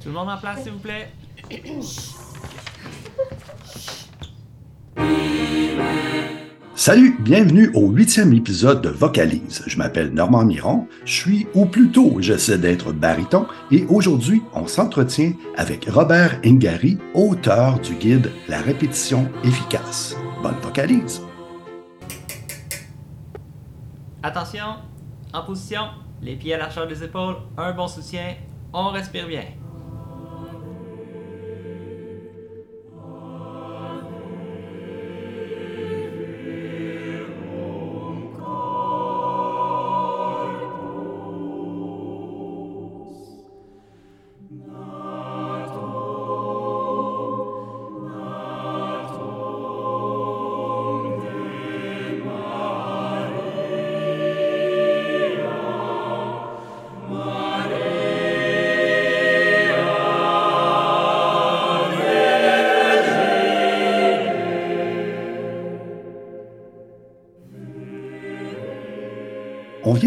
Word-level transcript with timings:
Tout 0.00 0.08
le 0.10 0.12
monde 0.12 0.28
en 0.28 0.38
place, 0.38 0.62
s'il 0.62 0.72
vous 0.72 0.78
plaît. 0.78 1.08
Salut, 6.76 7.16
bienvenue 7.20 7.70
au 7.72 7.88
huitième 7.88 8.34
épisode 8.34 8.82
de 8.82 8.90
Vocalise. 8.90 9.62
Je 9.66 9.78
m'appelle 9.78 10.10
Normand 10.12 10.44
Miron, 10.44 10.86
je 11.06 11.12
suis, 11.14 11.46
ou 11.54 11.64
plutôt 11.64 12.16
j'essaie 12.20 12.58
d'être 12.58 12.92
baryton, 12.92 13.46
et 13.70 13.86
aujourd'hui 13.88 14.42
on 14.52 14.66
s'entretient 14.66 15.32
avec 15.56 15.86
Robert 15.88 16.38
Ingari, 16.44 16.98
auteur 17.14 17.80
du 17.80 17.94
guide 17.94 18.30
La 18.48 18.60
répétition 18.60 19.30
efficace. 19.44 20.14
Bonne 20.42 20.60
vocalise! 20.62 21.22
Attention, 24.26 24.76
en 25.34 25.42
position, 25.42 25.82
les 26.22 26.36
pieds 26.36 26.54
à 26.54 26.56
l'archeur 26.56 26.86
des 26.86 27.04
épaules, 27.04 27.36
un 27.58 27.72
bon 27.72 27.86
soutien, 27.86 28.36
on 28.72 28.88
respire 28.88 29.28
bien. 29.28 29.44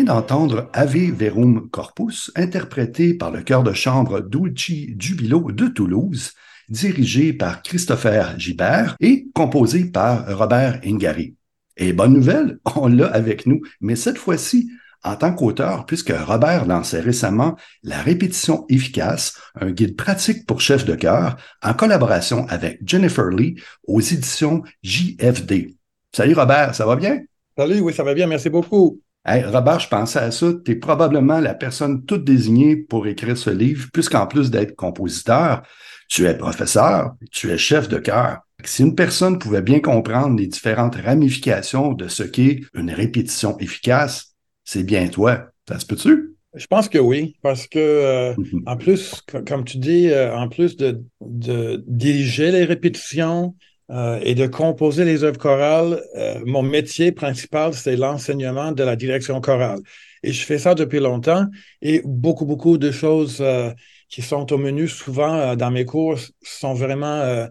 D'entendre 0.07 0.69
Ave 0.71 1.11
Verum 1.11 1.69
Corpus, 1.69 2.31
interprété 2.35 3.13
par 3.13 3.29
le 3.29 3.41
chœur 3.41 3.63
de 3.63 3.73
chambre 3.73 4.21
Dulci 4.21 4.95
Jubilo 4.97 5.51
de 5.51 5.67
Toulouse, 5.67 6.31
dirigé 6.69 7.33
par 7.33 7.61
Christopher 7.61 8.39
Gibert 8.39 8.95
et 9.01 9.27
composé 9.35 9.85
par 9.85 10.37
Robert 10.37 10.79
Ingari. 10.85 11.35
Et 11.75 11.91
bonne 11.91 12.13
nouvelle, 12.13 12.57
on 12.77 12.87
l'a 12.87 13.07
avec 13.07 13.45
nous, 13.45 13.61
mais 13.81 13.97
cette 13.97 14.17
fois-ci 14.17 14.69
en 15.03 15.15
tant 15.15 15.33
qu'auteur, 15.33 15.85
puisque 15.85 16.13
Robert 16.13 16.65
lançait 16.65 17.01
récemment 17.01 17.55
La 17.83 18.01
répétition 18.01 18.65
efficace, 18.69 19.37
un 19.55 19.71
guide 19.71 19.95
pratique 19.95 20.45
pour 20.45 20.61
chef 20.61 20.85
de 20.85 20.95
chœur, 20.95 21.35
en 21.61 21.73
collaboration 21.73 22.47
avec 22.47 22.79
Jennifer 22.85 23.27
Lee 23.27 23.61
aux 23.85 24.01
éditions 24.01 24.63
JFD. 24.83 25.75
Salut 26.15 26.33
Robert, 26.33 26.73
ça 26.73 26.85
va 26.85 26.95
bien? 26.95 27.19
Salut, 27.57 27.81
oui, 27.81 27.93
ça 27.93 28.03
va 28.03 28.13
bien, 28.13 28.27
merci 28.27 28.49
beaucoup. 28.49 29.01
Hey, 29.29 29.43
Robert, 29.43 29.81
je 29.81 29.89
pensais 29.89 30.19
à 30.19 30.31
ça. 30.31 30.53
Tu 30.63 30.71
es 30.71 30.75
probablement 30.75 31.41
la 31.41 31.53
personne 31.53 32.05
toute 32.05 32.23
désignée 32.23 32.77
pour 32.77 33.07
écrire 33.07 33.37
ce 33.37 33.49
livre, 33.49 33.87
puisqu'en 33.91 34.25
plus 34.25 34.49
d'être 34.51 34.73
compositeur, 34.77 35.63
tu 36.07 36.25
es 36.25 36.37
professeur, 36.37 37.11
tu 37.29 37.51
es 37.51 37.57
chef 37.57 37.89
de 37.89 37.97
chœur. 37.97 38.39
Si 38.63 38.83
une 38.83 38.95
personne 38.95 39.37
pouvait 39.37 39.61
bien 39.61 39.81
comprendre 39.81 40.39
les 40.39 40.47
différentes 40.47 40.95
ramifications 40.95 41.91
de 41.91 42.07
ce 42.07 42.23
qu'est 42.23 42.61
une 42.73 42.89
répétition 42.89 43.57
efficace, 43.59 44.33
c'est 44.63 44.83
bien 44.83 45.09
toi. 45.09 45.47
Ça 45.67 45.77
se 45.77 45.85
peut-tu? 45.85 46.35
Je 46.55 46.67
pense 46.67 46.87
que 46.87 46.97
oui, 46.97 47.35
parce 47.43 47.67
que 47.67 47.79
euh, 47.79 48.33
en 48.65 48.77
plus, 48.77 49.21
comme 49.45 49.65
tu 49.65 49.77
dis, 49.77 50.09
euh, 50.09 50.33
en 50.37 50.47
plus 50.47 50.77
de, 50.77 51.03
de 51.19 51.83
diriger 51.85 52.51
les 52.51 52.63
répétitions, 52.63 53.55
euh, 53.89 54.19
et 54.21 54.35
de 54.35 54.47
composer 54.47 55.05
les 55.05 55.23
œuvres 55.23 55.37
chorales, 55.37 56.03
euh, 56.17 56.41
mon 56.45 56.61
métier 56.61 57.13
principal, 57.13 57.73
c'est 57.73 57.95
l'enseignement 57.95 58.73
de 58.73 58.83
la 58.83 58.97
direction 58.97 59.39
chorale. 59.39 59.79
Et 60.23 60.33
je 60.33 60.45
fais 60.45 60.59
ça 60.59 60.75
depuis 60.75 60.99
longtemps 60.99 61.45
et 61.81 62.01
beaucoup, 62.03 62.45
beaucoup 62.45 62.77
de 62.77 62.91
choses 62.91 63.37
euh, 63.39 63.71
qui 64.09 64.21
sont 64.21 64.51
au 64.51 64.57
menu 64.57 64.89
souvent 64.89 65.55
dans 65.55 65.71
mes 65.71 65.85
cours 65.85 66.17
sont 66.41 66.73
vraiment 66.73 67.47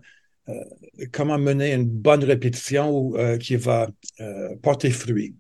comment 1.13 1.37
mener 1.39 1.75
une 1.75 1.85
bonne 1.85 2.25
répétition 2.25 3.13
qui 3.39 3.57
va 3.57 3.89
porter 4.63 4.91
fruit. 4.91 5.35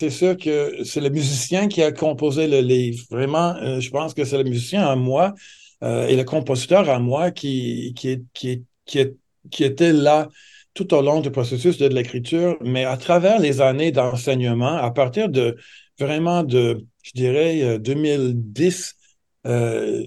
C'est 0.00 0.08
sûr 0.08 0.38
que 0.38 0.82
c'est 0.82 1.02
le 1.02 1.10
musicien 1.10 1.68
qui 1.68 1.82
a 1.82 1.92
composé 1.92 2.46
le 2.46 2.60
livre. 2.60 3.04
Vraiment, 3.10 3.54
je 3.80 3.90
pense 3.90 4.14
que 4.14 4.24
c'est 4.24 4.38
le 4.38 4.48
musicien 4.48 4.88
en 4.88 4.96
moi 4.96 5.34
et 5.82 6.16
le 6.16 6.24
compositeur 6.24 6.88
en 6.88 7.00
moi 7.00 7.32
qui, 7.32 7.92
qui, 7.94 8.24
qui, 8.32 8.64
qui 8.86 8.98
est 9.00 9.14
qui 9.50 9.64
était 9.64 9.92
là 9.92 10.28
tout 10.74 10.94
au 10.94 11.02
long 11.02 11.20
du 11.20 11.30
processus 11.30 11.78
de 11.78 11.88
l'écriture, 11.88 12.56
mais 12.60 12.84
à 12.84 12.96
travers 12.96 13.40
les 13.40 13.60
années 13.60 13.92
d'enseignement, 13.92 14.76
à 14.76 14.90
partir 14.90 15.28
de 15.28 15.56
vraiment 15.98 16.42
de, 16.42 16.84
je 17.02 17.10
dirais, 17.14 17.78
2010, 17.78 18.94
euh, 19.46 19.50
euh, 19.50 20.04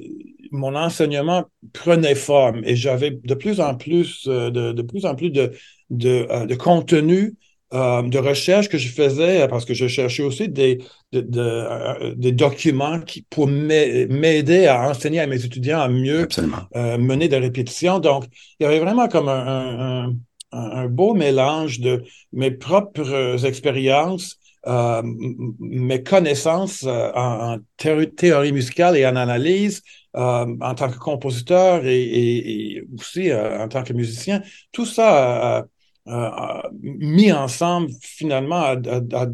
mon 0.51 0.75
enseignement 0.75 1.45
prenait 1.73 2.15
forme 2.15 2.61
et 2.63 2.75
j'avais 2.75 3.11
de 3.11 3.33
plus 3.33 3.59
en 3.59 3.75
plus 3.75 4.27
euh, 4.27 4.51
de, 4.51 4.81
plus 4.83 5.05
en 5.05 5.15
plus 5.15 5.31
de, 5.31 5.51
de 5.89 6.55
contenu 6.55 7.35
euh, 7.73 8.03
de 8.03 8.19
recherche 8.19 8.69
que 8.69 8.77
je 8.77 8.87
faisais, 8.89 9.47
parce 9.47 9.65
que 9.65 9.73
je 9.73 9.87
cherchais 9.87 10.21
aussi 10.21 10.47
des, 10.47 10.79
euh, 11.15 12.13
des 12.15 12.31
documents 12.31 12.99
qui, 12.99 13.23
pour 13.23 13.47
m'aider 13.47 14.67
à 14.67 14.89
enseigner 14.89 15.21
à 15.21 15.27
mes 15.27 15.43
étudiants 15.43 15.79
à 15.79 15.87
mieux 15.87 16.27
euh, 16.75 16.97
mener 16.99 17.27
des 17.29 17.39
répétitions. 17.39 17.99
Donc, 17.99 18.25
il 18.59 18.63
y 18.63 18.65
avait 18.67 18.79
vraiment 18.79 19.07
comme 19.07 19.27
un, 19.27 20.13
un, 20.51 20.85
beau 20.87 21.15
mélange 21.15 21.79
de 21.79 22.03
mes 22.31 22.51
propres 22.51 23.43
expériences, 23.43 24.37
mes 24.67 26.03
connaissances 26.03 26.85
en, 26.85 27.57
théorie 27.77 28.51
musicale 28.51 28.97
et 28.97 29.05
en 29.07 29.15
analyse, 29.15 29.81
en 30.13 30.75
tant 30.75 30.89
que 30.89 30.97
compositeur 30.99 31.85
et, 31.85 32.03
et 32.03 32.83
aussi 32.99 33.33
en 33.33 33.67
tant 33.67 33.81
que 33.81 33.93
musicien. 33.93 34.43
Tout 34.71 34.85
ça 34.85 35.57
euh, 35.57 35.63
mis 36.05 37.31
ensemble, 37.31 37.89
finalement, 38.01 38.61
a, 38.61 39.27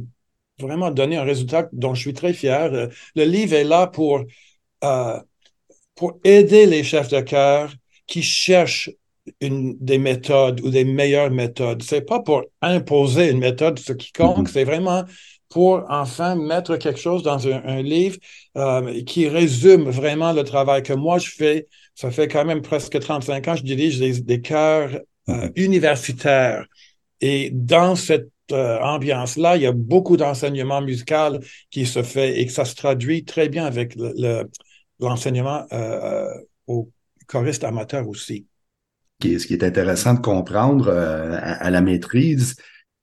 vraiment 0.59 0.91
donné 0.91 1.18
un 1.18 1.24
résultat 1.24 1.69
dont 1.72 1.96
je 1.96 2.02
suis 2.02 2.13
très 2.13 2.34
fier. 2.34 2.74
Euh, 2.74 2.88
le 3.16 3.24
livre 3.24 3.53
est 3.53 3.63
là 3.63 3.88
pour, 3.88 4.24
euh, 4.84 5.19
pour 5.96 6.19
aider 6.24 6.66
les 6.66 6.84
chefs 6.84 7.09
de 7.09 7.22
chœur 7.22 7.72
qui 8.08 8.22
cherchent 8.22 8.91
une, 9.41 9.78
des 9.79 9.97
méthodes 9.97 10.59
ou 10.62 10.69
des 10.69 10.84
meilleures 10.84 11.31
méthodes. 11.31 11.81
C'est 11.81 12.02
pas 12.02 12.19
pour 12.19 12.44
imposer 12.62 13.29
une 13.29 13.40
méthode 13.40 13.79
ce 13.79 13.94
qui 13.94 14.12
compte, 14.12 14.47
mm-hmm. 14.47 14.52
c'est 14.52 14.63
vraiment 14.63 15.06
pour 15.50 15.84
enfin 15.90 16.35
mettre 16.35 16.75
quelque 16.75 17.00
chose 17.00 17.24
dans 17.24 17.47
un, 17.47 17.81
livre 17.81 18.18
qui 19.08 19.28
résume 19.28 19.90
vraiment 19.90 20.31
le 20.31 20.44
travail 20.44 20.84
que 20.84 20.94
moi 20.94 21.18
je 21.18 21.31
fais. 21.31 21.68
Ça 21.96 22.12
fait 22.12 22.28
quand 22.28 22.46
même 22.46 22.62
presque 22.62 23.00
35 23.00 23.47
ans, 23.47 23.56
je 23.56 23.63
dirige 23.63 23.97
des, 23.97 24.22
des 24.22 24.41
chœurs 24.41 24.91
euh, 25.29 25.50
universitaire. 25.56 26.66
Et 27.22 27.51
dans 27.53 27.95
cette 27.95 28.31
euh, 28.51 28.79
ambiance-là, 28.79 29.57
il 29.57 29.63
y 29.63 29.67
a 29.67 29.72
beaucoup 29.72 30.17
d'enseignement 30.17 30.81
musical 30.81 31.40
qui 31.69 31.85
se 31.85 32.03
fait 32.03 32.40
et 32.40 32.45
que 32.45 32.51
ça 32.51 32.66
se 32.66 32.75
traduit 32.75 33.25
très 33.25 33.50
bien 33.50 33.66
avec 33.66 33.95
l'enseignement 35.00 35.66
le, 35.72 35.78
euh, 35.78 36.34
aux 36.67 36.90
choristes 37.28 37.63
amateurs 37.63 38.07
aussi. 38.07 38.47
Ce 39.22 39.45
qui 39.45 39.53
est 39.53 39.63
intéressant 39.63 40.13
de 40.13 40.19
comprendre 40.19 40.90
à, 40.90 41.69
la 41.69 41.81
maîtrise, 41.81 42.56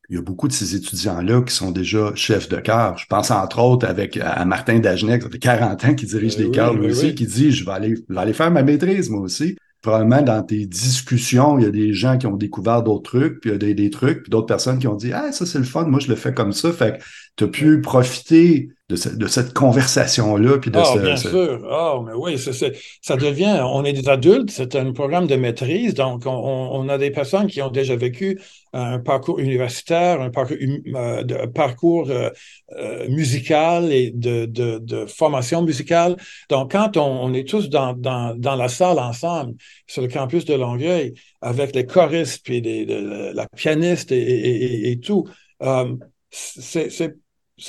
il 0.09 0.17
y 0.17 0.19
a 0.19 0.23
beaucoup 0.23 0.49
de 0.49 0.53
ces 0.53 0.75
étudiants-là 0.75 1.43
qui 1.43 1.55
sont 1.55 1.71
déjà 1.71 2.13
chefs 2.15 2.49
de 2.49 2.57
chœur. 2.57 2.97
Je 2.97 3.07
pense 3.07 3.31
entre 3.31 3.59
autres 3.59 3.87
avec 3.87 4.17
à 4.17 4.45
Martin 4.47 4.79
Dagenet, 4.79 5.21
ça 5.21 5.29
fait 5.29 5.39
40 5.39 5.85
ans 5.85 5.95
qu'il 5.95 6.09
dirige 6.09 6.37
des 6.37 6.51
chœurs 6.51 6.73
lui 6.73 6.87
aussi, 6.87 7.15
qui 7.15 7.27
dit 7.27 7.53
je 7.53 7.67
vais 7.67 7.73
aller, 7.73 7.95
je 7.97 8.15
vais 8.15 8.21
aller 8.21 8.33
faire 8.33 8.51
ma 8.51 8.63
maîtrise 8.63 9.11
moi 9.11 9.21
aussi 9.21 9.57
probablement 9.83 10.23
dans 10.23 10.43
tes 10.43 10.67
discussions, 10.67 11.59
il 11.59 11.65
y 11.65 11.67
a 11.67 11.71
des 11.71 11.93
gens 11.93 12.19
qui 12.19 12.27
ont 12.27 12.37
découvert 12.37 12.83
d'autres 12.83 13.11
trucs, 13.11 13.41
puis 13.41 13.51
il 13.51 13.53
y 13.53 13.57
a 13.57 13.59
des, 13.59 13.75
des 13.75 13.91
trucs, 13.91 14.23
puis 14.23 14.31
d'autres 14.31 14.47
personnes 14.47 14.79
qui 14.79 14.89
ont 14.89 14.97
dit 14.97 15.13
Ah, 15.13 15.33
ça 15.33 15.47
c'est 15.47 15.59
le 15.59 15.65
fun, 15.65 15.85
moi 15.85 16.01
je 16.01 16.09
le 16.09 16.17
fais 16.17 16.35
comme 16.35 16.53
ça. 16.53 16.73
Fait 16.73 16.99
que 16.99 17.05
tu 17.37 17.45
as 17.45 17.49
pu 17.49 17.81
profiter 17.81 18.71
de, 18.89 19.17
de 19.17 19.27
cette 19.27 19.53
conversation-là. 19.53 20.59
Puis 20.59 20.71
de 20.71 20.79
oh, 20.79 20.99
bien 21.01 21.17
sûr. 21.17 21.67
Oh, 21.69 22.05
mais 22.07 22.13
oui, 22.15 22.39
ça 22.39 23.17
devient, 23.17 23.61
on 23.65 23.85
est 23.85 23.93
des 23.93 24.09
adultes, 24.09 24.51
c'est 24.51 24.77
un 24.77 24.93
programme 24.93 25.27
de 25.27 25.35
maîtrise, 25.35 25.95
donc 25.95 26.25
on, 26.27 26.31
on, 26.31 26.89
a 26.89 26.97
des 26.97 27.11
personnes 27.11 27.49
qui 27.49 27.61
ont 27.63 27.71
déjà 27.71 27.97
vécu 27.97 28.41
un 28.73 29.01
parcours 29.01 29.41
universitaire, 29.41 30.21
un 30.21 30.31
parcours, 30.31 30.57
euh, 30.61 31.23
de, 31.25 31.47
parcours 31.47 32.11
euh, 32.11 32.31
euh, 32.79 33.09
musical 33.09 33.93
et 33.93 34.13
de, 34.13 34.47
de, 34.47 34.79
de, 34.79 35.07
formation 35.07 35.63
musicale. 35.63 36.17
Donc, 36.49 36.73
quand 36.73 36.97
on, 36.97 37.03
on 37.03 37.35
est 37.35 37.49
tous 37.49 37.69
dans, 37.69 37.93
dans, 37.93 38.37
dans, 38.37 38.55
la 38.55 38.69
salle 38.69 39.01
ensemble, 39.01 39.55
sur 39.89 40.03
le 40.03 40.09
campus 40.09 40.45
de 40.45 40.55
Longueuil, 40.55 41.15
avec 41.41 41.75
les 41.75 41.87
choristes, 41.87 42.45
puis 42.45 42.61
les, 42.61 42.85
la 42.87 43.49
pianiste 43.49 44.13
et, 44.13 44.17
et, 44.17 44.91
et 44.93 45.01
tout, 45.01 45.27
c'est 46.31 47.17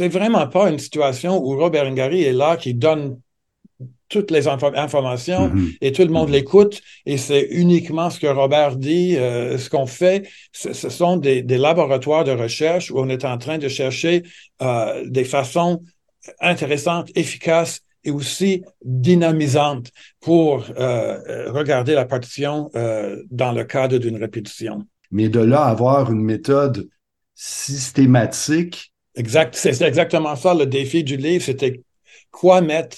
vraiment 0.07 0.48
pas 0.48 0.69
une 0.69 0.80
situation 0.80 1.42
où 1.44 1.57
Robert 1.57 1.89
Ngari 1.89 2.24
est 2.24 2.34
là 2.34 2.57
qui 2.57 2.74
donne 2.74 3.19
toutes 4.10 4.31
les 4.31 4.48
informations 4.48 5.50
mm-hmm. 5.50 5.78
et 5.81 5.92
tout 5.92 6.04
le 6.04 6.10
monde 6.10 6.30
mm-hmm. 6.30 6.34
l'écoute 6.34 6.81
et 7.06 7.18
c'est 7.18 7.48
uniquement 7.51 8.10
ce 8.10 8.19
que 8.19 8.28
Robert 8.28 8.78
dit. 8.78 9.18
Euh, 9.18 9.57
ce 9.57 9.69
qu'on 9.69 9.86
fait, 9.86 10.28
ce, 10.51 10.74
sont 10.74 11.18
des, 11.18 11.42
laboratoires 11.44 12.24
de 12.24 12.31
recherche 12.31 12.92
où 12.92 13.00
on 13.00 13.10
est 13.10 13.25
en 13.25 13.38
train 13.38 13.57
de 13.57 13.68
chercher 13.68 14.24
euh, 14.62 15.04
des 15.07 15.24
façons 15.24 15.81
intéressantes, 16.39 17.10
efficaces 17.16 17.81
et 18.04 18.12
aussi 18.12 18.63
dynamisantes 18.84 19.92
pour 20.22 20.66
euh, 20.78 21.51
regarder 21.51 21.94
la 21.94 22.06
partition 22.06 22.69
dans 23.31 23.51
le 23.51 23.63
cadre 23.63 23.98
d'une 23.98 24.18
répétition. 24.18 24.86
Mais 25.12 25.30
de 25.30 25.39
là 25.39 25.63
avoir 25.63 26.12
une 26.12 26.24
méthode 26.24 26.88
systématique. 27.36 28.94
Exact, 29.18 29.56
c'est 29.56 29.81
exactement 29.81 30.36
ça 30.36 30.54
le 30.54 30.68
défi 30.68 31.04
du 31.04 31.18
livre, 31.18 31.44
c'était 31.44 31.81
quoi 32.31 32.62
mettre 32.62 32.98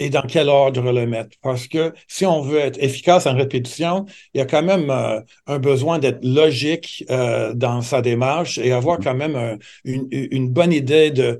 et 0.00 0.10
dans 0.10 0.22
quel 0.22 0.48
ordre 0.48 0.90
le 0.90 1.06
mettre. 1.06 1.36
Parce 1.42 1.68
que 1.68 1.92
si 2.08 2.26
on 2.26 2.40
veut 2.42 2.58
être 2.58 2.82
efficace 2.82 3.26
en 3.26 3.36
répétition, 3.36 4.06
il 4.34 4.38
y 4.38 4.40
a 4.40 4.46
quand 4.46 4.62
même 4.62 4.90
euh, 4.90 5.20
un 5.46 5.58
besoin 5.58 5.98
d'être 5.98 6.24
logique 6.24 7.04
euh, 7.10 7.54
dans 7.54 7.82
sa 7.82 8.02
démarche 8.02 8.58
et 8.58 8.72
avoir 8.72 8.98
quand 8.98 9.14
même 9.14 9.36
euh, 9.36 9.56
une, 9.84 10.48
bonne 10.48 10.72
idée 10.72 11.10
de 11.10 11.38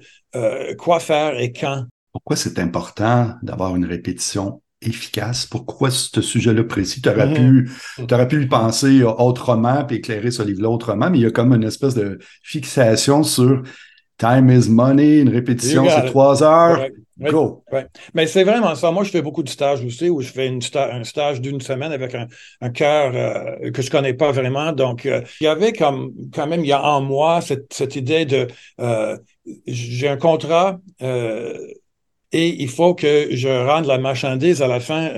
quoi 0.78 1.00
faire 1.00 1.40
et 1.40 1.52
quand. 1.52 1.86
Pourquoi 2.12 2.36
c'est 2.36 2.58
important 2.58 3.34
d'avoir 3.42 3.74
une 3.74 3.84
répétition 3.84 4.62
efficace? 4.82 5.46
Pourquoi 5.46 5.90
ce 5.90 6.20
sujet-là 6.20 6.64
précis? 6.64 7.00
Tu 7.00 7.08
aurais, 7.08 7.26
mm-hmm. 7.26 8.14
aurais 8.14 8.28
pu 8.28 8.42
y 8.42 8.46
penser 8.46 9.02
autrement 9.02 9.84
puis 9.84 9.96
éclairer 9.96 10.30
ce 10.30 10.42
livre-là 10.42 10.68
autrement, 10.68 11.10
mais 11.10 11.18
il 11.18 11.22
y 11.22 11.26
a 11.26 11.30
comme 11.30 11.52
une 11.52 11.64
espèce 11.64 11.94
de 11.94 12.18
fixation 12.42 13.22
sur 13.22 13.62
time 14.20 14.50
is 14.50 14.68
money, 14.68 15.20
une 15.20 15.30
répétition, 15.30 15.88
c'est 15.88 16.06
trois 16.06 16.42
heures. 16.42 16.86
Go. 17.18 17.62
Mais 18.14 18.26
c'est 18.26 18.44
vraiment 18.44 18.74
ça. 18.74 18.90
Moi, 18.90 19.04
je 19.04 19.10
fais 19.10 19.20
beaucoup 19.20 19.42
de 19.42 19.48
stages 19.48 19.84
aussi, 19.84 20.08
où 20.08 20.22
je 20.22 20.28
fais 20.28 20.46
une 20.46 20.60
un 20.74 21.04
stage 21.04 21.40
d'une 21.40 21.60
semaine 21.60 21.92
avec 21.92 22.14
un, 22.14 22.26
un 22.62 22.70
cœur 22.70 23.12
euh, 23.14 23.70
que 23.70 23.82
je 23.82 23.90
connais 23.90 24.14
pas 24.14 24.32
vraiment. 24.32 24.72
Donc, 24.72 25.04
euh, 25.04 25.20
il 25.40 25.44
y 25.44 25.46
avait 25.46 25.72
comme 25.72 26.12
quand 26.32 26.46
même, 26.46 26.60
il 26.60 26.68
y 26.68 26.72
a 26.72 26.82
en 26.82 27.02
moi 27.02 27.42
cette, 27.42 27.72
cette 27.74 27.94
idée 27.94 28.24
de 28.24 28.46
euh, 28.80 29.18
j'ai 29.66 30.08
un 30.08 30.16
contrat 30.16 30.80
et 32.32 32.62
il 32.62 32.68
faut 32.68 32.94
que 32.94 33.26
je 33.32 33.48
rende 33.48 33.86
la 33.86 33.98
marchandise 33.98 34.62
à 34.62 34.68
la 34.68 34.78
fin 34.78 35.10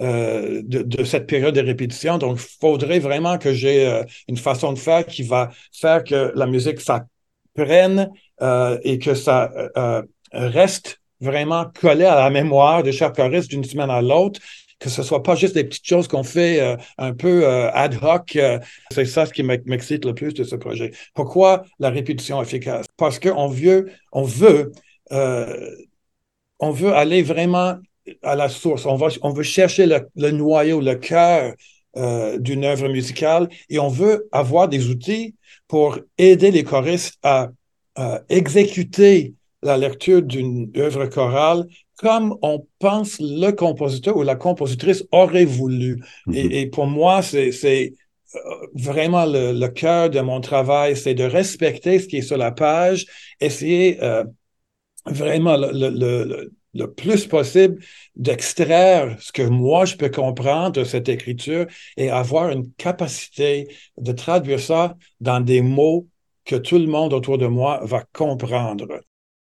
de, 0.00 0.82
de, 0.82 1.04
cette 1.04 1.28
période 1.28 1.54
de 1.54 1.60
répétition. 1.60 2.18
Donc, 2.18 2.38
il 2.40 2.58
faudrait 2.60 2.98
vraiment 2.98 3.38
que 3.38 3.52
j'ai 3.52 4.02
une 4.26 4.36
façon 4.36 4.72
de 4.72 4.78
faire 4.78 5.06
qui 5.06 5.22
va 5.22 5.50
faire 5.72 6.02
que 6.02 6.32
la 6.34 6.46
musique 6.46 6.80
s'apprenne 7.56 8.10
et 8.84 8.98
que 8.98 9.14
ça 9.14 9.50
reste 10.32 11.00
vraiment 11.20 11.66
collé 11.80 12.04
à 12.04 12.16
la 12.16 12.30
mémoire 12.30 12.82
de 12.82 12.90
chaque 12.90 13.16
choriste 13.16 13.50
d'une 13.50 13.64
semaine 13.64 13.90
à 13.90 14.00
l'autre, 14.00 14.40
que 14.78 14.88
ce 14.88 15.02
soit 15.02 15.22
pas 15.22 15.34
juste 15.34 15.54
des 15.54 15.64
petites 15.64 15.86
choses 15.86 16.08
qu'on 16.08 16.22
fait 16.24 16.60
euh, 16.60 16.76
un 16.98 17.12
peu 17.12 17.46
euh, 17.46 17.70
ad 17.72 17.96
hoc. 18.02 18.34
Euh, 18.36 18.58
c'est 18.90 19.04
ça 19.04 19.26
ce 19.26 19.32
qui 19.32 19.42
m'excite 19.42 20.04
le 20.04 20.14
plus 20.14 20.32
de 20.32 20.42
ce 20.42 20.56
projet. 20.56 20.92
Pourquoi 21.14 21.64
la 21.78 21.90
répétition 21.90 22.42
efficace? 22.42 22.86
Parce 22.96 23.18
qu'on 23.18 23.48
veut, 23.48 23.92
on 24.12 24.24
veut, 24.24 24.72
aller 26.94 27.22
vraiment 27.22 27.76
à 28.22 28.34
la 28.34 28.48
source. 28.48 28.86
On, 28.86 28.96
veut 28.96 29.42
chercher 29.42 29.86
le 29.86 30.30
noyau, 30.30 30.80
le 30.80 30.94
cœur 30.94 31.52
d'une 32.38 32.64
œuvre 32.64 32.88
musicale 32.88 33.48
et 33.68 33.78
on 33.78 33.88
veut 33.88 34.28
avoir 34.32 34.68
des 34.68 34.88
outils 34.88 35.34
pour 35.70 35.98
aider 36.18 36.50
les 36.50 36.64
choristes 36.64 37.18
à 37.22 37.50
exécuter 38.28 39.34
la 39.62 39.76
lecture 39.76 40.22
d'une 40.22 40.70
œuvre 40.76 41.06
chorale 41.06 41.66
comme 42.00 42.34
on 42.40 42.66
pense 42.78 43.18
le 43.20 43.50
compositeur 43.50 44.16
ou 44.16 44.22
la 44.22 44.34
compositrice 44.34 45.04
aurait 45.12 45.44
voulu. 45.44 46.02
Mhm. 46.26 46.34
et, 46.34 46.66
pour 46.66 46.86
moi, 46.86 47.20
c'est 47.20 47.92
euh, 48.34 48.38
vraiment 48.74 49.26
le, 49.26 49.68
cœur 49.68 50.08
de 50.08 50.20
mon 50.20 50.40
travail, 50.40 50.96
c'est 50.96 51.14
de 51.14 51.24
respecter 51.24 51.98
ce 51.98 52.06
qui 52.06 52.18
est 52.18 52.22
sur 52.22 52.38
la 52.38 52.52
page, 52.52 53.04
essayer 53.40 54.02
euh, 54.02 54.24
vraiment 55.04 55.56
le, 55.58 56.50
le, 56.72 56.86
plus 56.94 57.26
possible 57.26 57.82
d'extraire 58.20 59.16
ce 59.20 59.32
que 59.32 59.42
moi 59.42 59.84
je 59.84 59.96
peux 59.96 60.10
comprendre 60.10 60.72
de 60.72 60.84
cette 60.84 61.08
écriture 61.08 61.66
et 61.96 62.10
avoir 62.10 62.50
une 62.50 62.70
capacité 62.74 63.66
de 63.98 64.12
traduire 64.12 64.60
ça 64.60 64.96
dans 65.20 65.40
des 65.40 65.62
mots 65.62 66.06
que 66.44 66.56
tout 66.56 66.78
le 66.78 66.86
monde 66.86 67.12
autour 67.12 67.38
de 67.38 67.46
moi 67.46 67.80
va 67.82 68.04
comprendre 68.12 68.86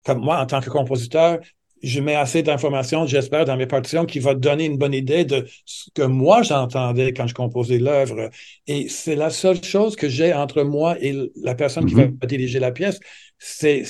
comme 0.06 0.20
moi, 0.22 0.40
en 0.40 0.46
tant 0.46 0.62
que 0.62 0.70
compositeur, 0.70 1.40
je 1.82 2.02
mets 2.02 2.16
assez 2.16 2.44
d'informations, 2.44 3.06
j'espère, 3.06 3.46
dans 3.46 3.56
mes 3.56 3.68
partitions 3.68 4.06
qui 4.06 4.20
va 4.20 4.34
donner 4.34 4.66
une 4.66 4.78
bonne 4.78 4.94
idée 4.94 5.24
de 5.24 5.46
ce 5.66 5.90
que 5.94 6.02
moi 6.02 6.42
j'entendais 6.42 7.14
quand 7.14 7.28
je 7.28 7.34
composais 7.34 7.78
l'œuvre. 7.78 8.30
Et 8.68 8.90
c'est 8.90 9.16
la 9.16 9.30
seule 9.30 9.64
chose 9.64 9.96
que 9.96 10.10
j'ai 10.10 10.34
entre 10.34 10.64
moi 10.64 10.98
et 11.02 11.16
la 11.42 11.56
personne 11.56 11.86
qui 11.86 11.94
va 11.94 12.08
mm-hmm. 12.08 12.26
diriger 12.26 12.60
la 12.60 12.72
pièce. 12.72 13.00
C'est, 13.38 13.84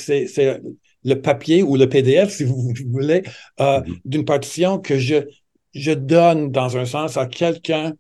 le 1.04 1.16
papier 1.16 1.64
ou 1.64 1.76
le 1.76 1.88
PDF, 1.88 2.32
si 2.32 2.44
vous 2.44 2.74
voulez, 2.92 3.24
euh, 3.60 3.80
mm-hmm. 3.80 4.02
d'une 4.06 4.26
partition 4.26 4.80
que 4.80 4.98
je, 4.98 5.16
je 5.74 5.92
donne 5.92 6.52
dans 6.52 6.78
un 6.78 6.86
sens 6.86 7.18
à 7.18 7.26
quelqu'un 7.26 7.94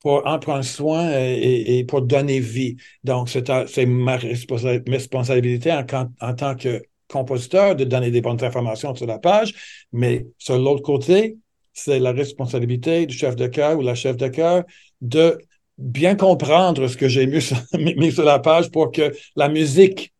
pour 0.00 0.26
en 0.26 0.38
prendre 0.38 0.64
soin 0.64 1.10
et, 1.18 1.84
pour 1.88 2.02
donner 2.02 2.38
vie. 2.38 2.76
Donc, 3.02 3.28
c'est, 3.28 3.86
ma 3.86 4.16
responsabilité 4.16 5.72
en, 5.72 5.84
en 6.20 6.34
tant 6.34 6.54
que 6.54 6.82
compositeur 7.08 7.76
de 7.76 7.84
donner 7.84 8.10
des 8.10 8.20
bonnes 8.20 8.42
informations 8.44 8.94
sur 8.94 9.06
la 9.06 9.18
page, 9.18 9.54
mais 9.92 10.26
sur 10.38 10.58
l'autre 10.58 10.82
côté, 10.82 11.38
c'est 11.72 11.98
la 11.98 12.12
responsabilité 12.12 13.06
du 13.06 13.16
chef 13.16 13.36
de 13.36 13.46
chœur 13.46 13.78
ou 13.78 13.82
la 13.82 13.94
chef 13.94 14.16
de 14.16 14.28
chœur 14.28 14.64
de 15.00 15.38
bien 15.78 16.14
comprendre 16.14 16.88
ce 16.88 16.96
que 16.96 17.08
j'ai 17.08 17.26
mis, 17.26 17.46
mis, 17.96 18.12
sur 18.12 18.24
la 18.24 18.38
page 18.38 18.70
pour 18.70 18.92
que 18.92 19.12
la 19.36 19.48
musique 19.48 20.12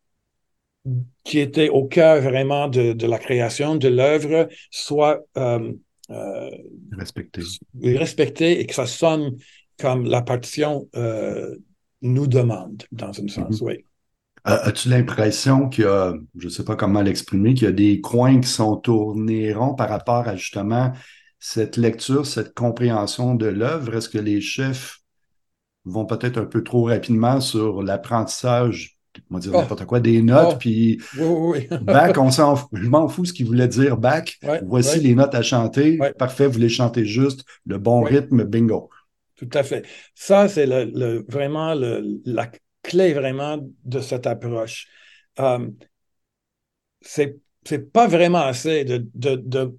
qui 1.26 1.40
était 1.40 1.68
au 1.68 1.84
cœur 1.84 2.22
vraiment 2.22 2.68
de, 2.68 2.92
de 2.92 3.06
la 3.06 3.18
création 3.18 3.74
de 3.74 3.88
l'œuvre 3.88 4.48
soit 4.70 5.20
euh, 5.36 5.72
euh, 6.10 6.50
respectée. 6.92 7.42
respectée 7.82 8.60
et 8.60 8.66
que 8.66 8.74
ça 8.74 8.86
sonne 8.86 9.36
comme 9.78 10.06
la 10.06 10.22
partition 10.22 10.88
euh, 10.94 11.56
nous 12.00 12.28
demande, 12.28 12.84
dans 12.92 13.08
un 13.08 13.28
sens, 13.28 13.60
mm-hmm. 13.60 13.64
oui. 13.64 13.84
As-tu 14.44 14.88
l'impression 14.88 15.68
qu'il 15.68 15.82
y 15.82 15.88
a, 15.88 16.14
je 16.38 16.44
ne 16.44 16.50
sais 16.50 16.64
pas 16.64 16.76
comment 16.76 17.02
l'exprimer, 17.02 17.54
qu'il 17.54 17.64
y 17.64 17.70
a 17.70 17.72
des 17.72 18.00
coins 18.00 18.40
qui 18.40 18.48
sont 18.48 18.76
tournés 18.76 19.52
ronds 19.52 19.74
par 19.74 19.88
rapport 19.88 20.28
à 20.28 20.36
justement 20.36 20.92
cette 21.40 21.76
lecture, 21.76 22.24
cette 22.24 22.54
compréhension 22.54 23.34
de 23.34 23.46
l'œuvre? 23.46 23.96
Est-ce 23.96 24.08
que 24.08 24.18
les 24.18 24.40
chefs 24.40 25.00
vont 25.84 26.06
peut-être 26.06 26.38
un 26.38 26.44
peu 26.44 26.62
trop 26.62 26.84
rapidement 26.84 27.40
sur 27.40 27.82
l'apprentissage, 27.82 28.95
on 29.30 29.34
va 29.34 29.40
dire 29.40 29.52
oh. 29.54 29.60
n'importe 29.60 29.84
quoi, 29.84 30.00
des 30.00 30.22
notes, 30.22 30.52
oh. 30.52 30.56
puis 30.58 31.00
oui, 31.18 31.66
back, 31.82 32.18
on 32.18 32.30
s'en 32.30 32.56
fout. 32.56 32.68
Je 32.72 32.88
m'en 32.88 33.08
fous 33.08 33.24
ce 33.24 33.32
qu'il 33.32 33.46
voulait 33.46 33.68
dire 33.68 33.96
back. 33.96 34.38
Voici 34.64 35.00
les 35.00 35.14
notes 35.14 35.34
à 35.34 35.42
chanter. 35.42 35.98
Parfait, 36.18 36.46
vous 36.46 36.58
les 36.58 36.68
chantez 36.68 37.04
juste, 37.04 37.44
le 37.66 37.78
bon 37.78 38.02
rythme, 38.02 38.44
bingo. 38.44 38.90
Tout 39.36 39.50
à 39.52 39.62
fait. 39.62 39.86
Ça, 40.14 40.48
c'est 40.48 40.66
le, 40.66 41.24
vraiment 41.28 41.74
le, 41.74 42.20
la, 42.24 42.50
clé 42.82 43.12
vraiment 43.12 43.58
de 43.84 44.00
cette 44.00 44.26
approche. 44.26 44.86
Euh, 45.38 45.68
c'est 47.02 47.92
pas 47.92 48.06
vraiment 48.06 48.42
assez 48.42 48.84
de, 48.84 49.06
de, 49.14 49.76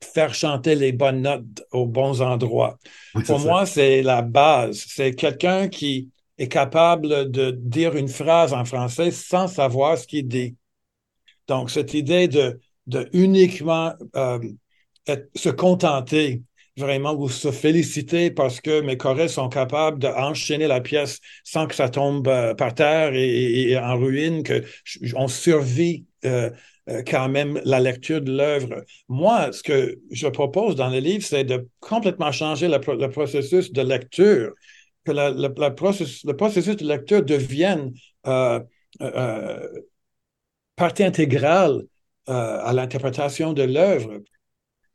faire 0.00 0.34
chanter 0.34 0.74
les 0.74 0.92
bonnes 0.92 1.22
notes 1.22 1.62
aux 1.72 1.86
bons 1.86 2.20
endroits. 2.20 2.78
Pour 3.26 3.40
moi, 3.40 3.64
c'est 3.64 4.02
la 4.02 4.22
base. 4.22 4.84
C'est 4.86 5.14
quelqu'un 5.14 5.68
qui 5.68 6.10
est 6.38 6.48
capable 6.48 7.30
de 7.30 7.50
dire 7.50 7.96
une 7.96 8.08
phrase 8.08 8.52
en 8.52 8.64
français 8.64 9.10
sans 9.10 9.48
savoir 9.48 9.98
ce 9.98 10.06
qu'il 10.06 10.26
dit. 10.26 10.56
Donc, 11.46 11.70
cette 11.70 11.94
idée 11.94 12.28
de, 12.28 12.58
uniquement 13.12 13.92
euh, 14.16 14.38
se 15.34 15.50
contenter 15.50 16.42
vraiment 16.76 17.14
ou 17.14 17.28
se 17.28 17.50
féliciter 17.52 18.30
parce 18.30 18.60
que 18.60 18.80
mes 18.80 18.96
choristes 18.96 19.34
sont 19.34 19.48
capables 19.48 19.98
d'enchaîner 19.98 20.66
la 20.66 20.80
pièce 20.80 21.20
sans 21.44 21.66
que 21.66 21.74
ça 21.74 21.88
tombe 21.88 22.26
euh, 22.28 22.54
par 22.54 22.74
terre 22.74 23.12
et, 23.14 23.76
en 23.78 23.96
ruine, 23.96 24.42
qu'on 24.42 25.28
survit 25.28 26.04
euh, 26.24 26.50
euh, 26.90 27.02
quand 27.06 27.28
même 27.28 27.60
la 27.64 27.80
lecture 27.80 28.20
de 28.20 28.32
l'œuvre. 28.36 28.84
Moi, 29.08 29.52
ce 29.52 29.62
que 29.62 29.98
je 30.10 30.26
propose 30.26 30.74
dans 30.74 30.90
le 30.90 30.98
livre, 30.98 31.24
c'est 31.24 31.44
de 31.44 31.68
complètement 31.80 32.32
changer 32.32 32.68
le, 32.68 33.08
processus 33.08 33.72
de 33.72 33.82
lecture, 33.82 34.52
que 35.04 35.12
le, 35.12 35.68
processus, 35.74 36.24
le 36.24 36.36
processus 36.36 36.76
de 36.76 36.86
lecture 36.86 37.22
devienne 37.22 37.92
partie 40.76 41.04
intégrale 41.04 41.82
à 42.26 42.72
l'interprétation 42.72 43.52
de 43.52 43.62
l'œuvre. 43.62 44.20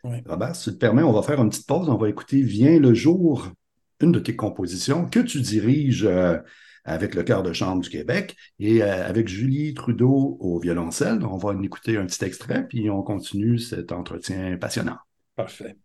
Robert, 0.04 0.56
si 0.56 0.70
tu 0.70 0.76
te 0.76 0.80
permets, 0.80 1.04
on 1.04 1.12
va 1.12 1.22
faire 1.22 1.42
une 1.42 1.50
petite 1.50 1.68
pause. 1.68 1.90
On 1.90 1.98
va 1.98 2.10
écouter 2.10 2.42
Viens 2.42 2.80
le 2.80 2.94
jour, 2.94 3.50
une 4.00 4.12
de 4.12 4.20
tes 4.20 4.36
compositions 4.36 5.06
que 5.06 5.20
tu 5.20 5.42
diriges 5.42 6.06
euh, 6.06 6.38
avec 6.86 7.16
le 7.16 7.24
chœur 7.24 7.44
de 7.44 7.52
chambre 7.52 7.82
du 7.82 7.90
Québec 7.90 8.36
et 8.60 8.82
avec 8.82 9.28
Julie 9.28 9.74
Trudeau 9.74 10.38
au 10.40 10.60
violoncelle. 10.60 11.24
On 11.26 11.38
va 11.38 11.50
en 11.50 11.62
écouter 11.62 11.98
un 11.98 12.06
petit 12.06 12.24
extrait, 12.24 12.66
puis 12.68 12.90
on 12.90 13.04
continue 13.04 13.60
cet 13.60 13.92
entretien 13.92 14.58
passionnant. 14.58 14.98
Parfait. 15.36 15.76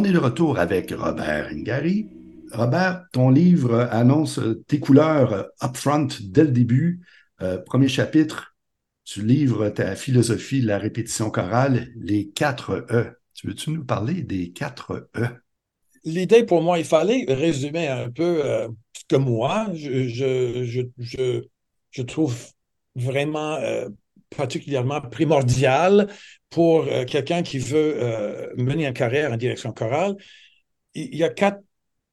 On 0.00 0.04
est 0.04 0.12
de 0.12 0.18
retour 0.18 0.58
avec 0.58 0.94
Robert 0.96 1.52
Ngari. 1.54 2.08
Robert, 2.52 3.04
ton 3.12 3.28
livre 3.28 3.86
annonce 3.90 4.40
tes 4.66 4.80
couleurs 4.80 5.50
upfront 5.62 6.08
dès 6.22 6.44
le 6.44 6.52
début. 6.52 7.02
Euh, 7.42 7.58
premier 7.58 7.88
chapitre, 7.88 8.56
tu 9.04 9.20
livres 9.20 9.68
ta 9.68 9.94
philosophie 9.96 10.62
de 10.62 10.68
la 10.68 10.78
répétition 10.78 11.28
chorale, 11.28 11.88
les 11.96 12.30
quatre 12.30 12.86
E. 12.90 13.10
Tu 13.34 13.48
veux-tu 13.48 13.72
nous 13.72 13.84
parler 13.84 14.22
des 14.22 14.52
quatre 14.52 15.10
E? 15.18 15.26
L'idée 16.04 16.44
pour 16.44 16.62
moi, 16.62 16.78
il 16.78 16.86
fallait 16.86 17.26
résumer 17.28 17.88
un 17.88 18.10
peu 18.10 18.40
euh, 18.42 18.68
ce 18.94 19.02
que 19.06 19.16
moi, 19.16 19.68
je, 19.74 20.08
je, 20.08 22.02
trouve 22.04 22.34
vraiment 22.94 23.56
euh, 23.56 23.90
particulièrement 24.36 25.00
primordial 25.00 26.08
pour 26.50 26.84
euh, 26.84 27.04
quelqu'un 27.04 27.42
qui 27.42 27.58
veut 27.58 27.94
euh, 27.96 28.52
mener 28.56 28.86
une 28.86 28.92
carrière 28.92 29.32
en 29.32 29.36
direction 29.36 29.72
chorale. 29.72 30.16
Il 30.94 31.14
y 31.14 31.24
a 31.24 31.28
quatre 31.28 31.60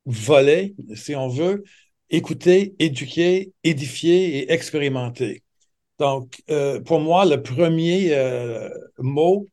volets, 0.05 0.75
si 0.95 1.15
on 1.15 1.27
veut, 1.27 1.63
écouter, 2.09 2.75
éduquer, 2.79 3.53
édifier 3.63 4.37
et 4.37 4.51
expérimenter. 4.51 5.43
Donc, 5.99 6.41
euh, 6.49 6.79
pour 6.79 6.99
moi, 6.99 7.25
le 7.25 7.41
premier 7.41 8.15
mot, 8.99 9.47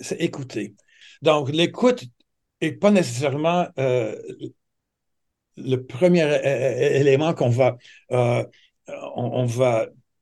c'est 0.00 0.20
écouter. 0.20 0.74
Donc, 1.22 1.50
l'écoute 1.50 2.04
n'est 2.60 2.72
pas 2.72 2.90
nécessairement 2.90 3.68
le 5.56 5.76
premier 5.76 6.40
élément 6.96 7.32
qu'on 7.34 7.48
va, 7.48 7.78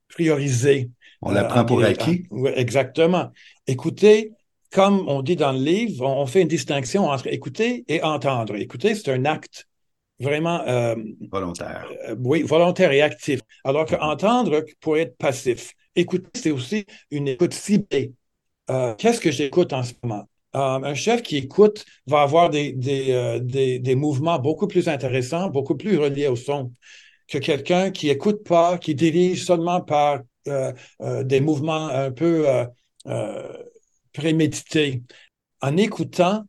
prioriser 0.08 0.90
on 1.22 1.32
l'apprend 1.32 1.64
pour 1.64 1.80
euh, 1.80 1.86
acquis. 1.86 2.26
Oui, 2.30 2.50
exactement. 2.54 3.30
Écouter, 3.66 4.32
comme 4.72 5.08
on 5.08 5.22
dit 5.22 5.36
dans 5.36 5.52
le 5.52 5.58
livre, 5.58 6.06
on 6.06 6.26
fait 6.26 6.42
une 6.42 6.48
distinction 6.48 7.06
entre 7.06 7.26
écouter 7.28 7.84
et 7.88 8.02
entendre. 8.02 8.56
Écouter, 8.56 8.94
c'est 8.94 9.12
un 9.12 9.24
acte 9.24 9.66
vraiment 10.20 10.60
euh, 10.66 10.94
volontaire. 11.30 11.88
Euh, 12.08 12.16
oui, 12.18 12.42
volontaire 12.42 12.92
et 12.92 13.02
actif. 13.02 13.40
Alors 13.64 13.86
qu'entendre 13.86 14.64
pourrait 14.80 15.02
être 15.02 15.16
passif. 15.16 15.72
Écouter, 15.96 16.28
c'est 16.34 16.50
aussi 16.50 16.86
une 17.10 17.28
écoute 17.28 17.54
ciblée. 17.54 18.12
Qu'est-ce 18.98 19.20
que 19.20 19.30
j'écoute 19.30 19.72
en 19.72 19.82
ce 19.82 19.94
moment? 20.02 20.28
un 20.54 20.94
chef 20.94 21.22
qui 21.22 21.36
écoute 21.36 21.84
va 22.06 22.22
avoir 22.22 22.50
des, 22.50 22.72
des, 22.72 23.78
des, 23.78 23.94
mouvements 23.94 24.38
beaucoup 24.38 24.66
plus 24.66 24.88
intéressants, 24.88 25.50
beaucoup 25.50 25.76
plus 25.76 25.98
reliés 25.98 26.26
au 26.26 26.36
son 26.36 26.72
que 27.28 27.38
quelqu'un 27.38 27.90
qui 27.90 28.08
écoute 28.08 28.42
pas, 28.42 28.78
qui 28.78 28.94
dirige 28.94 29.44
seulement 29.44 29.80
par 29.80 30.20
euh, 30.48 30.72
euh, 31.02 31.22
des 31.22 31.40
mouvements 31.40 31.88
un 31.88 32.10
peu 32.10 32.46
euh, 33.06 33.52
prémédités. 34.12 35.02
En 35.60 35.76
écoutant, 35.76 36.44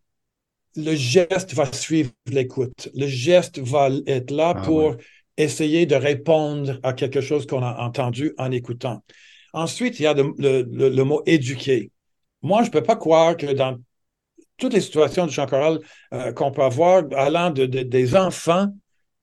le 0.75 0.95
geste 0.95 1.53
va 1.53 1.71
suivre 1.71 2.11
l'écoute. 2.27 2.89
Le 2.95 3.07
geste 3.07 3.59
va 3.59 3.89
être 4.07 4.31
là 4.31 4.53
ah 4.55 4.61
pour 4.61 4.95
essayer 5.35 5.85
de 5.85 5.95
répondre 5.95 6.79
à 6.83 6.93
quelque 6.93 7.21
chose 7.21 7.45
qu'on 7.45 7.63
a 7.63 7.81
entendu 7.81 8.33
en 8.37 8.51
écoutant. 8.51 9.03
Ensuite, 9.51 9.99
il 9.99 10.03
y 10.03 10.07
a 10.07 10.13
le, 10.13 11.03
mot 11.03 11.21
éduquer. 11.25 11.91
Moi, 12.41 12.61
je 12.61 12.67
ne 12.67 12.71
peux 12.71 12.83
pas 12.83 12.95
croire 12.95 13.35
que 13.35 13.47
dans 13.47 13.77
toutes 14.57 14.73
les 14.73 14.81
situations 14.81 15.25
du 15.25 15.33
chant 15.33 15.47
choral 15.47 15.79
qu'on 16.35 16.51
peut 16.51 16.61
avoir, 16.61 17.03
allant 17.15 17.49
de, 17.49 17.65
des 17.65 18.15
enfants 18.15 18.67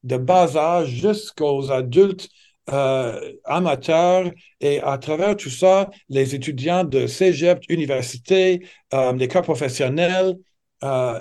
de 0.06 0.16
bas 0.16 0.56
âge 0.56 0.88
jusqu'aux 0.88 1.70
adultes 1.70 2.28
euh, 2.72 3.32
amateurs 3.44 4.28
et 4.60 4.80
à 4.80 4.98
travers 4.98 5.36
tout 5.36 5.50
ça, 5.50 5.88
les 6.08 6.34
étudiants 6.34 6.82
de 6.82 7.06
cégep, 7.06 7.62
université, 7.68 8.66
euh, 8.92 9.12
les 9.12 9.28
cas 9.28 9.42
professionnels, 9.42 10.36
euh, 10.82 11.18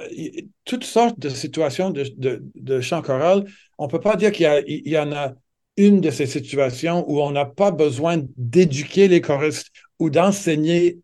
toutes 0.65 0.84
sortes 0.84 1.20
de 1.20 1.30
situations 1.30 1.92
de, 1.92 2.06
de, 2.18 2.82
chant 2.82 3.01
choral. 3.04 3.46
On 3.77 3.86
ne 3.86 3.92
peut 3.92 4.00
pas 4.00 4.15
dire 4.15 4.32
qu'il 4.32 4.48
y, 4.68 4.98
en 4.98 5.12
a 5.12 5.34
une 5.77 6.01
de 6.01 6.10
ces 6.10 6.25
situations 6.25 7.06
où 7.08 7.22
on 7.22 7.30
n'a 7.32 7.46
pas 7.46 7.70
besoin 7.72 8.22
d'éduquer 8.38 9.08
les 9.08 9.22
choristes 9.22 9.68
ou 10.00 10.10
d'enseigner 10.10 11.00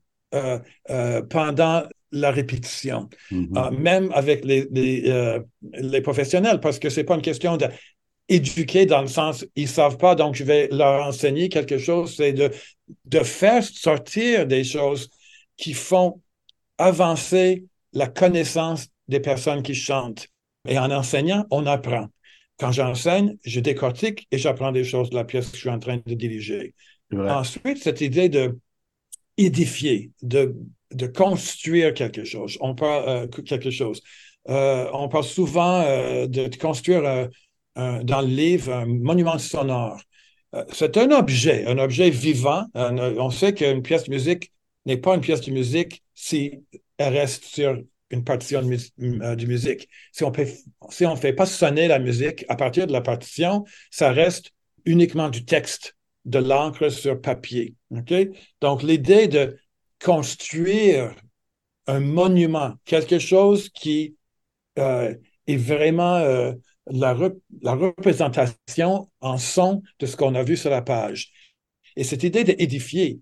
pendant 1.30 1.84
la 2.12 2.32
répétition, 2.32 3.10
mm-hmm. 3.32 3.78
même 3.78 4.12
avec 4.14 4.44
les, 4.46 4.68
les, 4.72 5.40
les, 5.74 6.02
professionnels, 6.02 6.60
parce 6.60 6.80
que 6.80 6.90
ce 6.90 7.00
n'est 7.00 7.06
pas 7.06 7.16
une 7.16 7.22
question 7.22 7.58
de 7.58 7.68
éduquer 8.28 8.86
dans 8.86 9.02
le 9.02 9.08
sens, 9.08 9.46
ils 9.56 9.64
ne 9.64 9.68
savent 9.68 9.98
pas, 9.98 10.16
donc 10.16 10.36
je 10.36 10.44
vais 10.44 10.70
leur 10.72 11.06
enseigner 11.06 11.50
quelque 11.50 11.78
chose, 11.78 12.16
c'est 12.16 12.32
de, 12.34 12.52
de 13.06 13.20
faire 13.20 13.64
sortir 13.64 14.48
des 14.48 14.64
choses 14.64 15.10
qui 15.58 15.74
font 15.74 16.22
avancer 16.78 17.66
la 17.94 18.08
connaissance 18.08 18.88
des 19.08 19.20
personnes 19.20 19.64
qui 19.64 19.76
chantent. 19.76 20.28
Et 20.68 20.80
en 20.80 20.92
enseignant, 20.92 21.46
on 21.52 21.66
apprend. 21.66 22.08
Quand 22.58 22.72
j'enseigne, 22.72 23.38
je 23.44 23.60
décortique 23.60 24.28
et 24.32 24.38
j'apprends 24.38 24.72
des 24.72 24.84
choses 24.84 25.10
de 25.10 25.16
la 25.16 25.26
pièce 25.26 25.50
que 25.50 25.56
je 25.56 25.62
suis 25.62 25.70
en 25.70 25.80
train 25.80 26.00
de 26.06 26.14
diriger. 26.14 26.74
Ensuite, 27.14 27.80
cette 27.80 28.02
idée 28.02 28.30
de 28.30 28.58
édifier, 29.38 30.12
de, 30.22 30.56
de 30.94 31.08
construire 31.08 31.94
quelque 31.94 32.24
chose. 32.24 32.58
On 32.62 32.76
parle 32.76 33.04
euh, 33.08 33.28
quelque 33.28 33.70
chose. 33.70 34.02
Euh, 34.50 34.90
on 34.94 35.08
parle 35.08 35.24
souvent 35.24 35.82
euh, 35.82 36.28
de, 36.28 36.56
construire 36.58 37.30
dans 37.76 38.22
le 38.22 38.28
livre 38.28 38.74
un 38.74 38.86
monument 38.86 39.38
sonore. 39.38 40.02
C'est 40.74 40.98
un 40.98 41.12
objet, 41.12 41.66
un 41.66 41.78
objet 41.78 42.10
vivant. 42.10 42.66
on 42.76 43.30
sait 43.30 43.54
qu'une 43.54 43.82
pièce 43.82 44.04
de 44.04 44.12
musique 44.12 44.52
n'est 44.86 44.98
pas 44.98 45.16
une 45.16 45.22
pièce 45.22 45.42
de 45.42 45.52
musique 45.52 46.04
si 46.14 46.60
elle 46.98 47.14
reste 47.14 47.46
sur 47.46 47.78
une 48.10 48.24
partition 48.26 48.62
de, 48.62 49.46
musique. 49.46 49.88
Si 50.12 50.24
on 50.26 50.32
ne 50.32 50.46
si 50.90 51.06
on 51.06 51.16
fait 51.16 51.34
pas 51.34 51.46
sonner 51.46 51.88
la 51.88 52.00
musique 52.00 52.46
à 52.50 52.56
partir 52.56 52.88
de 52.88 52.92
la 52.92 53.00
partition, 53.00 53.64
ça 53.90 54.12
reste 54.12 54.52
uniquement 54.86 55.30
du 55.30 55.46
texte, 55.46 55.96
de 56.26 56.40
l'encre 56.40 56.90
sur 56.90 57.22
papier. 57.22 57.76
Donc, 58.60 58.84
l'idée 58.84 59.28
de 59.28 59.58
construire 60.04 61.16
un 61.88 62.00
monument, 62.00 62.74
quelque 62.86 63.20
chose 63.20 63.70
qui 63.70 64.16
euh, 64.80 65.14
est 65.48 65.58
vraiment 65.58 66.54
la, 66.88 67.14
représentation 67.14 69.10
en 69.20 69.38
son 69.38 69.82
de 70.00 70.06
ce 70.06 70.16
qu'on 70.16 70.36
a 70.36 70.44
vu 70.44 70.58
sur 70.58 70.70
la 70.70 70.82
page. 70.82 71.32
Et 71.96 72.04
cette 72.04 72.24
idée 72.24 72.44
d'édifier, 72.44 73.20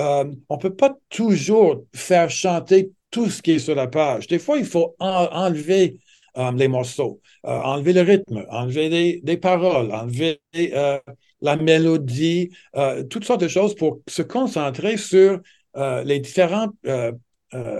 euh, 0.00 0.24
on 0.48 0.56
ne 0.56 0.60
peut 0.60 0.74
pas 0.74 0.96
toujours 1.08 1.84
faire 1.94 2.30
chanter 2.30 2.90
tout 3.10 3.28
ce 3.28 3.42
qui 3.42 3.52
est 3.52 3.58
sur 3.58 3.74
la 3.74 3.86
page. 3.86 4.26
Des 4.26 4.38
fois, 4.38 4.58
il 4.58 4.64
faut 4.64 4.94
enlever 4.98 5.98
euh, 6.36 6.52
les 6.52 6.68
morceaux, 6.68 7.20
euh, 7.46 7.50
enlever 7.50 7.92
le 7.92 8.02
rythme, 8.02 8.44
enlever 8.50 9.20
des, 9.22 9.36
paroles, 9.36 9.92
enlever 9.92 10.40
la 11.40 11.56
mélodie, 11.56 12.50
toutes 13.10 13.24
sortes 13.24 13.40
de 13.40 13.48
choses 13.48 13.74
pour 13.74 14.00
se 14.06 14.22
concentrer 14.22 14.96
sur 14.96 15.40
les 15.74 16.20
différents 16.20 16.68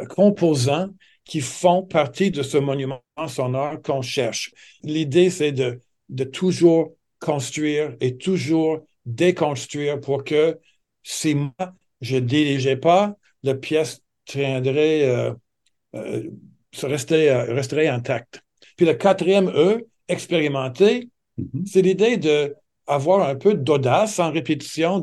composants 0.09 0.89
qui 1.25 1.41
font 1.41 1.83
partie 1.83 2.31
de 2.31 2.43
ce 2.43 2.59
monument 2.59 3.03
sonore 3.29 3.81
qu'on 3.83 4.03
cherche. 4.03 4.53
L'idée, 4.83 5.31
c'est 5.31 5.53
de, 5.53 5.81
de 6.09 6.25
toujours 6.25 6.95
construire 7.21 7.95
et 8.01 8.17
toujours 8.17 8.81
déconstruire 9.07 10.01
pour 10.01 10.25
que 10.25 10.59
si 11.03 11.35
moi, 11.35 11.75
je 12.01 12.17
ne 12.17 12.21
dirigeais 12.21 12.77
pas, 12.77 13.17
la 13.43 13.55
pièce 13.55 14.03
tiendrait, 14.25 15.09
euh, 15.09 15.33
euh, 15.95 16.31
resterait, 16.83 17.29
euh, 17.29 17.55
resterait 17.55 17.89
intacte. 17.89 18.43
Puis 18.77 18.87
le 18.87 18.95
quatrième 18.95 19.49
E, 19.49 19.87
expérimenter, 20.09 21.09
mm-hmm. 21.39 21.67
c'est 21.67 21.83
l'idée 21.83 22.17
de 22.17 22.55
avoir 22.93 23.29
un 23.29 23.35
peu 23.35 23.55
d'audace 23.55 24.19
en 24.19 24.31
répétition, 24.31 25.03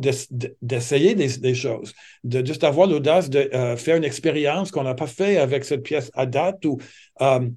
d'essayer 0.62 1.16
des, 1.16 1.54
choses, 1.54 1.94
de 2.24 2.46
juste 2.46 2.64
avoir 2.64 2.88
l'audace 2.88 3.30
de 3.30 3.50
euh, 3.54 3.76
faire 3.78 3.98
une 3.98 4.04
expérience 4.04 4.72
qu'on 4.72 4.84
n'a 4.84 4.96
pas 4.96 5.08
fait 5.08 5.38
avec 5.38 5.66
cette 5.66 5.84
pièce 5.84 6.12
à 6.14 6.26
date 6.26 6.66
ou, 6.66 6.78
euh, 7.22 7.50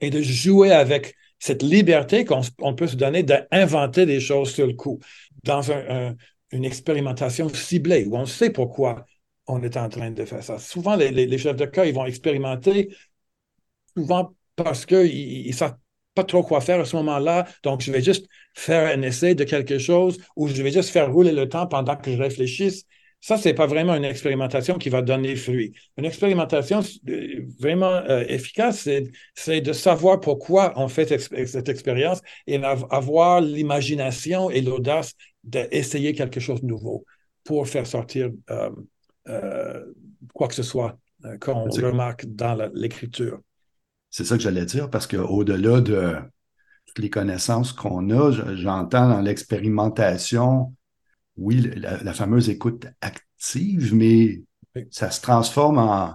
et 0.00 0.10
de 0.10 0.20
jouer 0.22 0.72
avec 0.72 1.14
cette 1.38 1.62
liberté 1.62 2.24
qu'on 2.24 2.74
peut 2.74 2.86
se 2.86 2.96
donner 2.96 3.22
d'inventer 3.22 4.06
des 4.06 4.20
choses 4.20 4.52
sur 4.52 4.66
le 4.66 4.72
coup 4.72 5.00
dans 5.42 5.62
une 6.50 6.64
expérimentation 6.64 7.48
ciblée 7.48 8.04
où 8.06 8.16
on 8.16 8.26
sait 8.26 8.50
pourquoi 8.50 9.04
on 9.46 9.62
est 9.62 9.76
en 9.76 9.88
train 9.88 10.10
de 10.10 10.24
faire 10.24 10.42
ça. 10.42 10.58
Souvent, 10.58 10.96
les, 10.96 11.38
chefs 11.38 11.56
de 11.56 11.66
cas, 11.66 11.84
ils 11.84 11.94
vont 11.94 12.06
expérimenter 12.06 12.94
souvent 13.96 14.34
parce 14.56 14.86
qu'ils 14.86 15.54
savent 15.54 15.76
pas 16.16 16.24
trop 16.24 16.42
quoi 16.42 16.60
faire 16.60 16.80
à 16.80 16.84
ce 16.84 16.96
moment-là, 16.96 17.46
donc 17.62 17.82
je 17.82 17.92
vais 17.92 18.02
juste 18.02 18.26
faire 18.54 18.88
un 18.92 19.02
essai 19.02 19.34
de 19.34 19.44
quelque 19.44 19.78
chose 19.78 20.18
ou 20.34 20.48
je 20.48 20.62
vais 20.62 20.72
juste 20.72 20.88
faire 20.88 21.12
rouler 21.12 21.32
le 21.32 21.48
temps 21.48 21.66
pendant 21.66 21.94
que 21.94 22.10
je 22.10 22.16
réfléchisse. 22.16 22.84
Ça, 23.20 23.36
c'est 23.36 23.54
pas 23.54 23.66
vraiment 23.66 23.94
une 23.94 24.04
expérimentation 24.04 24.78
qui 24.78 24.88
va 24.88 25.02
donner 25.02 25.36
fruit. 25.36 25.72
Une 25.96 26.04
expérimentation 26.04 26.80
euh, 27.08 27.42
vraiment 27.58 27.96
euh, 28.08 28.24
efficace, 28.28 28.88
c'est 29.34 29.60
de 29.60 29.72
savoir 29.72 30.20
pourquoi 30.20 30.72
on 30.76 30.88
fait 30.88 31.18
cette 31.18 31.68
expérience 31.68 32.20
et 32.46 32.62
avoir 32.62 33.40
l'imagination 33.40 34.50
et 34.50 34.60
l'audace 34.60 35.12
d'essayer 35.44 36.14
quelque 36.14 36.40
chose 36.40 36.62
de 36.62 36.66
nouveau 36.66 37.04
pour 37.44 37.68
faire 37.68 37.86
sortir 37.86 38.30
euh, 38.50 39.84
quoi 40.32 40.48
que 40.48 40.54
ce 40.54 40.62
soit 40.62 40.98
qu'on 41.40 41.64
remarque 41.64 42.26
dans 42.26 42.70
l'écriture. 42.74 43.40
C'est 44.16 44.24
ça 44.24 44.38
que 44.38 44.42
j'allais 44.42 44.64
dire, 44.64 44.88
parce 44.88 45.06
qu'au-delà 45.06 45.82
de 45.82 46.14
toutes 46.86 47.00
les 47.00 47.10
connaissances 47.10 47.74
qu'on 47.74 48.08
a, 48.08 48.32
j'entends 48.54 49.10
dans 49.10 49.20
l'expérimentation, 49.20 50.74
oui, 51.36 51.70
la, 51.76 52.14
fameuse 52.14 52.48
écoute 52.48 52.86
active, 53.02 53.94
mais 53.94 54.40
ça 54.90 55.10
se 55.10 55.20
transforme 55.20 55.76
en. 55.76 56.14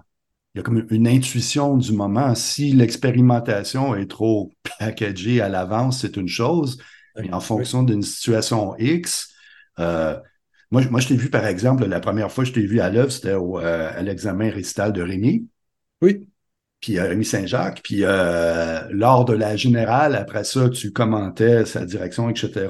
Il 0.56 0.58
y 0.58 0.62
a 0.62 0.64
comme 0.64 0.84
une 0.90 1.08
intuition 1.08 1.78
du 1.78 1.92
moment. 1.92 2.34
Si 2.34 2.72
l'expérimentation 2.72 3.96
est 3.96 4.10
trop 4.10 4.52
packagée 4.80 5.40
à 5.40 5.48
l'avance, 5.48 6.02
c'est 6.02 6.18
une 6.18 6.28
chose, 6.28 6.82
mais 7.16 7.32
en 7.32 7.40
fonction 7.40 7.84
d'une 7.84 8.02
situation 8.02 8.76
X, 8.80 9.32
euh, 9.78 10.20
moi, 10.72 10.82
moi, 10.90 11.02
je 11.02 11.08
t'ai 11.10 11.16
vu, 11.16 11.30
par 11.30 11.46
exemple, 11.46 11.86
la 11.86 12.00
première 12.00 12.32
fois 12.32 12.46
que 12.46 12.50
je 12.50 12.56
t'ai 12.56 12.66
vu 12.66 12.80
à 12.80 12.90
l'œuvre, 12.90 13.12
c'était 13.12 13.36
euh, 13.36 13.92
à 13.96 14.02
l'examen 14.02 14.50
récital 14.50 14.92
de 14.92 15.04
Rémi. 15.04 15.48
Oui 16.02 16.31
puis 16.82 16.98
euh, 16.98 17.08
Rémi 17.08 17.24
Saint-Jacques, 17.24 17.82
puis 17.84 18.00
euh, 18.02 18.82
lors 18.90 19.24
de 19.24 19.34
la 19.34 19.56
générale, 19.56 20.16
après 20.16 20.44
ça, 20.44 20.68
tu 20.68 20.92
commentais 20.92 21.64
sa 21.66 21.86
direction, 21.86 22.28
etc. 22.30 22.70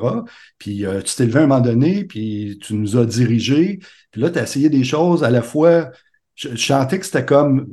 Puis 0.57 0.85
euh, 0.85 1.01
tu 1.01 1.15
t'es 1.15 1.25
levé 1.25 1.39
à 1.39 1.43
un 1.43 1.47
moment 1.47 1.61
donné, 1.61 2.03
puis 2.03 2.59
tu 2.61 2.75
nous 2.75 2.97
as 2.97 3.05
dirigés, 3.05 3.79
puis 4.11 4.21
là, 4.21 4.29
tu 4.29 4.37
as 4.37 4.43
essayé 4.43 4.69
des 4.69 4.83
choses 4.83 5.23
à 5.23 5.29
la 5.29 5.41
fois. 5.41 5.89
Je, 6.35 6.55
chantais 6.55 6.99
que 6.99 7.05
c'était 7.05 7.25
comme 7.25 7.67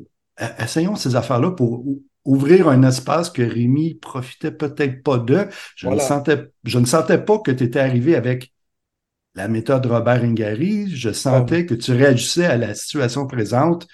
essayons 0.59 0.95
ces 0.95 1.17
affaires-là 1.17 1.51
pour 1.51 1.85
ouvrir 2.25 2.69
un 2.69 2.83
espace 2.85 3.31
que 3.31 3.43
Rémi 3.43 3.95
profitait 3.95 4.53
peut-être 4.53 5.03
pas 5.03 5.19
de. 5.19 5.49
Je, 5.75 5.89
ne, 5.89 5.99
sentais, 5.99 6.51
je 6.65 6.79
ne 6.79 6.87
sentais 6.87 7.19
pas 7.19 7.39
que 7.39 7.51
tu 7.51 7.65
étais 7.65 7.81
arrivé 7.81 8.15
avec 8.15 8.53
la 9.35 9.49
méthode 9.49 9.87
Robert 9.87 10.23
Ingari. 10.23 10.95
Je 10.95 11.11
sentais 11.11 11.67
que 11.67 11.75
tu 11.75 11.93
réagissais 11.93 12.45
à 12.45 12.57
la 12.57 12.75
situation 12.75 13.27
présente 13.27 13.89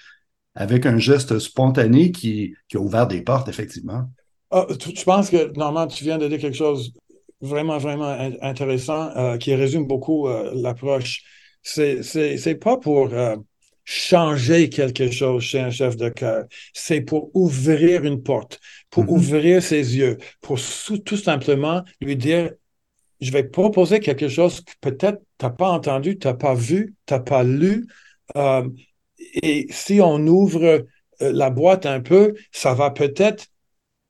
avec 0.55 0.85
un 0.85 0.97
geste 0.97 1.37
spontané 1.39 2.11
qui, 2.11 2.55
a 2.73 2.77
ouvert 2.77 3.07
des 3.07 3.21
portes, 3.21 3.49
effectivement. 3.49 4.05
Ah, 4.51 4.65
je 4.69 5.03
pense 5.03 5.29
que, 5.29 5.51
normalement, 5.57 5.87
tu 5.87 6.03
viens 6.03 6.17
de 6.17 6.27
dire 6.27 6.39
quelque 6.39 6.57
chose 6.57 6.93
vraiment, 7.41 7.77
vraiment 7.77 8.17
intéressant 8.41 9.09
euh, 9.15 9.37
qui 9.37 9.53
résume 9.53 9.85
beaucoup 9.85 10.27
euh, 10.27 10.51
l'approche. 10.55 11.23
C'est, 11.61 12.59
pas 12.61 12.77
pour 12.77 13.11
euh, 13.13 13.35
changer 13.83 14.69
quelque 14.69 15.11
chose 15.11 15.43
chez 15.43 15.59
un 15.59 15.71
chef 15.71 15.97
de 15.97 16.09
cœur, 16.09 16.45
c'est 16.73 17.01
pour 17.01 17.31
ouvrir 17.33 18.05
une 18.05 18.21
porte, 18.21 18.59
pour 18.89 19.03
mm-hmm. 19.03 19.09
ouvrir 19.09 19.63
ses 19.63 19.97
yeux, 19.97 20.17
pour 20.41 20.59
tout 21.05 21.17
simplement 21.17 21.83
lui 22.01 22.15
dire 22.15 22.51
je 23.21 23.31
vais 23.31 23.43
proposer 23.43 23.99
quelque 23.99 24.27
chose 24.27 24.61
que 24.61 24.73
peut-être 24.81 25.19
tu 25.39 25.45
n'as 25.45 25.51
pas 25.51 25.69
entendu, 25.69 26.17
tu 26.17 26.27
n'as 26.27 26.33
pas 26.33 26.53
vu, 26.53 26.95
tu 27.05 27.13
n'as 27.13 27.19
pas 27.19 27.43
lu. 27.43 27.87
Et 29.19 29.67
si 29.69 30.01
on 30.01 30.25
ouvre 30.27 30.63
euh, 30.63 30.81
la 31.19 31.49
boîte 31.49 31.85
un 31.85 32.01
peu, 32.01 32.33
ça 32.51 32.73
va 32.73 32.91
peut-être 32.91 33.47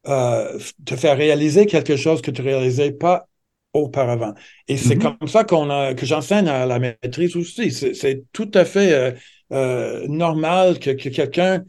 euh, 0.07 0.57
te 0.85 0.95
faire 0.95 1.17
réaliser 1.17 1.65
quelque 1.65 1.95
chose 1.95 2.21
que 2.21 2.31
tu 2.31 2.41
ne 2.41 2.47
réalisais 2.47 2.91
pas 2.91 3.27
auparavant. 3.73 4.33
Et 4.67 4.77
c'est 4.77 4.95
mm-hmm. 4.95 5.17
comme 5.17 5.27
ça 5.27 5.43
qu'on 5.43 5.69
a, 5.69 5.93
que 5.93 6.05
j'enseigne 6.05 6.47
à 6.47 6.65
la 6.65 6.79
maîtrise 6.79 7.35
aussi. 7.35 7.71
C'est 7.71 8.23
tout 8.31 8.51
à 8.53 8.65
fait 8.65 9.15
euh, 9.51 10.07
normal 10.07 10.79
que, 10.79 10.91
quelqu'un 10.91 11.63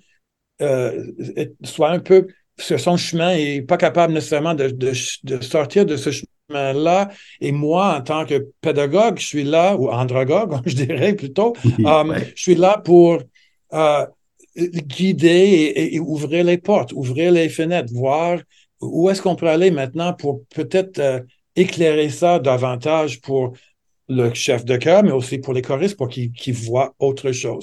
soit 1.65 1.91
un 1.91 1.99
peu 1.99 2.29
sur 2.59 2.81
son 2.81 2.97
chemin 2.97 3.35
et 3.35 3.61
pas 3.61 3.77
capable 3.77 4.15
nécessairement 4.15 4.55
de, 4.55 4.69
de 4.69 5.41
sortir 5.43 5.85
de 5.85 5.97
ce 5.97 6.11
chemin-là. 6.49 7.11
Et 7.41 7.53
moi, 7.53 7.97
en 7.97 8.03
tant 8.03 8.25
que 8.25 8.49
pédagogue, 8.61 9.19
je 9.19 9.27
suis 9.27 9.45
là, 9.45 9.77
ou 9.77 9.89
andragogue, 9.89 10.61
je 10.67 10.75
dirais 10.75 11.15
plutôt, 11.15 11.55
je 11.65 12.33
suis 12.35 12.55
là 12.55 12.79
pour 12.79 13.23
euh, 13.73 14.07
guider 14.57 15.73
et, 15.75 16.01
ouvrir 16.01 16.45
les 16.45 16.59
portes, 16.59 16.93
ouvrir 16.93 17.33
les 17.33 17.49
fenêtres, 17.49 17.93
voir 17.93 18.39
où 18.81 19.09
est-ce 19.11 19.23
qu'on 19.23 19.37
peut 19.37 19.49
aller 19.49 19.71
maintenant 19.71 20.13
pour 20.13 20.45
peut-être 20.55 20.99
euh, 20.99 21.21
éclairer 21.57 22.11
ça 22.11 22.39
davantage 22.39 23.21
pour 23.21 23.55
le 24.09 24.33
chef 24.35 24.65
de 24.65 24.77
chœur, 24.77 25.03
mais 25.03 25.13
aussi 25.13 25.39
pour 25.39 25.53
les 25.53 25.63
choristes, 25.63 25.97
pour 25.97 26.09
qu'ils 26.09 26.55
voient 26.55 26.95
autre 26.99 27.33
chose. 27.33 27.63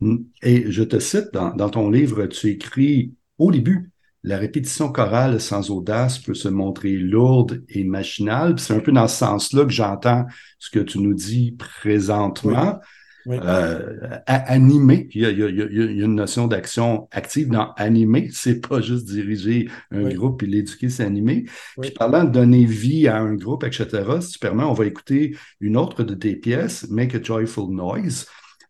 Mm. 0.00 0.18
Et 0.42 0.70
je 0.70 0.82
te 0.82 0.98
cite, 0.98 1.32
dans, 1.32 1.70
ton 1.70 1.90
livre, 1.90 2.26
tu 2.26 2.50
écris 2.50 3.12
au 3.38 3.50
début, 3.50 3.90
la 4.24 4.38
répétition 4.38 4.90
chorale 4.90 5.38
sans 5.38 5.70
audace 5.70 6.18
peut 6.18 6.34
se 6.34 6.48
montrer 6.48 6.92
lourde 6.92 7.62
et 7.68 7.84
machinale. 7.84 8.58
C'est 8.58 8.74
un 8.74 8.80
peu 8.80 8.90
dans 8.90 9.06
ce 9.06 9.18
sens-là 9.18 9.64
que 9.64 9.72
j'entends 9.72 10.24
ce 10.58 10.70
que 10.70 10.80
tu 10.80 10.98
nous 10.98 11.12
dis 11.12 11.52
présentement. 11.52 12.80
Euh, 13.26 14.18
animer, 14.26 15.08
il 15.12 15.22
y, 15.22 15.26
a, 15.26 15.30
une 15.30 16.14
notion 16.14 16.46
d'action 16.46 17.08
active 17.10 17.48
dans 17.48 17.72
animer, 17.76 18.28
c'est 18.32 18.66
pas 18.66 18.80
juste 18.80 19.06
diriger 19.06 19.68
un 19.90 20.08
groupe 20.10 20.42
et 20.42 20.46
l'éduquer, 20.46 20.88
c'est 20.88 21.04
animer. 21.04 21.44
Puis 21.80 21.90
parlant 21.90 22.24
de 22.24 22.30
donner 22.30 22.64
vie 22.64 23.08
à 23.08 23.18
un 23.18 23.34
groupe, 23.34 23.64
etc., 23.64 24.04
si 24.20 24.32
tu 24.32 24.38
permets, 24.38 24.64
on 24.64 24.74
va 24.74 24.86
écouter 24.86 25.36
une 25.60 25.76
autre 25.76 26.02
de 26.02 26.14
tes 26.14 26.36
pièces, 26.36 26.88
Make 26.90 27.14
a 27.14 27.22
Joyful 27.22 27.70
Noise, 27.70 28.26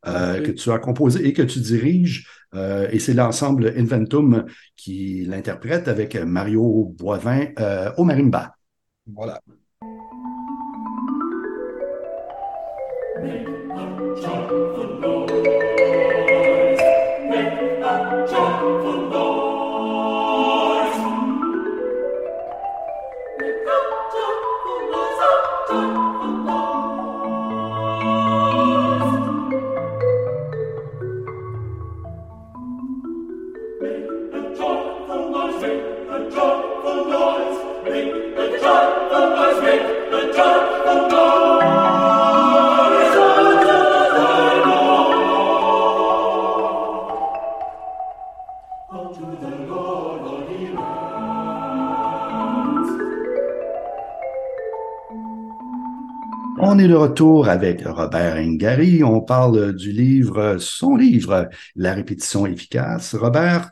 euh, 0.06 0.40
que 0.42 0.50
tu 0.50 0.70
as 0.70 0.78
composé 0.78 1.26
et 1.26 1.32
que 1.32 1.42
tu 1.42 1.60
diriges. 1.60 2.28
Euh, 2.54 2.88
et 2.90 2.98
c'est 2.98 3.14
l'ensemble 3.14 3.72
Inventum 3.76 4.44
qui 4.76 5.24
l'interprète 5.26 5.88
avec 5.88 6.16
Mario 6.16 6.94
Boivin 6.96 7.46
au 7.96 8.04
marimba. 8.04 8.54
Voilà. 9.06 9.40
On 56.66 56.78
est 56.78 56.88
de 56.88 56.94
retour 56.94 57.48
avec 57.48 57.82
Robert 57.84 58.36
Ingari. 58.36 59.04
On 59.04 59.20
parle 59.20 59.74
du 59.74 59.92
livre, 59.92 60.56
son 60.58 60.96
livre, 60.96 61.48
La 61.76 61.94
répétition 61.94 62.46
efficace. 62.46 63.14
Robert, 63.14 63.70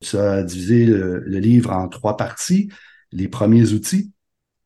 Tu 0.00 0.16
as 0.16 0.42
divisé 0.44 0.86
le, 0.86 1.18
livre 1.26 1.72
en 1.72 1.88
trois 1.88 2.16
parties. 2.16 2.70
Les 3.12 3.28
premiers 3.28 3.72
outils, 3.72 4.12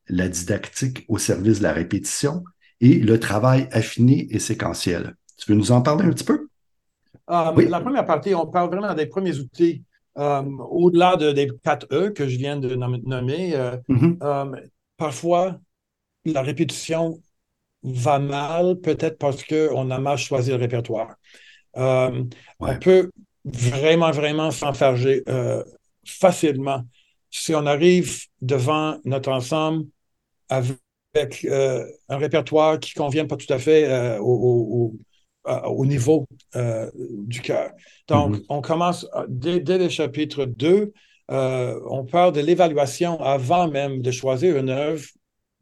la 0.08 0.28
didactique 0.28 1.04
au 1.08 1.18
service 1.18 1.58
de 1.58 1.64
la 1.64 1.72
répétition 1.72 2.44
et 2.80 2.98
le 2.98 3.18
travail 3.18 3.68
affiné 3.72 4.26
et 4.30 4.38
séquentiel. 4.38 5.14
Tu 5.38 5.50
veux 5.50 5.56
nous 5.56 5.72
en 5.72 5.82
parler 5.82 6.04
un 6.04 6.10
petit 6.10 6.24
peu? 6.24 6.48
Euh, 7.30 7.52
oui. 7.56 7.68
La 7.68 7.80
première 7.80 8.04
partie, 8.04 8.34
on 8.34 8.46
parle 8.46 8.70
vraiment 8.70 8.94
des 8.94 9.06
premiers 9.06 9.38
outils. 9.38 9.84
Euh, 10.18 10.42
au-delà 10.70 11.16
des 11.16 11.50
4 11.64 11.86
E 11.90 12.10
que 12.10 12.28
je 12.28 12.36
viens 12.36 12.58
de 12.58 12.74
nommer, 12.74 13.56
euh, 13.56 13.76
mm-hmm. 13.88 14.68
parfois, 14.98 15.58
la 16.26 16.42
répétition 16.42 17.18
va 17.82 18.18
mal, 18.18 18.76
peut-être 18.76 19.18
parce 19.18 19.42
qu'on 19.42 19.90
a 19.90 19.98
mal 19.98 20.18
choisi 20.18 20.50
le 20.50 20.56
répertoire. 20.56 21.14
On 21.74 22.28
peut 22.80 23.10
vraiment, 23.44 24.10
vraiment 24.10 24.50
s'enfarger 24.50 25.24
facilement 26.04 26.82
si 27.32 27.52
on 27.56 27.66
arrive 27.66 28.26
devant 28.40 28.98
notre 29.04 29.32
ensemble 29.32 29.86
avec 30.48 31.44
un 31.48 32.16
répertoire 32.16 32.78
qui 32.78 32.92
ne 32.96 33.02
convient 33.02 33.26
pas 33.26 33.36
tout 33.36 33.52
à 33.52 33.58
fait 33.58 34.18
au, 34.20 34.94
euh, 35.48 35.60
au 35.62 35.84
niveau 35.84 36.28
euh, 36.54 36.88
du 36.94 37.40
cœur. 37.40 37.72
Donc, 38.06 38.36
mm-hmm. 38.36 38.44
on 38.48 38.60
commence 38.60 39.08
euh, 39.16 39.26
dès, 39.28 39.76
le 39.76 39.88
chapitre 39.88 40.44
2, 40.44 40.92
on 41.28 42.04
parle 42.04 42.32
de 42.32 42.40
l'évaluation 42.40 43.20
avant 43.20 43.66
même 43.66 44.02
de 44.02 44.12
choisir 44.12 44.56
une 44.56 44.70
œuvre, 44.70 45.04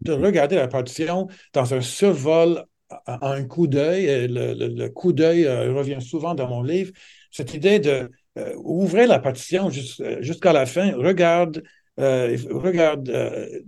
de 0.02 0.12
regarder 0.12 0.56
la 0.56 0.68
partition 0.68 1.28
dans 1.54 1.72
un 1.72 1.80
survol 1.80 2.66
un 3.06 3.44
coup 3.44 3.68
d'œil. 3.68 4.28
Le, 4.28 4.52
le, 4.52 4.88
coup 4.90 5.14
d'œil 5.14 5.48
revient 5.48 6.02
souvent 6.02 6.35
dans 6.35 6.48
mon 6.48 6.62
livre. 6.62 6.92
Cette 7.30 7.54
idée 7.54 7.78
de 7.78 8.11
ouvrir 8.57 9.09
la 9.09 9.19
partition 9.19 9.71
jusqu'à 9.71 10.53
la 10.53 10.66
fin, 10.66 10.93
regarde 10.97 11.62
euh, 12.01 12.37
regarde 12.51 13.11
euh, 13.11 13.61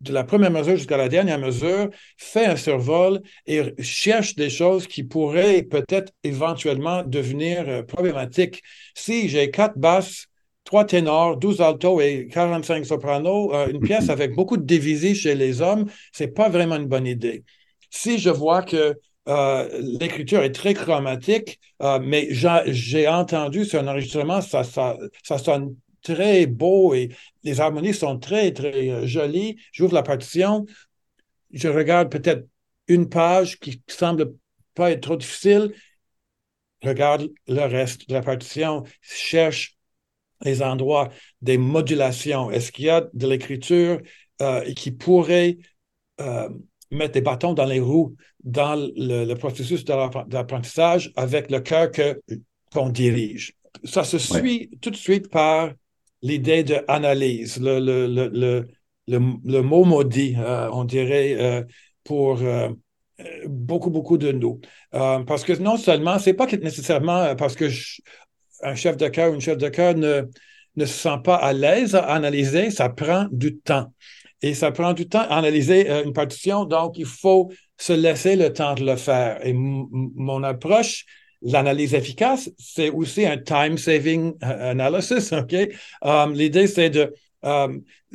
de 0.00 0.12
la 0.12 0.22
première 0.22 0.50
mesure 0.50 0.76
jusqu'à 0.76 0.98
la 0.98 1.08
dernière 1.08 1.38
mesure, 1.38 1.88
fait 2.18 2.44
un 2.44 2.56
survol 2.56 3.20
et 3.46 3.72
cherche 3.82 4.34
des 4.34 4.50
choses 4.50 4.86
qui 4.86 5.04
pourraient 5.04 5.62
peut-être 5.62 6.12
éventuellement 6.22 7.02
devenir 7.02 7.66
euh, 7.66 7.82
problématiques. 7.82 8.62
Si 8.94 9.28
j'ai 9.30 9.50
quatre 9.50 9.78
basses, 9.78 10.26
trois 10.64 10.84
ténors, 10.84 11.38
12 11.38 11.62
altos 11.62 12.00
et 12.02 12.28
45 12.30 12.84
sopranos, 12.84 13.54
une 13.70 13.80
pièce 13.80 14.08
avec 14.10 14.34
beaucoup 14.34 14.58
de 14.58 14.64
divisés 14.64 15.14
chez 15.14 15.34
les 15.34 15.62
hommes, 15.62 15.86
c'est 16.12 16.28
pas 16.34 16.50
vraiment 16.50 16.76
une 16.76 16.88
bonne 16.88 17.06
idée. 17.06 17.44
Si 17.90 18.18
je 18.18 18.28
vois 18.28 18.62
que 18.62 18.98
l'écriture 19.28 20.42
est 20.42 20.52
très 20.52 20.74
chromatique, 20.74 21.60
mais 22.02 22.28
j'ai 22.30 23.08
entendu 23.08 23.64
sur 23.64 23.80
un 23.80 23.88
enregistrement, 23.88 24.40
ça, 24.40 24.64
sonne 24.64 25.76
très 26.02 26.46
beau 26.46 26.94
et 26.94 27.10
les 27.42 27.60
harmonies 27.60 27.94
sont 27.94 28.18
très, 28.18 28.52
très 28.52 28.90
euh, 28.90 29.06
jolies. 29.06 29.56
J'ouvre 29.72 29.94
la 29.94 30.02
partition, 30.02 30.66
je 31.52 31.68
regarde 31.68 32.10
peut-être 32.10 32.46
une 32.86 33.08
page 33.08 33.58
qui 33.58 33.82
semble 33.88 34.34
pas 34.74 34.90
être 34.90 35.02
trop 35.02 35.16
difficile, 35.16 35.74
regarde 36.82 37.30
le 37.46 37.62
reste 37.62 38.08
de 38.08 38.14
la 38.14 38.22
partition, 38.22 38.84
cherche 39.02 39.76
les 40.42 40.62
endroits 40.62 41.08
des 41.42 41.58
modulations. 41.58 42.50
Est-ce 42.50 42.70
qu'il 42.70 42.86
y 42.86 42.90
a 42.90 43.08
de 43.12 43.26
l'écriture 43.26 44.00
euh, 44.40 44.72
qui 44.74 44.92
pourrait 44.92 45.58
euh, 46.20 46.48
mettre 46.90 47.12
des 47.12 47.20
bâtons 47.20 47.54
dans 47.54 47.64
les 47.64 47.80
roues 47.80 48.14
dans 48.42 48.76
le, 48.76 49.34
processus 49.34 49.84
d'apprentissage 49.84 51.12
avec 51.16 51.50
le 51.50 51.60
cœur 51.60 51.90
qu'on 52.72 52.88
dirige? 52.88 53.54
Ça 53.84 54.04
se 54.04 54.18
suit 54.18 54.70
tout 54.80 54.90
de 54.90 54.96
suite 54.96 55.30
par 55.30 55.70
l'idée 56.22 56.64
d'analyse, 56.64 57.60
le, 57.60 57.78
le, 57.78 58.06
le, 58.06 58.68
le, 59.06 59.62
mot 59.62 59.84
maudit, 59.84 60.36
euh, 60.38 60.68
on 60.72 60.84
dirait, 60.84 61.36
euh, 61.38 61.62
pour 62.04 62.42
euh, 62.42 62.68
beaucoup, 63.46 63.90
beaucoup 63.90 64.18
de 64.18 64.32
nous. 64.32 64.60
parce 64.90 65.44
que 65.44 65.52
non 65.54 65.76
seulement, 65.76 66.18
c'est 66.18 66.34
pas 66.34 66.46
nécessairement 66.46 67.34
parce 67.36 67.54
que 67.54 67.68
un 68.62 68.74
chef 68.74 68.96
de 68.96 69.08
cœur 69.08 69.30
ou 69.30 69.34
une 69.34 69.40
chef 69.40 69.56
de 69.58 69.68
cœur 69.68 69.94
ne, 69.94 70.22
ne 70.76 70.84
se 70.84 70.92
sent 70.92 71.18
pas 71.24 71.36
à 71.36 71.52
l'aise 71.52 71.94
à 71.94 72.04
analyser, 72.06 72.70
ça 72.70 72.88
prend 72.88 73.26
du 73.30 73.58
temps. 73.58 73.92
Et 74.42 74.54
ça 74.54 74.70
prend 74.70 74.92
du 74.92 75.08
temps 75.08 75.20
à 75.20 75.38
analyser 75.38 75.90
une 76.04 76.12
partition, 76.12 76.64
donc 76.64 76.96
il 76.98 77.06
faut 77.06 77.50
se 77.76 77.92
laisser 77.92 78.36
le 78.36 78.52
temps 78.52 78.74
de 78.74 78.84
le 78.84 78.96
faire. 78.96 79.44
Et 79.44 79.52
mon 79.52 80.42
approche, 80.42 81.06
L'analyse 81.42 81.94
efficace, 81.94 82.50
c'est 82.58 82.90
aussi 82.90 83.24
un 83.24 83.38
time-saving 83.38 84.34
euh, 84.42 84.70
analysis. 84.70 85.32
Um, 86.02 86.34
l'idée, 86.34 86.66
c'est 86.66 86.90
de, 86.90 87.14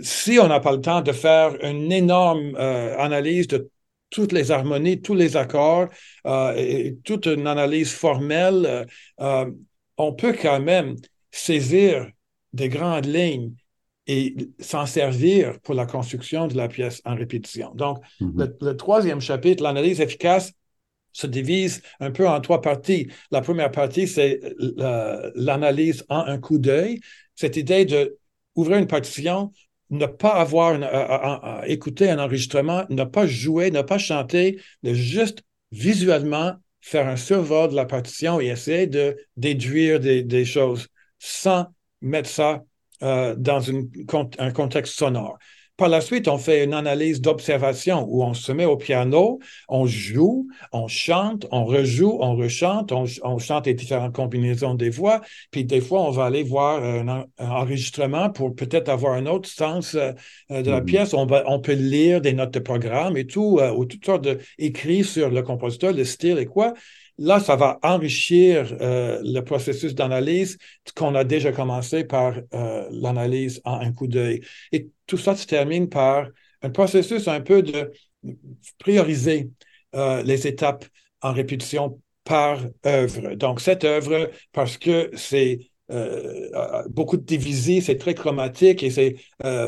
si 0.02 0.40
on 0.40 0.48
n'a 0.48 0.60
pas 0.60 0.72
le 0.72 0.82
temps 0.82 1.02
de 1.02 1.12
faire 1.12 1.56
une 1.64 1.92
énorme 1.92 2.56
euh, 2.58 2.98
analyse 2.98 3.48
de 3.48 3.70
toutes 4.10 4.32
les 4.32 4.52
harmonies, 4.52 5.02
tous 5.02 5.16
les 5.16 5.38
accords, 5.38 5.88
euh, 6.26 6.92
toute 7.04 7.26
une 7.26 7.48
analyse 7.48 7.92
formelle, 7.94 8.86
on 9.18 10.14
peut 10.14 10.36
quand 10.40 10.60
même 10.60 10.96
saisir 11.32 12.08
des 12.52 12.70
grandes 12.70 13.06
lignes 13.06 13.54
et 14.08 14.36
s'en 14.60 14.86
servir 14.86 15.60
pour 15.62 15.76
la 15.76 15.86
construction 15.86 16.48
de 16.48 16.58
la 16.58 16.68
pièce 16.68 17.02
en 17.06 17.16
répétition. 17.16 17.72
Donc, 17.76 18.00
mm-hmm. 18.20 18.56
le, 18.62 18.78
troisième 18.78 19.22
chapitre, 19.22 19.64
l'analyse 19.64 20.02
efficace, 20.02 20.54
se 21.14 21.28
divise 21.28 21.84
un 22.00 22.12
peu 22.12 22.28
en 22.28 22.42
trois 22.42 22.62
parties. 22.62 23.08
La 23.32 23.42
première 23.42 23.72
partie, 23.72 24.08
c'est 24.08 24.40
l'analyse 25.36 26.04
en 26.10 26.26
un 26.26 26.40
coup 26.40 26.58
d'œil. 26.58 27.00
Cette 27.36 27.56
idée 27.56 27.86
de 27.86 28.18
ouvrir 28.56 28.78
une 28.78 28.88
partition, 28.88 29.52
ne 29.90 30.06
pas 30.06 30.34
avoir 30.34 30.74
un, 30.74 31.62
écouter 31.66 32.10
un 32.10 32.20
enregistrement, 32.20 32.86
ne 32.90 33.04
pas 33.04 33.28
jouer, 33.28 33.72
ne 33.72 33.82
pas 33.82 33.98
chanter, 33.98 34.60
de 34.82 34.94
juste 34.94 35.44
visuellement 35.72 36.54
faire 36.82 37.08
un 37.08 37.16
survol 37.16 37.70
de 37.70 37.76
la 37.76 37.86
partition 37.86 38.42
et 38.42 38.48
essayer 38.48 38.88
de 38.88 39.16
déduire 39.38 40.00
des, 40.00 40.46
choses 40.46 40.88
sans 41.20 41.68
mettre 42.02 42.30
ça 42.30 42.64
euh, 43.04 43.36
dans 43.38 43.62
un 44.40 44.52
contexte 44.52 44.98
sonore. 44.98 45.38
Par 45.76 45.90
la 45.90 46.02
suite, 46.02 46.28
on 46.28 46.38
fait 46.38 46.64
une 46.64 46.76
analyse 46.76 47.20
d'observation 47.20 48.06
où 48.08 48.24
on 48.24 48.36
se 48.36 48.52
met 48.52 48.66
au 48.66 48.78
piano, 48.78 49.40
on 49.68 49.88
joue, 49.88 50.48
on 50.72 50.88
chante, 50.88 51.48
on 51.52 51.66
rejoue, 51.66 52.20
on 52.22 52.36
rechante, 52.36 52.92
on, 52.92 53.40
chante 53.40 53.66
les 53.66 53.74
différentes 53.74 54.14
combinaisons 54.14 54.76
des 54.76 54.92
voix, 54.92 55.22
puis 55.50 55.66
des 55.66 55.82
fois, 55.82 56.04
on 56.04 56.12
va 56.12 56.26
aller 56.26 56.44
voir 56.44 56.84
un, 56.84 57.26
enregistrement 57.40 58.30
pour 58.30 58.54
peut-être 58.54 58.88
avoir 58.88 59.14
un 59.14 59.26
autre 59.26 59.50
sens 59.50 59.96
euh, 59.96 60.12
de 60.52 60.70
la 60.70 60.82
mm-hmm. 60.82 60.86
pièce. 60.86 61.14
On, 61.16 61.28
on 61.48 61.60
peut 61.60 61.74
lire 61.74 62.22
des 62.22 62.34
notes 62.34 62.54
de 62.54 62.60
programme 62.60 63.18
et 63.18 63.26
tout, 63.26 63.58
euh, 63.60 63.72
ou 63.72 63.86
toutes 63.86 64.06
sortes 64.06 64.28
d'écrits 64.60 65.04
sur 65.04 65.32
le 65.32 65.42
compositeur, 65.42 65.92
le 65.92 66.06
style 66.06 66.38
et 66.38 66.46
quoi. 66.46 66.76
Là, 67.20 67.40
ça 67.40 67.56
va 67.56 67.80
enrichir 67.84 68.76
euh, 68.82 69.20
le 69.24 69.42
processus 69.42 69.94
d'analyse 69.94 70.58
qu'on 70.96 71.14
a 71.14 71.24
déjà 71.24 71.52
commencé 71.52 72.04
par 72.04 72.36
euh, 72.54 72.88
l'analyse 72.92 73.62
en 73.66 73.80
un 73.80 73.94
coup 73.94 74.08
d'œil. 74.08 74.42
Et 74.72 74.90
tout 75.06 75.18
ça 75.18 75.36
se 75.36 75.46
termine 75.46 75.90
par 75.90 76.28
un 76.64 76.70
processus 76.72 77.28
un 77.28 77.42
peu 77.42 77.62
de 77.62 77.92
prioriser 78.80 79.52
euh, 79.96 80.24
les 80.24 80.48
étapes 80.48 80.86
en 81.22 81.34
répétition 81.34 82.00
par 82.24 82.60
œuvre. 82.86 83.36
Donc, 83.36 83.62
cette 83.62 83.84
œuvre, 83.84 84.32
parce 84.52 84.78
que 84.78 85.12
c'est 85.16 85.60
beaucoup 86.90 87.18
de 87.18 87.22
divisés, 87.24 87.82
c'est 87.82 87.98
très 87.98 88.16
chromatique 88.16 88.82
et 88.82 88.90
c'est 88.90 89.16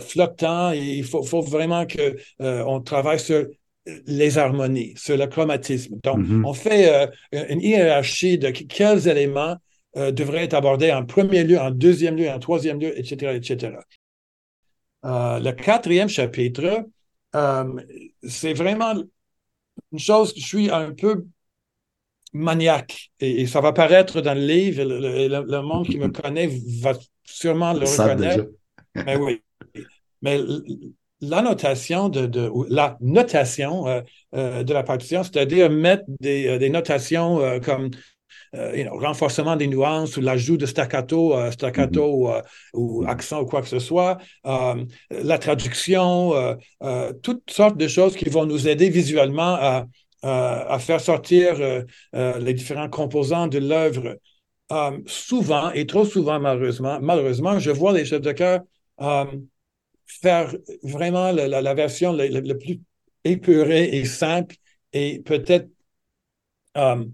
flottant. 0.01 0.71
Et 0.71 0.79
il 0.79 1.03
faut, 1.03 1.21
faut 1.21 1.41
vraiment 1.41 1.85
qu'on 1.85 2.81
travaille 2.81 3.19
sur 3.19 3.45
les 4.07 4.37
harmonies, 4.37 4.93
sur 4.97 5.17
le 5.17 5.27
chromatisme. 5.27 5.99
Donc, 6.03 6.19
mm-hmm. 6.19 6.45
on 6.45 6.53
fait 6.53 6.93
euh, 6.93 7.07
une 7.49 7.61
hiérarchie 7.61 8.37
de 8.37 8.49
quels 8.49 9.07
éléments 9.07 9.57
euh, 9.97 10.11
devraient 10.11 10.43
être 10.43 10.55
abordés 10.55 10.91
en 10.91 11.05
premier 11.05 11.43
lieu, 11.43 11.59
en 11.59 11.71
deuxième 11.71 12.15
lieu, 12.15 12.29
en 12.29 12.39
troisième 12.39 12.79
lieu, 12.79 12.97
etc., 12.97 13.33
etc. 13.35 13.77
Euh, 15.05 15.39
le 15.39 15.51
quatrième 15.51 16.09
chapitre, 16.09 16.85
c'est 18.23 18.53
vraiment 18.53 18.93
une 19.91 19.99
chose, 19.99 20.33
je 20.37 20.45
suis 20.45 20.69
un 20.71 20.93
peu 20.93 21.25
maniaque, 22.33 23.11
et, 23.19 23.45
ça 23.45 23.61
va 23.61 23.71
paraître 23.71 24.21
dans 24.21 24.33
le 24.33 24.45
livre, 24.45 24.83
le, 24.83 25.61
monde 25.61 25.85
qui 25.85 25.97
me 25.97 26.07
connaît 26.21 26.49
va 26.81 26.93
sûrement 27.23 27.73
le 27.73 27.81
reconnaître. 27.81 28.47
Mais 28.95 29.15
oui. 29.17 29.41
Mais 30.21 30.39
la 31.21 31.41
notation 31.41 32.09
de, 32.09 32.51
la 32.69 32.97
notation 33.01 33.87
euh, 33.87 34.01
euh, 34.35 34.63
de 34.63 34.73
la 34.73 34.83
partition, 34.83 35.23
c'est-à-dire 35.23 35.69
mettre 35.69 36.03
des, 36.19 36.47
euh, 36.47 36.69
notations 36.69 37.59
comme 37.61 37.91
renforcement 38.53 39.57
des 39.57 39.67
nuances 39.67 40.15
ou 40.15 40.21
l'ajout 40.21 40.55
de 40.55 40.65
staccato, 40.65 41.35
staccato 41.51 42.29
mm-hmm. 42.29 42.43
ou 42.73 43.05
accent 43.05 43.41
ou 43.41 43.45
quoi 43.45 43.61
que 43.61 43.67
ce 43.67 43.79
soit, 43.79 44.17
la 44.45 45.37
traduction, 45.37 46.33
toutes 47.21 47.51
sortes 47.51 47.75
de 47.75 47.89
choses 47.89 48.15
qui 48.15 48.29
vont 48.29 48.45
nous 48.45 48.69
aider 48.69 48.89
visuellement 48.89 49.57
à, 49.59 49.87
à 50.21 50.79
faire 50.79 51.01
sortir 51.01 51.55
les 52.13 52.53
différents 52.53 52.87
composants 52.87 53.47
de 53.47 53.59
l'œuvre 53.59 54.15
euh, 54.71 54.99
souvent, 55.05 55.71
et 55.71 55.85
trop 55.85 56.05
souvent 56.05 56.39
malheureusement, 56.39 56.99
malheureusement, 56.99 57.59
je 57.59 57.69
vois 57.69 57.93
les 57.93 58.03
chefs 58.03 58.21
de 58.21 58.31
chœur 58.31 58.61
euh, 58.99 59.25
faire 60.05 60.55
vraiment 60.83 61.31
la, 61.31 61.73
version 61.73 62.13
la, 62.13 62.55
plus 62.55 62.81
épurée 63.23 63.89
et 63.97 64.05
simple 64.05 64.55
et 64.93 65.19
peut-être 65.19 65.67
euh, 66.77 67.05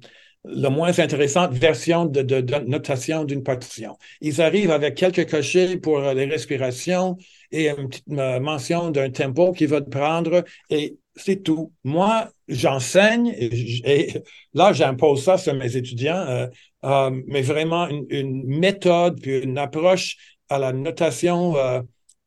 la 0.44 0.70
moins 0.70 0.98
intéressante 1.00 1.54
version 1.54 2.06
de, 2.06 2.22
notation 2.66 3.24
d'une 3.24 3.44
partition. 3.44 3.98
Ils 4.22 4.42
arrivent 4.42 4.72
avec 4.72 4.96
quelques 4.96 5.30
cochers 5.30 5.78
pour 5.78 6.00
les 6.02 6.26
respirations 6.26 7.18
et 7.52 7.70
une 7.70 7.90
petite 7.90 8.08
mention 8.08 8.90
d'un 8.90 9.12
tempo 9.12 9.52
qu'ils 9.52 9.68
veulent 9.68 9.90
prendre 9.90 10.44
et 10.70 10.98
c'est 11.16 11.44
tout. 11.44 11.74
Moi, 11.84 12.30
j'enseigne 12.48 13.34
et, 13.38 14.24
là, 14.54 14.74
j'impose 14.74 15.24
ça 15.24 15.38
sur 15.38 15.54
mes 15.54 15.76
étudiants, 15.76 16.16
euh, 16.28 16.48
euh, 16.86 17.22
mais 17.28 17.42
vraiment 17.42 17.88
une, 17.88 18.44
méthode 18.46 19.20
puis 19.22 19.40
une 19.40 19.58
approche 19.58 20.18
à 20.50 20.60
la 20.60 20.74
notation 20.74 21.56
euh, 21.58 21.82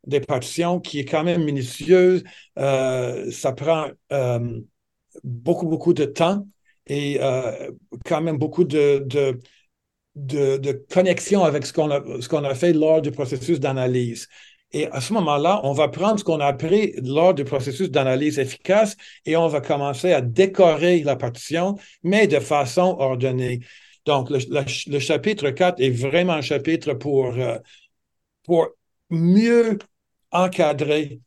des 0.06 0.20
partitions 0.20 0.80
qui 0.80 1.00
est 1.00 1.04
quand 1.04 1.24
même 1.24 1.44
minutieuse. 1.44 2.24
ça 2.56 3.52
prend 3.56 3.88
beaucoup, 5.22 5.66
beaucoup 5.66 5.94
de 5.94 6.04
temps 6.04 6.46
et 6.86 7.18
quand 8.04 8.20
même 8.20 8.38
beaucoup 8.38 8.64
de, 8.64 9.04
de 9.06 9.38
de, 10.14 10.72
connexion 10.92 11.44
avec 11.44 11.66
ce 11.66 11.72
qu'on 11.72 11.90
a, 11.90 12.48
a 12.48 12.54
fait 12.54 12.72
lors 12.72 13.02
du 13.02 13.10
processus 13.10 13.60
d'analyse. 13.60 14.28
Et 14.72 14.88
à 14.88 15.00
ce 15.00 15.12
moment-là, 15.12 15.60
on 15.62 15.72
va 15.72 15.88
prendre 15.88 16.18
ce 16.18 16.24
qu'on 16.24 16.40
a 16.40 16.46
appris 16.46 16.94
lors 17.02 17.32
du 17.32 17.44
processus 17.44 17.90
d'analyse 17.90 18.38
efficace 18.38 18.96
et 19.24 19.36
on 19.36 19.46
va 19.46 19.60
commencer 19.60 20.12
à 20.12 20.20
décorer 20.20 21.02
la 21.04 21.14
partition, 21.14 21.76
mais 22.02 22.26
de 22.26 22.40
façon 22.40 22.96
ordonnée. 22.98 23.60
Donc, 24.04 24.30
le, 24.30 24.98
chapitre 24.98 25.50
4 25.50 25.80
est 25.80 25.90
vraiment 25.90 26.34
un 26.34 26.42
chapitre 26.42 26.92
pour, 26.94 27.34
euh, 27.38 27.56
pour 28.44 28.68
mieux 29.10 29.78
encadrer 30.34 31.20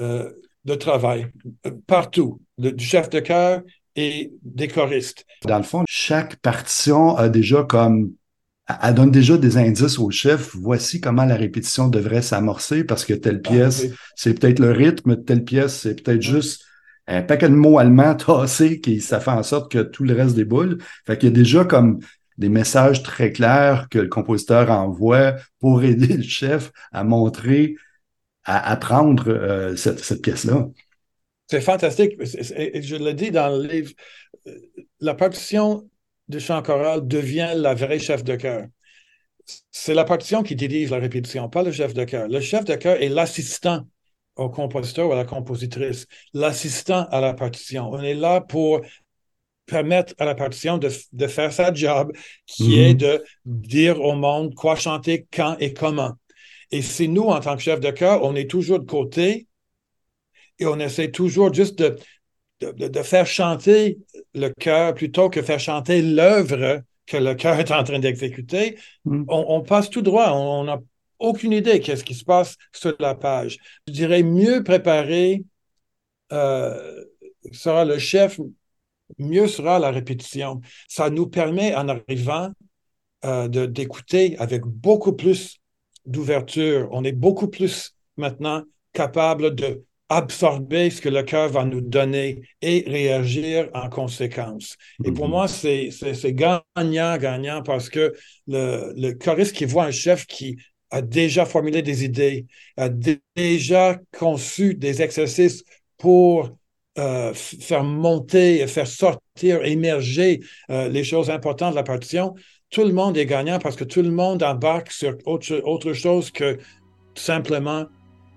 euh, 0.00 0.30
le 0.66 0.76
travail 0.76 1.28
partout, 1.86 2.40
du 2.58 2.84
chef 2.84 3.08
de 3.08 3.20
chœur 3.20 3.62
et 3.96 4.32
des 4.42 4.68
choristes. 4.68 5.24
Dans 5.44 5.56
le 5.56 5.64
fond, 5.64 5.84
chaque 5.88 6.36
partition 6.36 7.16
a 7.16 7.30
déjà 7.30 7.64
comme 7.64 8.12
elle 8.82 8.94
donne 8.94 9.10
déjà 9.10 9.36
des 9.36 9.56
indices 9.56 9.98
au 9.98 10.10
chef. 10.10 10.54
Voici 10.54 11.00
comment 11.00 11.24
la 11.24 11.36
répétition 11.36 11.88
devrait 11.88 12.22
s'amorcer 12.22 12.84
parce 12.84 13.04
que 13.04 13.14
telle 13.14 13.40
ah, 13.44 13.48
pièce, 13.48 13.86
c'est 14.14 14.38
peut-être 14.38 14.58
le 14.58 14.70
rythme, 14.70 15.24
telle 15.24 15.44
pièce, 15.44 15.80
c'est 15.80 16.00
peut-être 16.00 16.22
juste 16.22 16.64
un 17.06 17.22
paquet 17.22 17.48
de 17.48 17.54
mots 17.54 17.78
allemands 17.78 18.14
tassés 18.14 18.80
qui 18.80 19.00
ça 19.00 19.18
fait 19.18 19.30
en 19.30 19.42
sorte 19.42 19.72
que 19.72 19.80
tout 19.80 20.04
le 20.04 20.14
reste 20.14 20.36
déboule. 20.36 20.78
Fait 21.06 21.18
qu'il 21.18 21.30
y 21.30 21.32
a 21.32 21.34
déjà 21.34 21.64
comme 21.64 21.98
des 22.38 22.48
messages 22.48 23.02
très 23.02 23.32
clairs 23.32 23.88
que 23.90 23.98
le 23.98 24.08
compositeur 24.08 24.70
envoie 24.70 25.34
pour 25.58 25.82
aider 25.82 26.16
le 26.16 26.22
chef 26.22 26.70
à 26.92 27.02
montrer, 27.02 27.74
à 28.44 28.70
apprendre 28.70 29.28
euh, 29.28 29.76
cette, 29.76 30.22
pièce-là. 30.22 30.68
C'est 31.48 31.60
fantastique. 31.60 32.12
Je 32.20 32.96
le 32.96 33.12
dis 33.12 33.30
dans 33.30 33.56
le 33.56 33.66
livre, 33.66 33.92
euh, 34.46 34.58
la 35.00 35.14
partition 35.14 35.88
de 36.28 36.38
chant 36.38 36.62
choral 36.62 37.06
devient 37.06 37.52
la 37.56 37.74
vraie 37.74 37.98
chef 37.98 38.24
de 38.24 38.36
chœur. 38.36 38.66
C'est 39.72 39.94
la 39.94 40.04
partition 40.04 40.42
qui 40.42 40.54
dirige 40.54 40.90
la 40.90 40.98
répétition, 40.98 41.48
pas 41.48 41.62
le 41.62 41.72
chef 41.72 41.92
de 41.92 42.04
chœur. 42.04 42.28
Le 42.28 42.40
chef 42.40 42.64
de 42.64 42.76
chœur 42.76 43.02
est 43.02 43.08
l'assistant 43.08 43.84
au 44.36 44.48
compositeur 44.48 45.08
ou 45.08 45.12
à 45.12 45.16
la 45.16 45.24
compositrice, 45.24 46.06
l'assistant 46.32 47.06
à 47.10 47.20
la 47.20 47.34
partition. 47.34 47.90
On 47.90 48.00
est 48.00 48.14
là 48.14 48.40
pour 48.40 48.80
permettre 49.66 50.14
à 50.18 50.24
la 50.24 50.34
partition 50.34 50.78
de, 50.78 50.88
faire 51.26 51.52
sa 51.52 51.72
job, 51.72 52.12
qui 52.46 52.80
est 52.80 52.92
mhm. 52.92 52.96
de 52.96 53.24
dire 53.44 54.00
au 54.00 54.14
monde 54.14 54.54
quoi 54.54 54.76
chanter, 54.76 55.26
quand 55.32 55.56
et 55.58 55.72
comment. 55.72 56.12
Et 56.70 56.82
c'est 56.82 57.08
nous, 57.08 57.24
en 57.24 57.40
tant 57.40 57.56
que 57.56 57.62
chef 57.62 57.80
de 57.80 57.90
chœur, 57.90 58.22
on 58.22 58.34
est 58.34 58.48
toujours 58.48 58.78
de 58.78 58.86
côté 58.86 59.46
et 60.58 60.66
on 60.66 60.78
essaie 60.78 61.10
toujours 61.10 61.52
juste 61.52 61.78
de, 61.78 61.96
de, 62.60 63.02
faire 63.02 63.26
chanter 63.26 63.98
le 64.34 64.48
cœur 64.50 64.94
plutôt 64.94 65.30
que 65.30 65.42
faire 65.42 65.58
chanter 65.58 66.02
l'œuvre 66.02 66.82
que 67.06 67.16
le 67.16 67.34
cœur 67.34 67.58
est 67.58 67.70
en 67.72 67.82
train 67.82 67.98
d'exécuter, 67.98 68.78
mm. 69.04 69.24
on, 69.28 69.62
passe 69.62 69.90
tout 69.90 70.02
droit. 70.02 70.30
On 70.32 70.64
n'a 70.64 70.78
aucune 71.18 71.52
idée 71.52 71.80
qu'est-ce 71.80 72.04
qui 72.04 72.14
se 72.14 72.24
passe 72.24 72.56
sur 72.72 72.94
la 73.00 73.14
page. 73.14 73.58
Je 73.88 73.92
dirais 73.92 74.22
mieux 74.22 74.62
préparé 74.62 75.44
euh, 76.32 77.04
sera 77.52 77.84
le 77.84 77.98
chef, 77.98 78.40
mieux 79.18 79.48
sera 79.48 79.78
la 79.78 79.90
répétition. 79.90 80.60
Ça 80.88 81.10
nous 81.10 81.26
permet, 81.26 81.74
en 81.74 81.88
arrivant, 81.88 82.50
euh, 83.24 83.48
d'écouter 83.48 84.36
avec 84.38 84.62
beaucoup 84.64 85.12
plus 85.12 85.59
d'ouverture. 86.06 86.88
On 86.92 87.04
est 87.04 87.12
beaucoup 87.12 87.48
plus 87.48 87.94
maintenant 88.16 88.62
capable 88.92 89.54
de 89.54 89.84
absorber 90.08 90.90
ce 90.90 91.00
que 91.00 91.08
le 91.08 91.22
cœur 91.22 91.48
va 91.48 91.64
nous 91.64 91.80
donner 91.80 92.42
et 92.62 92.84
réagir 92.86 93.68
en 93.74 93.88
conséquence. 93.88 94.76
Et 95.04 95.12
pour 95.12 95.26
mhm. 95.26 95.30
moi, 95.30 95.48
c'est 95.48 95.90
gagnant, 96.34 97.16
gagnant 97.16 97.62
parce 97.62 97.88
que 97.88 98.12
le, 98.48 98.92
le 98.96 99.12
choriste 99.12 99.54
qui 99.54 99.66
voit 99.66 99.84
un 99.84 99.92
chef 99.92 100.26
qui 100.26 100.56
a 100.90 101.02
déjà 101.02 101.46
formulé 101.46 101.82
des 101.82 102.04
idées, 102.04 102.46
a 102.76 102.88
déjà 103.36 103.98
conçu 104.18 104.74
des 104.74 105.02
exercices 105.02 105.62
pour 105.96 106.50
euh, 106.98 107.32
faire 107.34 107.84
monter, 107.84 108.66
faire 108.66 108.86
sortir, 108.86 109.64
émerger 109.64 110.40
euh, 110.70 110.88
les 110.88 111.04
choses 111.04 111.30
importantes 111.30 111.70
de 111.70 111.76
la 111.76 111.84
partition, 111.84 112.34
tout 112.70 112.84
le 112.84 112.92
monde 112.92 113.16
est 113.16 113.26
gagnant 113.26 113.58
parce 113.58 113.76
que 113.76 113.84
tout 113.84 114.02
le 114.02 114.10
monde 114.10 114.42
embarque 114.42 114.92
sur 114.92 115.16
autre, 115.26 115.60
autre 115.64 115.92
chose 115.92 116.30
que 116.30 116.58
simplement 117.14 117.86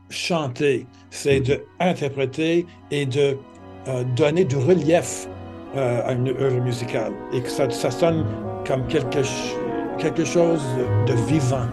chanter, 0.10 0.86
c'est 1.12 1.39
d'interpréter 1.39 2.65
et 2.91 3.06
de 3.06 3.38
euh, 3.88 4.04
donner 4.15 4.43
du 4.46 4.58
relief 4.58 5.28
euh, 5.76 6.02
à 6.06 6.13
une 6.13 6.30
œuvre 6.30 6.62
musicale. 6.62 7.13
Et 7.34 7.41
que 7.41 7.50
ça, 7.50 7.69
ça 7.69 7.91
sonne 7.91 8.26
comme 8.65 8.88
quelque, 8.88 9.22
quelque 10.00 10.26
chose 10.26 10.63
de 11.08 11.13
vivant. 11.28 11.67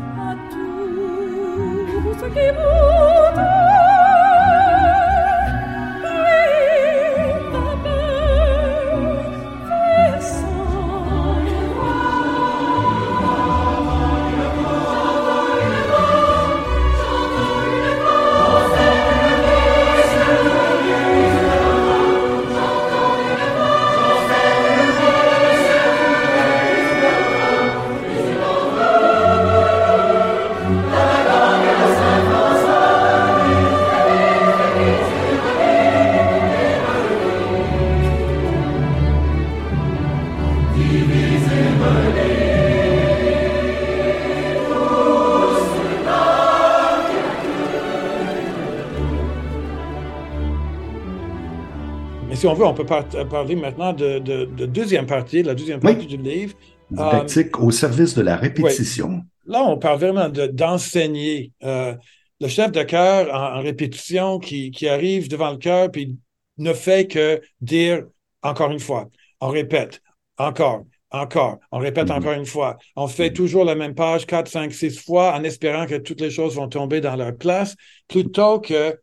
Si 52.41 52.47
on 52.47 52.55
veut, 52.55 52.65
on 52.65 52.73
peut 52.73 52.87
parler 52.87 53.55
maintenant 53.55 53.93
de, 53.93 54.19
deuxième 54.65 55.07
partie, 55.07 55.43
la 55.43 55.55
deuxième 55.55 55.79
partie 55.79 56.07
du 56.07 56.17
livre. 56.17 56.55
Didactique 56.91 57.55
euh, 57.59 57.65
au 57.65 57.71
service 57.71 58.15
de 58.15 58.23
la 58.23 58.37
répétition. 58.37 59.23
Là, 59.45 59.63
on 59.63 59.77
parle 59.77 59.99
vraiment 59.99 60.29
d'enseigner. 60.31 61.53
Euh, 61.63 61.95
le 62.41 62.49
chef 62.49 62.73
de 62.73 62.83
chœur 62.83 63.29
en, 63.35 63.61
répétition 63.61 64.39
qui, 64.39 64.89
arrive 64.89 65.29
devant 65.29 65.51
le 65.51 65.59
chœur 65.59 65.91
puis 65.91 66.17
ne 66.57 66.73
fait 66.73 67.07
que 67.07 67.43
dire 67.61 68.05
encore 68.43 68.71
une 68.71 68.81
fois. 68.81 69.11
On 69.43 69.49
répète 69.49 70.01
encore, 70.39 70.85
encore, 71.11 71.59
on 71.71 71.79
répète 71.79 72.09
mm-hmm. 72.09 72.13
encore 72.13 72.33
une 72.33 72.47
fois. 72.47 72.79
On 72.97 73.07
fait 73.07 73.29
mm-hmm. 73.29 73.35
toujours 73.35 73.65
la 73.67 73.75
même 73.75 73.95
page 73.95 74.25
quatre, 74.25 74.51
cinq, 74.51 74.73
six 74.73 74.99
fois 74.99 75.35
en 75.35 75.45
espérant 75.45 75.85
que 75.85 75.97
toutes 75.97 76.23
les 76.23 76.31
choses 76.31 76.55
vont 76.55 76.69
tomber 76.69 77.03
dans 77.03 77.17
leur 77.17 77.37
place 77.37 77.77
plutôt 78.09 78.61
que 78.61 78.99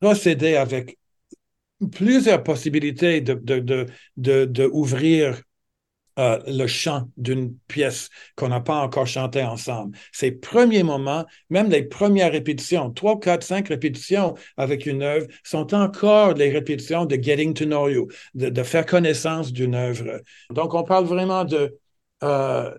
procéder 0.00 0.56
avec 0.56 0.98
plusieurs 1.92 2.42
possibilités 2.42 3.20
de, 3.20 3.34
de, 3.34 3.86
de, 4.16 4.44
de, 4.44 4.70
ouvrir 4.72 5.40
euh, 6.18 6.38
le 6.46 6.66
chant 6.66 7.10
d'une 7.18 7.54
pièce 7.68 8.08
qu'on 8.36 8.48
n'a 8.48 8.60
pas 8.60 8.80
encore 8.80 9.06
chanté 9.06 9.42
ensemble. 9.42 9.96
Ces 10.12 10.32
premiers 10.32 10.82
moments, 10.82 11.26
même 11.50 11.68
les 11.68 11.82
premières 11.82 12.32
répétitions, 12.32 12.90
trois, 12.90 13.20
quatre, 13.20 13.42
cinq 13.42 13.68
répétitions 13.68 14.34
avec 14.56 14.86
une 14.86 15.02
œuvre, 15.02 15.26
sont 15.44 15.74
encore 15.74 16.32
les 16.32 16.50
répétitions 16.50 17.04
de 17.04 17.16
getting 17.16 17.52
to 17.52 17.66
know 17.66 17.88
you, 17.88 18.08
de, 18.34 18.62
faire 18.62 18.86
connaissance 18.86 19.52
d'une 19.52 19.74
œuvre. 19.74 20.22
Donc, 20.50 20.72
on 20.72 20.84
parle 20.84 21.04
vraiment 21.04 21.44
de 21.44 21.78
euh, 22.22 22.70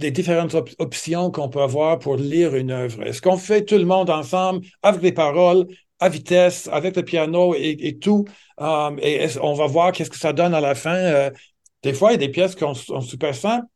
des 0.00 0.10
différentes 0.10 0.56
options 0.78 1.30
qu'on 1.30 1.48
peut 1.48 1.60
avoir 1.60 1.98
pour 1.98 2.16
lire 2.16 2.56
une 2.56 2.70
œuvre. 2.70 3.02
Est-ce 3.04 3.22
qu'on 3.22 3.36
fait 3.36 3.64
tout 3.64 3.76
le 3.76 3.84
monde 3.84 4.10
ensemble 4.10 4.66
avec 4.82 5.02
les 5.02 5.12
paroles, 5.12 5.66
à 6.00 6.08
vitesse, 6.08 6.68
avec 6.72 6.96
le 6.96 7.04
piano 7.04 7.54
et, 7.56 7.98
tout, 8.00 8.24
euh, 8.60 8.96
et 9.02 9.26
on 9.42 9.54
va 9.54 9.66
voir 9.66 9.92
qu'est-ce 9.92 10.10
que 10.10 10.18
ça 10.18 10.32
donne 10.32 10.54
à 10.54 10.60
la 10.60 10.74
fin. 10.74 10.96
Euh, 10.96 11.30
des 11.82 11.92
fois, 11.92 12.10
il 12.10 12.12
y 12.12 12.14
a 12.14 12.18
des 12.18 12.30
pièces 12.30 12.54
qui 12.54 12.64
sont 12.74 13.00
super 13.02 13.34
simples, 13.34 13.66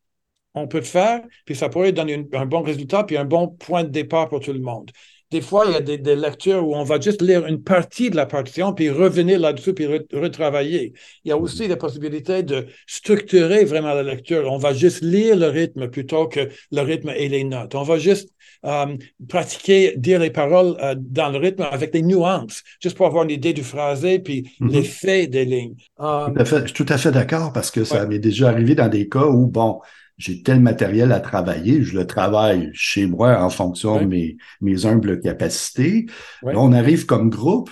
on 0.54 0.68
peut 0.68 0.78
le 0.78 0.84
faire, 0.84 1.22
puis 1.44 1.54
ça 1.54 1.68
pourrait 1.68 1.92
donner 1.92 2.26
un 2.32 2.46
bon 2.46 2.62
résultat, 2.62 3.04
puis 3.04 3.16
un 3.16 3.24
bon 3.24 3.48
point 3.48 3.84
de 3.84 3.88
départ 3.90 4.28
pour 4.28 4.40
tout 4.40 4.52
le 4.52 4.60
monde. 4.60 4.90
Des 5.30 5.40
fois, 5.40 5.64
il 5.66 5.72
y 5.72 5.76
a 5.76 5.80
des, 5.80 6.16
lectures 6.16 6.66
où 6.66 6.74
on 6.74 6.84
va 6.84 7.00
juste 7.00 7.22
lire 7.22 7.46
une 7.46 7.62
partie 7.62 8.10
de 8.10 8.16
la 8.16 8.26
partition, 8.26 8.72
puis 8.72 8.90
revenir 8.90 9.40
là-dessus, 9.40 9.74
puis 9.74 9.86
retravailler. 10.12 10.92
Il 11.24 11.30
y 11.30 11.32
a 11.32 11.36
aussi 11.36 11.66
la 11.66 11.76
possibilité 11.76 12.42
de 12.42 12.66
structurer 12.86 13.64
vraiment 13.64 13.94
la 13.94 14.02
lecture. 14.02 14.50
On 14.50 14.58
va 14.58 14.72
juste 14.72 15.02
lire 15.02 15.36
le 15.36 15.48
rythme 15.48 15.88
plutôt 15.88 16.28
que 16.28 16.48
le 16.70 16.80
rythme 16.80 17.10
et 17.16 17.28
les 17.28 17.44
notes. 17.44 17.74
On 17.74 17.82
va 17.82 17.98
juste 17.98 18.30
euh, 18.64 18.96
pratiquer, 19.28 19.94
dire 19.96 20.20
les 20.20 20.30
paroles 20.30 20.76
euh, 20.80 20.94
dans 20.98 21.30
le 21.30 21.38
rythme 21.38 21.66
avec 21.70 21.92
des 21.92 22.02
nuances, 22.02 22.62
juste 22.80 22.96
pour 22.96 23.06
avoir 23.06 23.24
une 23.24 23.30
idée 23.30 23.52
du 23.52 23.62
phrasé, 23.62 24.20
puis 24.20 24.50
mm-hmm. 24.60 24.70
l'effet 24.70 25.26
des 25.26 25.44
lignes. 25.44 25.74
je 25.98 26.64
suis 26.64 26.72
tout 26.72 26.86
à 26.88 26.96
fait 26.96 27.10
d'accord 27.10 27.52
parce 27.52 27.70
que 27.70 27.84
ça 27.84 28.06
m'est 28.06 28.18
déjà 28.18 28.48
arrivé 28.48 28.74
dans 28.74 28.88
des 28.88 29.08
cas 29.08 29.26
où, 29.26 29.48
bon, 29.48 29.80
j'ai 30.16 30.42
tel 30.42 30.60
matériel 30.60 31.12
à 31.12 31.20
travailler, 31.20 31.82
je 31.82 31.98
le 31.98 32.06
travaille 32.06 32.70
chez 32.72 33.06
moi 33.06 33.42
en 33.42 33.50
fonction 33.50 34.00
de 34.00 34.06
mes, 34.06 34.36
mes 34.60 34.86
humbles 34.86 35.20
capacités. 35.20 36.06
Là, 36.42 36.54
on 36.56 36.72
arrive 36.72 37.06
comme 37.06 37.30
groupe, 37.30 37.70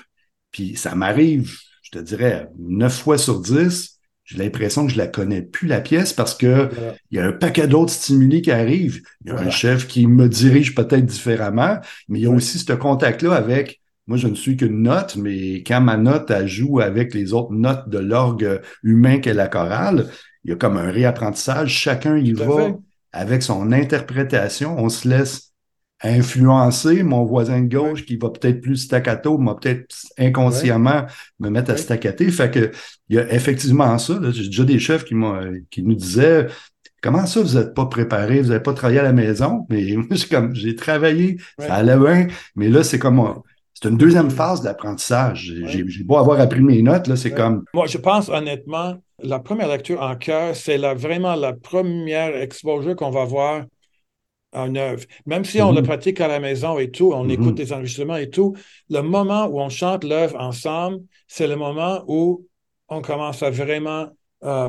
puis 0.51 0.77
ça 0.77 0.95
m'arrive, 0.95 1.53
je 1.83 1.91
te 1.91 1.99
dirais, 1.99 2.49
neuf 2.59 2.99
fois 2.99 3.19
sur 3.19 3.41
dix, 3.41 4.01
j'ai 4.25 4.39
l'impression 4.39 4.87
que 4.87 4.93
je 4.93 4.99
la 4.99 5.09
connais 5.09 5.43
plus 5.43 5.69
la 5.69 5.81
pièce 5.81 6.13
parce 6.13 6.35
que 6.35 6.71
il 7.11 7.19
y 7.19 7.21
a 7.21 7.27
un 7.27 7.33
paquet 7.33 7.67
d'autres 7.67 7.93
stimuli 7.93 8.41
qui 8.41 8.51
arrivent. 8.51 9.03
Il 9.25 9.29
y 9.29 9.31
a 9.33 9.39
un 9.39 9.51
chef 9.51 9.87
qui 9.87 10.07
me 10.07 10.29
dirige 10.29 10.75
peut-être 10.75 11.05
différemment, 11.05 11.79
mais 12.09 12.21
il 12.21 12.23
y 12.23 12.27
a 12.27 12.31
aussi 12.31 12.59
ce 12.59 12.73
contact-là 12.73 13.35
avec 13.35 13.82
moi, 14.07 14.17
je 14.17 14.27
ne 14.27 14.35
suis 14.35 14.57
qu'une 14.57 14.83
note, 14.83 15.17
mais 15.17 15.63
quand 15.63 15.81
ma 15.81 15.97
note 15.97 16.31
elle 16.31 16.49
joue 16.49 16.81
avec 16.81 17.15
les 17.15 17.33
autres 17.33 17.53
notes 17.53 17.89
de 17.89 17.99
l'orgue 17.99 18.61
humain 18.83 19.19
qu'est 19.19 19.35
la 19.35 19.49
chorale, 19.49 20.09
il 20.45 20.51
y 20.51 20.53
a 20.53 20.57
comme 20.57 20.77
un 20.77 20.91
réapprentissage. 20.91 21.71
Chacun 21.73 22.17
y 22.17 22.33
va 22.33 22.73
avec 23.13 23.43
son 23.43 23.71
interprétation. 23.71 24.77
On 24.77 24.89
se 24.89 25.09
laisse 25.09 25.53
influencer. 26.03 27.05
Mon 27.05 27.25
voisin 27.25 27.61
de 27.61 27.73
gauche 27.73 28.05
qui 28.05 28.17
va 28.17 28.31
peut-être 28.31 28.61
plus 28.61 28.77
staccato, 28.77 29.39
m'a 29.39 29.55
peut-être 29.55 29.95
inconsciemment 30.19 31.07
me 31.39 31.49
mettre 31.49 31.71
à 31.71 31.77
staccater. 31.77 32.29
Fait 32.33 32.51
que 32.51 32.73
il 33.09 33.17
y 33.17 33.19
a 33.21 33.33
effectivement 33.33 33.97
ça. 33.99 34.19
J'ai 34.33 34.47
déjà 34.47 34.65
des 34.65 34.81
chefs 34.81 35.05
qui, 35.05 35.15
qui 35.71 35.83
nous 35.85 35.95
disaient 35.95 36.49
Comment 37.03 37.27
ça, 37.27 37.41
vous 37.41 37.59
n'êtes 37.59 37.75
pas 37.75 37.87
préparé, 37.87 38.41
vous 38.41 38.51
n'avez 38.51 38.63
pas 38.63 38.75
travaillé 38.75 39.01
à 39.01 39.03
la 39.03 39.13
maison? 39.13 39.67
Mais 39.69 39.93
moi, 39.97 40.07
comme 40.31 40.55
j'ai 40.55 40.77
travaillé, 40.77 41.37
ça 41.59 41.75
allait 41.75 41.97
bien, 41.97 42.29
mais 42.55 42.69
là, 42.69 42.85
c'est 42.85 43.01
comme 43.01 43.43
c'est 43.83 43.89
une 43.89 43.97
deuxième 43.97 44.31
phase 44.31 44.63
d'apprentissage. 44.63 45.53
J'ai 45.67 46.05
beau 46.05 46.17
avoir 46.17 46.41
appris 46.41 46.61
mes 46.61 46.83
notes, 46.83 47.09
là, 47.09 47.17
c'est 47.17 47.33
comme. 47.33 47.65
Moi, 47.75 47.87
je 47.87 47.99
pense 47.99 48.29
honnêtement, 48.29 48.97
la 49.19 49.41
première 49.41 49.69
lecture 49.69 50.01
en 50.01 50.15
chœur, 50.17 50.55
c'est 50.55 50.79
vraiment 50.79 51.35
la 51.35 51.53
première 51.53 52.37
exposure 52.37 52.95
qu'on 52.95 53.11
va 53.11 53.25
voir 53.25 53.65
en 54.53 54.75
œuvre. 54.77 55.03
Même 55.27 55.45
si 55.45 55.61
on 55.63 55.73
le 55.73 55.81
mm-hmm. 55.81 55.85
pratique 55.85 56.21
à 56.21 56.29
la 56.29 56.39
maison 56.39 56.79
et 56.79 56.91
tout, 56.91 57.13
on 57.13 57.29
écoute 57.29 57.55
mm-hmm. 57.55 57.55
des 57.55 57.73
enregistrements 57.73 58.17
et 58.17 58.31
tout, 58.31 58.55
le 58.91 59.01
moment 59.01 59.47
où 59.47 59.61
on 59.61 59.69
chante 59.69 60.05
l'œuvre 60.05 60.39
ensemble, 60.39 61.01
c'est 61.27 61.47
le 61.47 61.57
moment 61.57 62.05
où 62.07 62.47
on 62.89 63.01
commence 63.01 63.43
à 63.43 63.51
vraiment 63.51 64.11
euh, 64.45 64.69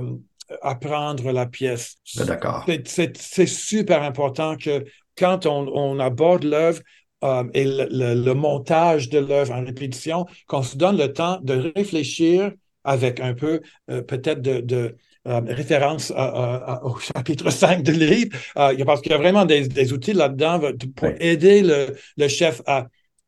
apprendre 0.62 1.32
la 1.32 1.46
pièce. 1.46 1.98
Ben, 2.16 2.26
d'accord. 2.26 2.66
C'est 2.86 3.46
super 3.46 4.02
important 4.04 4.56
que 4.56 4.86
quand 5.18 5.46
on, 5.46 6.00
aborde 6.00 6.44
l'œuvre, 6.44 6.82
euh, 7.24 7.44
et 7.54 7.64
le, 7.66 8.34
montage 8.34 9.10
de 9.10 9.20
l'œuvre 9.20 9.54
en 9.54 9.64
répétition, 9.64 10.26
qu'on 10.48 10.64
se 10.64 10.76
donne 10.76 10.98
le 10.98 11.14
temps 11.14 11.40
de 11.42 11.72
réfléchir 11.76 12.52
avec 12.84 13.20
un 13.22 13.34
peu 13.34 13.62
euh, 13.90 14.02
peut-être 14.02 14.42
de, 14.42 14.96
euh, 15.26 15.42
référence 15.48 16.12
au 16.12 16.98
chapitre 17.00 17.50
5 17.50 17.82
du 17.82 17.94
livre, 17.94 18.38
parce 18.56 19.02
qu'il 19.02 19.14
y 19.14 19.16
a 19.16 19.18
vraiment 19.18 19.46
des, 19.46 19.94
outils 19.94 20.14
là-dedans 20.14 20.60
pour 20.96 21.10
aider 21.20 21.64
le, 21.64 22.28
chef 22.28 22.62
à 22.66 22.88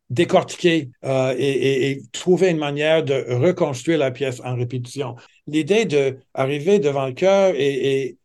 décortiquer 0.09 0.89
et, 1.03 2.01
trouver 2.11 2.49
une 2.49 2.57
manière 2.57 3.03
de 3.03 3.25
reconstruire 3.29 3.97
la 3.97 4.11
pièce 4.11 4.41
en 4.43 4.55
répétition. 4.55 5.15
L'idée 5.47 5.85
d'arriver 5.85 6.79
devant 6.79 7.05
le 7.05 7.13
cœur 7.13 7.53
et, 7.55 8.17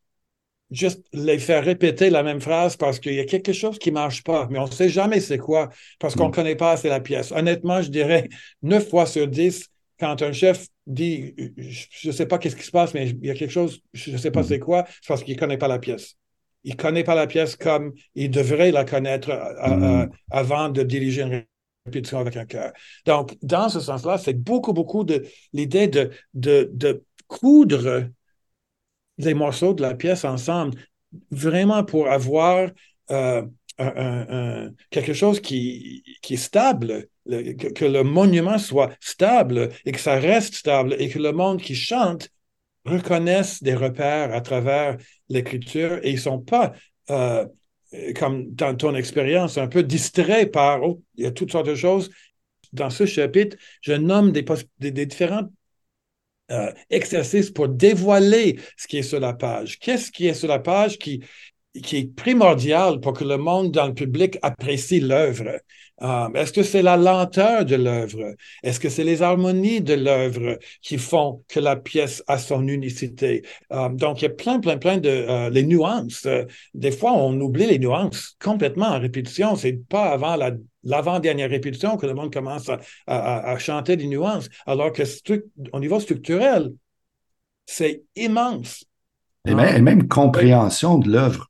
juste 0.71 1.03
les 1.13 1.39
faire 1.39 1.65
répéter 1.65 2.11
la 2.11 2.23
même 2.23 2.41
phrase 2.41 2.77
parce 2.77 3.01
qu'il 3.01 3.15
y 3.15 3.21
a 3.21 3.25
quelque 3.25 3.53
chose 3.53 3.79
qui 3.79 3.91
ne 3.91 3.95
marche 3.95 4.23
pas, 4.23 4.47
mais 4.51 4.59
on 4.59 4.67
ne 4.67 4.71
sait 4.71 4.89
jamais 4.89 5.21
c'est 5.21 5.39
quoi 5.39 5.69
parce 5.99 6.15
qu'on 6.15 6.25
ne 6.25 6.29
mm. 6.29 6.35
connaît 6.35 6.57
pas 6.57 6.73
assez 6.73 6.89
la 6.89 7.01
pièce. 7.01 7.33
Honnêtement, 7.33 7.83
je 7.83 7.91
dirais 7.91 8.29
9 8.63 8.89
fois 8.89 9.07
sur 9.07 9.27
10, 9.27 9.69
quand 9.99 10.23
un 10.23 10.33
chef 10.33 10.67
dit 10.87 11.35
je 11.57 12.09
ne 12.09 12.13
sais 12.13 12.27
pas 12.27 12.39
qu'est-ce 12.39 12.57
qui 12.57 12.65
se 12.65 12.71
passe, 12.71 12.95
mais 12.95 13.09
il 13.09 13.27
y 13.27 13.31
a 13.31 13.35
quelque 13.35 13.53
chose, 13.53 13.81
je 13.93 14.13
ne 14.13 14.17
sais 14.17 14.31
pas 14.31 14.43
c'est 14.43 14.59
mhm. 14.59 14.65
quoi, 14.65 14.85
c'est 14.89 15.09
parce 15.09 15.25
qu'il 15.25 15.35
ne 15.35 15.41
connaît 15.41 15.59
pas 15.59 15.69
la 15.69 15.79
pièce. 15.79 16.17
Il 16.63 16.73
ne 16.73 16.77
connaît 16.77 17.05
pas 17.05 17.15
la 17.15 17.27
pièce 17.27 17.57
comme 17.57 17.93
il 18.15 18.31
devrait 18.31 18.71
la 18.71 18.85
connaître 18.85 19.31
mhm. 19.67 20.11
avant 20.31 20.69
de 20.69 20.83
diriger 20.83 21.23
une 21.23 21.45
répétition 21.87 22.19
avec 22.19 22.37
un 22.37 22.45
cœur. 22.45 22.73
Donc, 23.07 23.37
dans 23.43 23.69
ce 23.69 23.81
sens-là, 23.81 24.19
c'est 24.19 24.35
beaucoup, 24.35 24.73
beaucoup 24.73 25.05
de 25.05 25.25
l'idée 25.53 25.89
de, 25.89 26.11
de, 26.35 26.71
de 26.73 27.03
coudre 27.27 28.11
les 29.25 29.35
morceaux 29.35 29.75
de 29.75 29.83
la 29.83 29.95
pièce 29.95 30.25
ensemble, 30.25 30.79
vraiment 31.31 31.85
pour 31.85 32.09
avoir 32.09 32.71
euh, 33.11 33.43
quelque 34.91 35.15
chose 35.15 35.41
qui, 35.41 36.05
qui 36.23 36.35
est 36.35 36.37
stable, 36.37 37.09
que, 37.27 37.85
le 37.85 38.03
monument 38.03 38.59
soit 38.59 38.91
stable 39.01 39.71
et 39.85 39.93
que 39.93 40.01
ça 40.01 40.17
reste 40.17 40.55
stable 40.55 40.97
et 40.99 41.09
que 41.09 41.19
le 41.19 41.33
monde 41.33 41.63
qui 41.63 41.75
chante 41.75 42.31
reconnaisse 42.85 43.63
des 43.63 43.75
repères 43.75 44.35
à 44.35 44.41
travers 44.41 44.97
l'écriture 45.29 45.99
et 46.03 46.11
ils 46.11 46.17
ne 46.17 46.21
sont 46.21 46.41
pas, 46.41 46.73
euh, 47.11 47.47
comme 48.17 48.53
dans 48.55 48.75
ton 48.77 48.95
expérience, 48.95 49.59
un 49.59 49.69
peu 49.69 49.83
distraits 49.83 50.51
par, 50.51 50.83
oh, 50.83 51.03
il 51.17 51.25
y 51.25 51.27
a 51.27 51.31
toutes 51.31 51.53
sortes 51.53 51.67
de 51.67 51.75
choses. 51.75 52.11
Dans 52.73 52.91
ce 52.91 53.07
chapitre, 53.07 53.57
je 53.81 53.93
nomme 53.93 54.33
des, 54.33 54.45
des, 54.79 55.07
différents 55.07 55.49
euh, 56.51 56.73
exercices 56.91 57.51
pour 57.51 57.69
dévoiler 57.69 58.59
ce 58.77 58.87
qui 58.87 58.99
est 58.99 59.03
sur 59.03 59.21
la 59.21 59.33
page. 59.33 59.79
Qu'est-ce 59.79 60.11
qui 60.11 60.27
est 60.27 60.35
sur 60.35 60.49
la 60.49 60.59
page 60.59 60.99
qui, 60.99 61.23
qui 61.83 61.99
est 61.99 62.15
primordial 62.15 63.01
pour 63.01 63.13
que 63.13 63.25
le 63.25 63.37
monde 63.37 63.71
dans 63.71 63.87
le 63.87 63.95
public 63.95 64.39
apprécie 64.43 65.01
l'œuvre. 65.01 65.61
Euh, 66.03 66.29
est-ce 66.35 66.53
que 66.53 66.63
c'est 66.63 66.83
la 66.83 66.97
lenteur 66.97 67.65
de 67.65 67.77
l'œuvre? 67.77 68.35
Est-ce 68.63 68.81
que 68.81 68.89
c'est 68.89 69.05
les 69.05 69.23
harmonies 69.23 69.81
de 69.81 69.95
l'œuvre 69.95 70.59
qui 70.83 70.99
font 70.99 71.45
que 71.49 71.61
la 71.61 71.77
pièce 71.77 72.25
a 72.27 72.39
son 72.39 72.67
unicité? 72.67 73.43
Euh, 73.73 73.89
donc, 73.91 74.21
il 74.21 74.25
y 74.25 74.29
a 74.29 74.31
plein, 74.31 74.61
plein, 74.61 74.79
plein 74.79 74.99
de 74.99 75.09
euh, 75.09 75.51
les 75.51 75.63
nuances. 75.63 76.27
des 76.75 76.91
fois, 76.91 77.13
on 77.13 77.39
oublie 77.41 77.67
les 77.67 77.79
nuances 77.79 78.37
complètement 78.43 78.87
en 78.87 78.99
répétition. 78.99 79.57
C'est 79.57 79.81
pas 79.89 80.11
avant 80.11 80.37
la 80.37 80.53
l'avant-dernière 80.83 81.51
répétition 81.51 81.99
que 81.99 82.07
le 82.07 82.15
monde 82.15 82.33
commence 82.33 82.71
à, 83.07 83.59
chanter 83.59 83.99
des 83.99 84.07
nuances, 84.07 84.49
alors 84.65 84.93
que 84.93 85.03
au 85.75 85.79
niveau 85.79 86.01
structurel, 86.01 86.73
c'est 87.67 88.03
immense. 88.17 88.87
Et 89.47 89.55
même, 89.55 89.83
même 89.83 90.09
compréhension 90.09 90.97
de 90.97 91.11
l'œuvre. 91.11 91.50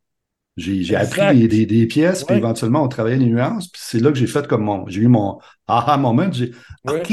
J'ai 0.61 0.97
appris 0.97 1.49
des, 1.49 1.87
pièces, 1.87 2.25
puis 2.25 2.37
éventuellement, 2.37 2.85
on 2.85 2.89
travaillait 2.89 3.19
les 3.19 3.27
nuances, 3.27 3.69
puis 3.69 3.81
c'est 3.83 4.01
là 4.01 4.11
que 4.11 4.19
j'ai 4.19 4.27
fait 4.27 4.47
comme 4.47 4.63
mon. 4.63 4.87
J'ai 4.89 5.01
eu 5.01 5.09
mon 5.09 5.39
aha 5.67 5.97
moment. 5.97 6.31
J'ai 6.31 6.53
OK, 6.89 7.13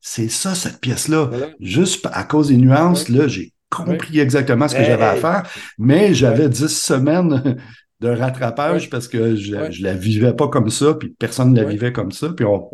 c'est 0.00 0.28
ça, 0.28 0.54
cette 0.54 0.80
pièce-là. 0.80 1.30
Juste 1.60 2.06
à 2.12 2.24
cause 2.24 2.48
des 2.48 2.56
nuances, 2.56 3.08
là, 3.08 3.28
j'ai 3.28 3.52
compris 3.70 4.18
exactement 4.18 4.68
ce 4.68 4.74
que 4.74 4.84
j'avais 4.84 5.04
à 5.04 5.16
faire, 5.16 5.48
mais 5.78 6.12
j'avais 6.12 6.48
dix 6.48 6.68
semaines 6.68 7.56
de 8.00 8.08
rattrapage 8.08 8.90
parce 8.90 9.06
que 9.06 9.36
je, 9.36 9.54
ne 9.54 9.82
la 9.82 9.94
vivais 9.94 10.34
pas 10.34 10.48
comme 10.48 10.70
ça, 10.70 10.94
puis 10.94 11.10
personne 11.10 11.52
ne 11.52 11.62
la 11.62 11.68
vivait 11.68 11.92
comme 11.92 12.10
ça, 12.10 12.30
puis 12.30 12.44
on, 12.44 12.68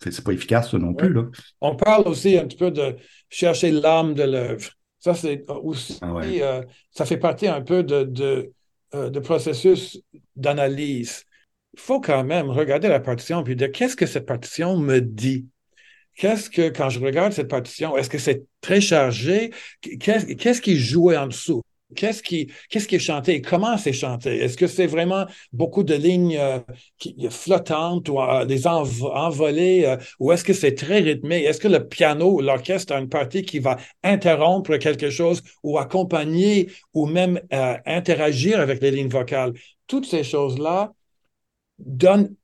c'est 0.00 0.22
pas 0.22 0.32
efficace 0.32 0.72
non 0.74 0.92
plus. 0.92 1.12
Là. 1.12 1.24
On 1.62 1.74
parle 1.74 2.06
aussi 2.06 2.36
un 2.36 2.46
petit 2.46 2.58
peu 2.58 2.70
de 2.70 2.96
chercher 3.30 3.70
l'âme 3.70 4.14
de 4.14 4.22
l'œuvre. 4.22 4.70
Ça, 4.98 5.14
c'est 5.14 5.44
aussi, 5.48 5.98
ah 6.02 6.14
euh, 6.22 6.62
ça 6.90 7.06
fait 7.06 7.16
partie 7.16 7.48
un 7.48 7.62
peu 7.62 7.82
de 7.82 8.52
euh, 8.94 9.10
de 9.10 9.20
processus 9.20 10.00
d'analyse, 10.36 11.24
il 11.74 11.80
faut 11.80 12.00
quand 12.00 12.24
même 12.24 12.50
regarder 12.50 12.88
la 12.88 13.00
partition 13.00 13.44
et 13.44 13.54
dire 13.54 13.70
qu'est-ce 13.72 13.96
que 13.96 14.06
cette 14.06 14.26
partition 14.26 14.76
me 14.76 15.00
dit? 15.00 15.46
Qu'est-ce 16.16 16.50
que, 16.50 16.68
quand 16.70 16.90
je 16.90 17.00
regarde 17.00 17.32
cette 17.32 17.48
partition, 17.48 17.96
est-ce 17.96 18.10
que 18.10 18.18
c'est 18.18 18.44
très 18.60 18.80
chargé? 18.80 19.52
Qu'est-ce 19.80 20.60
qui 20.60 20.76
jouait 20.76 21.16
en 21.16 21.28
dessous? 21.28 21.62
Qu'est-ce 21.94 22.22
qui, 22.22 22.50
est 22.72 22.98
chanté 22.98 23.34
et 23.34 23.42
comment 23.42 23.76
c'est 23.78 23.92
chanté? 23.92 24.38
Est-ce 24.38 24.56
que 24.56 24.66
c'est 24.66 24.86
vraiment 24.86 25.26
beaucoup 25.52 25.82
de 25.82 25.94
lignes 25.94 26.36
euh, 26.38 26.60
flottantes 27.30 28.08
ou 28.08 28.20
euh, 28.20 28.44
des 28.44 28.66
envolées 28.66 29.84
euh, 29.84 29.96
ou 30.18 30.32
est-ce 30.32 30.44
que 30.44 30.52
c'est 30.52 30.74
très 30.74 31.00
rythmé? 31.00 31.42
Est-ce 31.42 31.60
que 31.60 31.68
le 31.68 31.86
piano, 31.86 32.40
l'orchestre 32.40 32.94
a 32.94 32.98
une 32.98 33.08
partie 33.08 33.42
qui 33.42 33.58
va 33.58 33.76
interrompre 34.02 34.76
quelque 34.76 35.10
chose 35.10 35.42
ou 35.62 35.78
accompagner 35.78 36.70
ou 36.94 37.06
même 37.06 37.40
interagir 37.86 38.60
avec 38.60 38.82
les 38.82 38.90
lignes 38.90 39.08
vocales? 39.08 39.52
Toutes 39.86 40.06
ces 40.06 40.24
choses-là 40.24 40.92
donnent 41.78 42.34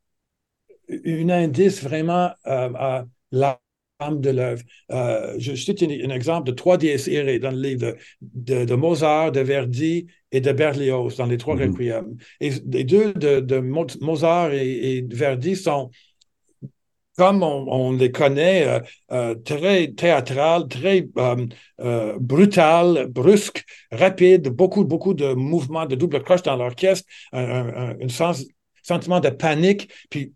un 0.88 1.28
indice 1.30 1.82
vraiment 1.82 2.30
à 2.44 3.04
la 3.32 3.60
de 4.00 4.30
l'œuvre. 4.30 4.62
Euh, 4.92 5.34
je 5.38 5.54
cite 5.54 5.82
un, 5.82 6.10
exemple 6.10 6.46
de 6.46 6.52
trois 6.52 6.76
dies 6.76 6.96
dans 7.40 7.50
le 7.50 7.60
livre 7.60 7.94
de, 8.20 8.74
Mozart, 8.74 9.32
de 9.32 9.40
Verdi 9.40 10.06
et 10.32 10.40
de 10.40 10.52
Berlioz, 10.52 11.16
dans 11.16 11.26
les 11.26 11.38
trois 11.38 11.56
mm 11.56 12.16
Et 12.40 12.50
les 12.66 12.84
deux 12.84 13.14
de, 13.14 13.58
Mozart 13.58 14.52
et, 14.52 15.06
Verdi 15.10 15.56
sont, 15.56 15.90
comme 17.16 17.42
on, 17.42 17.92
les 17.92 18.12
connaît, 18.12 18.66
euh, 18.66 18.80
euh, 19.12 19.34
très 19.34 19.88
théâtral, 19.92 20.68
très 20.68 21.08
brutal, 22.20 23.06
brusque, 23.08 23.64
rapide, 23.90 24.48
beaucoup, 24.50 24.84
beaucoup 24.84 25.14
de 25.14 25.32
mouvements 25.32 25.86
de 25.86 25.94
double 25.94 26.22
croche 26.22 26.42
dans 26.42 26.56
l'orchestre, 26.56 27.08
un, 27.32 27.94
sens, 28.08 28.44
sentiment 28.82 29.20
de 29.20 29.30
panique, 29.30 29.90
puis 30.10 30.34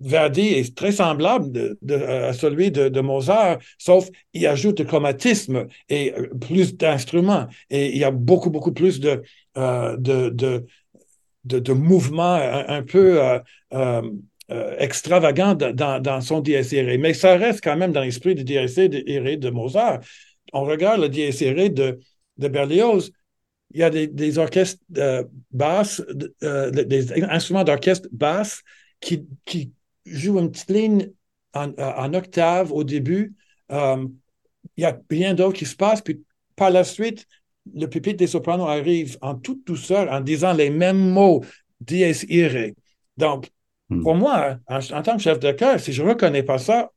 Verdi 0.00 0.48
est 0.48 0.76
très 0.76 0.92
semblable 0.92 1.76
à 1.90 2.32
celui 2.32 2.70
de, 2.70 3.00
Mozart, 3.00 3.58
sauf 3.78 4.08
il 4.34 4.46
ajoute 4.46 4.80
le 4.80 4.84
chromatisme 4.84 5.66
et 5.88 6.12
euh, 6.12 6.28
plus 6.38 6.76
d'instruments. 6.76 7.46
Et 7.70 7.92
il 7.92 7.98
y 7.98 8.04
a 8.04 8.10
beaucoup, 8.10 8.50
beaucoup 8.50 8.72
plus 8.72 9.00
de, 9.00 9.22
euh, 9.56 9.96
de, 9.96 11.72
mouvements 11.72 12.34
un, 12.34 12.82
peu 12.82 13.20
euh, 13.72 14.02
extravagants 14.78 15.54
dans, 15.54 16.20
son 16.20 16.40
dies 16.40 16.56
Mais 16.98 17.14
ça 17.14 17.36
reste 17.36 17.64
quand 17.64 17.76
même 17.76 17.92
dans 17.92 18.02
l'esprit 18.02 18.34
du 18.34 18.44
dies 18.44 18.56
de 18.56 19.50
Mozart. 19.50 20.00
On 20.52 20.62
regarde 20.62 21.00
le 21.00 21.08
dies 21.08 21.30
de, 21.30 21.98
de 22.36 22.48
Berlioz, 22.48 23.12
il 23.72 23.80
y 23.80 23.82
a 23.82 23.90
des, 23.90 24.38
orchestres 24.38 24.82
basses, 25.50 26.02
des 26.42 27.24
instruments 27.24 27.64
d'orchestre 27.64 28.08
basses 28.12 28.62
qui, 29.00 29.26
qui 29.44 29.72
joue 30.06 30.38
une 30.38 30.50
petite 30.50 30.70
ligne 30.70 31.10
en, 31.54 32.14
octave 32.14 32.72
au 32.72 32.84
début. 32.84 33.34
Euh, 33.72 34.06
il 34.76 34.80
n'y 34.80 34.84
a 34.84 34.98
rien 35.10 35.34
d'autre 35.34 35.56
qui 35.56 35.66
se 35.66 35.76
passe. 35.76 36.00
Puis 36.00 36.22
par 36.54 36.70
la 36.70 36.84
suite, 36.84 37.26
le 37.74 37.86
pupitre 37.86 38.18
des 38.18 38.26
sopranos 38.26 38.66
arrive 38.66 39.18
en 39.20 39.34
toute 39.34 39.66
douceur 39.66 40.10
en 40.10 40.20
disant 40.20 40.52
les 40.52 40.70
mêmes 40.70 41.10
mots, 41.10 41.44
dies 41.80 42.04
irae. 42.28 42.72
Donc, 43.16 43.50
hmm. 43.88 44.02
pour 44.02 44.14
moi, 44.14 44.58
en, 44.68 44.80
tant 44.80 45.16
que 45.16 45.22
chef 45.22 45.40
de 45.40 45.52
chœur, 45.52 45.80
si 45.80 45.92
je 45.92 46.02
ne 46.02 46.10
reconnais 46.10 46.42
pas 46.42 46.58
ça 46.58 46.90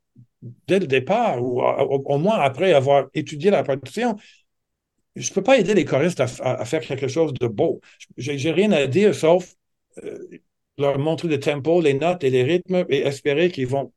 dès 0.66 0.78
le 0.78 0.86
départ, 0.86 1.42
ou 1.42 1.60
au, 1.62 2.18
moins 2.18 2.38
après 2.38 2.72
avoir 2.72 3.08
étudié 3.12 3.50
la 3.50 3.62
partition, 3.62 4.16
je 5.16 5.28
ne 5.28 5.34
peux 5.34 5.42
pas 5.42 5.58
aider 5.58 5.74
les 5.74 5.84
choristes 5.84 6.20
à, 6.20 6.64
faire 6.64 6.80
quelque 6.80 7.08
chose 7.08 7.34
de 7.34 7.46
beau. 7.46 7.80
Je 8.16 8.32
n'ai 8.32 8.52
rien 8.52 8.72
à 8.72 8.86
dire 8.86 9.14
sauf 9.14 9.54
euh, 10.02 10.18
leur 10.80 10.98
montrer 10.98 11.28
le 11.28 11.40
tempo, 11.40 11.80
les 11.80 11.94
notes 11.94 12.24
et 12.24 12.30
les 12.30 12.42
rythmes 12.42 12.84
et 12.88 13.00
espérer 13.00 13.50
qu'ils 13.50 13.66
vont 13.66 13.92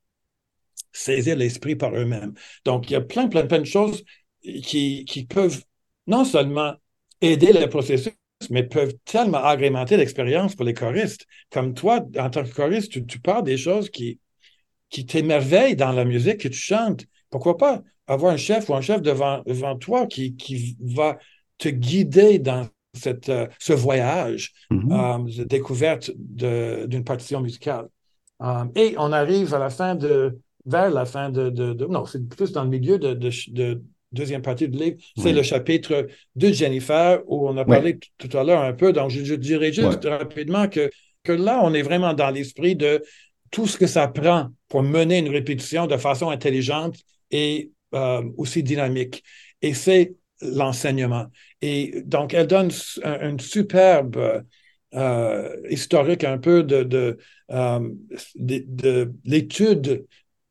saisir 0.91 1.35
l'esprit 1.35 1.75
par 1.75 1.95
eux-mêmes. 1.95 2.33
Donc, 2.65 2.89
il 2.89 2.93
y 2.93 2.95
a 2.95 3.01
plein, 3.01 3.27
plein, 3.27 3.45
plein 3.45 3.59
de 3.59 3.65
choses 3.65 4.03
qui, 4.41 5.05
qui 5.05 5.25
peuvent 5.25 5.63
non 6.07 6.25
seulement 6.25 6.73
aider 7.21 7.53
le 7.53 7.67
processus, 7.67 8.13
mais 8.49 8.63
peuvent 8.63 8.93
tellement 9.05 9.43
agrémenter 9.43 9.97
l'expérience 9.97 10.55
pour 10.55 10.65
les 10.65 10.73
choristes. 10.73 11.25
Comme 11.49 11.73
toi, 11.73 12.05
en 12.17 12.29
tant 12.29 12.43
que 12.43 12.53
choriste, 12.53 12.91
tu, 12.91 13.05
tu 13.05 13.19
parles 13.19 13.43
des 13.43 13.57
choses 13.57 13.89
qui, 13.89 14.19
qui 14.89 15.05
t'émerveillent 15.05 15.75
dans 15.75 15.91
la 15.91 16.05
musique 16.05 16.39
que 16.39 16.49
tu 16.49 16.59
chantes. 16.59 17.05
Pourquoi 17.29 17.57
pas 17.57 17.81
avoir 18.05 18.33
un 18.33 18.37
chef 18.37 18.69
ou 18.69 18.75
un 18.75 18.81
chef 18.81 19.01
devant, 19.01 19.41
devant 19.45 19.77
toi 19.77 20.05
qui, 20.07 20.35
qui 20.35 20.77
va 20.81 21.17
te 21.57 21.69
guider 21.69 22.39
dans 22.39 22.67
cette, 22.93 23.29
euh, 23.29 23.47
ce 23.59 23.73
voyage 23.73 24.53
mm-hmm. 24.71 24.91
euh, 24.91 25.37
de 25.37 25.43
découverte 25.43 26.11
d'une 26.15 27.03
partition 27.03 27.41
musicale. 27.41 27.87
Euh, 28.41 28.65
et 28.75 28.95
on 28.97 29.11
arrive 29.11 29.53
à 29.53 29.59
la 29.59 29.69
fin 29.69 29.95
de, 29.95 30.39
vers 30.65 30.91
la 30.91 31.05
fin 31.05 31.29
de, 31.29 31.49
de, 31.49 31.85
non, 31.85 32.05
c'est 32.05 32.27
plus 32.27 32.51
dans 32.51 32.63
le 32.63 32.69
milieu 32.69 32.99
de, 32.99 33.13
de 33.13 33.81
deuxième 34.11 34.41
partie 34.41 34.69
du 34.69 34.77
livre, 34.77 34.97
c'est 35.17 35.33
le 35.33 35.41
chapitre 35.41 36.07
de 36.35 36.47
Jennifer 36.51 37.21
où 37.25 37.49
on 37.49 37.57
a 37.57 37.65
parlé 37.65 37.97
tout 38.17 38.37
à 38.37 38.43
l'heure 38.43 38.61
un 38.61 38.73
peu. 38.73 38.93
Donc, 38.93 39.09
je, 39.09 39.33
dirais 39.33 39.73
juste 39.73 40.05
rapidement 40.05 40.67
que, 40.67 40.91
que 41.23 41.31
là, 41.31 41.61
on 41.63 41.73
est 41.73 41.81
vraiment 41.81 42.13
dans 42.13 42.29
l'esprit 42.29 42.75
de 42.75 43.03
tout 43.49 43.65
ce 43.65 43.75
que 43.75 43.87
ça 43.87 44.07
prend 44.07 44.49
pour 44.67 44.83
mener 44.83 45.17
une 45.17 45.29
répétition 45.29 45.87
de 45.87 45.97
façon 45.97 46.29
intelligente 46.29 46.97
et 47.31 47.71
aussi 48.37 48.61
dynamique. 48.61 49.23
Et 49.63 49.73
c'est 49.73 50.13
l'enseignement. 50.43 51.27
Et 51.61 52.01
donc, 52.05 52.33
elle 52.33 52.47
donne 52.47 52.71
un, 53.03 53.37
superbe 53.37 54.43
euh, 54.93 55.55
historique 55.69 56.23
un 56.23 56.37
peu 56.37 56.63
de, 56.63 56.83
de, 56.83 57.17
euh, 57.51 57.89
de, 58.35 59.11
l'étude 59.25 60.05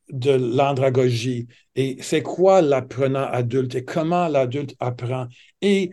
de 0.08 0.32
l'andragogie. 0.32 1.46
Et 1.74 1.96
c'est 2.00 2.22
quoi 2.22 2.60
l'apprenant 2.60 3.24
adulte 3.24 3.74
et 3.76 3.84
comment 3.84 4.28
l'adulte 4.28 4.74
apprend? 4.78 5.26
Et 5.62 5.90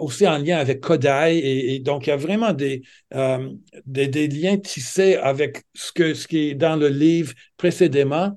aussi 0.00 0.26
en 0.26 0.38
lien 0.38 0.58
avec 0.58 0.80
Kodai 0.80 1.38
et, 1.38 1.78
donc 1.78 2.06
il 2.06 2.10
y 2.10 2.12
a 2.12 2.16
vraiment 2.16 2.52
des, 2.52 2.82
euh, 3.14 3.50
des, 3.86 4.08
des, 4.08 4.26
liens 4.26 4.58
tissés 4.58 5.16
avec 5.16 5.62
ce, 5.74 5.92
que, 5.92 6.14
ce 6.14 6.26
qui 6.26 6.50
est 6.50 6.54
dans 6.54 6.74
le 6.74 6.88
livre 6.88 7.32
précédemment. 7.56 8.36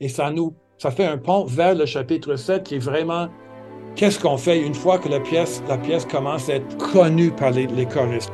Et 0.00 0.08
ça 0.08 0.30
nous 0.30 0.56
ça 0.78 0.92
fait 0.92 1.06
un 1.06 1.18
pont 1.18 1.44
vers 1.44 1.74
le 1.74 1.86
chapitre 1.86 2.36
7 2.36 2.62
qui 2.62 2.76
est 2.76 2.78
vraiment 2.78 3.28
Qu'est-ce 3.98 4.20
qu'on 4.20 4.36
fait 4.36 4.60
une 4.64 4.76
fois 4.76 5.00
que 5.00 5.08
la 5.08 5.18
pièce, 5.18 5.60
commence 6.08 6.48
à 6.48 6.54
être 6.54 6.76
connue 6.76 7.32
par 7.32 7.50
les, 7.50 7.66
les 7.66 7.84
choristes? 7.84 8.30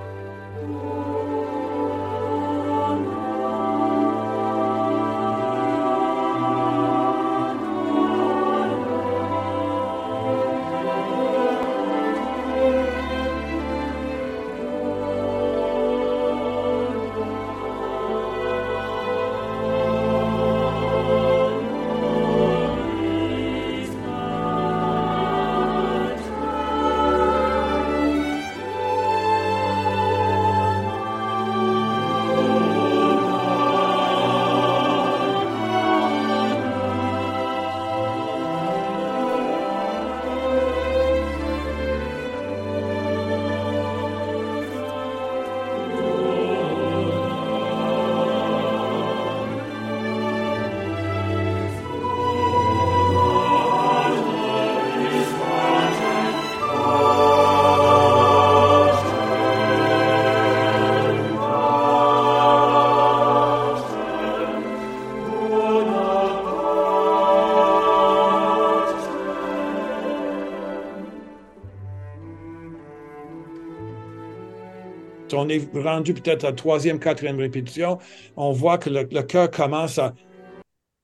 On 75.35 75.49
est 75.49 75.69
rendu 75.75 76.15
peut-être 76.15 76.45
à 76.45 76.49
la 76.49 76.53
troisième, 76.55 76.99
quatrième 76.99 77.39
répétition, 77.39 77.99
on 78.37 78.53
voit 78.53 78.79
que 78.79 78.91
le, 78.91 79.05
cœur 79.23 79.51
commence 79.51 79.99
à 79.99 80.15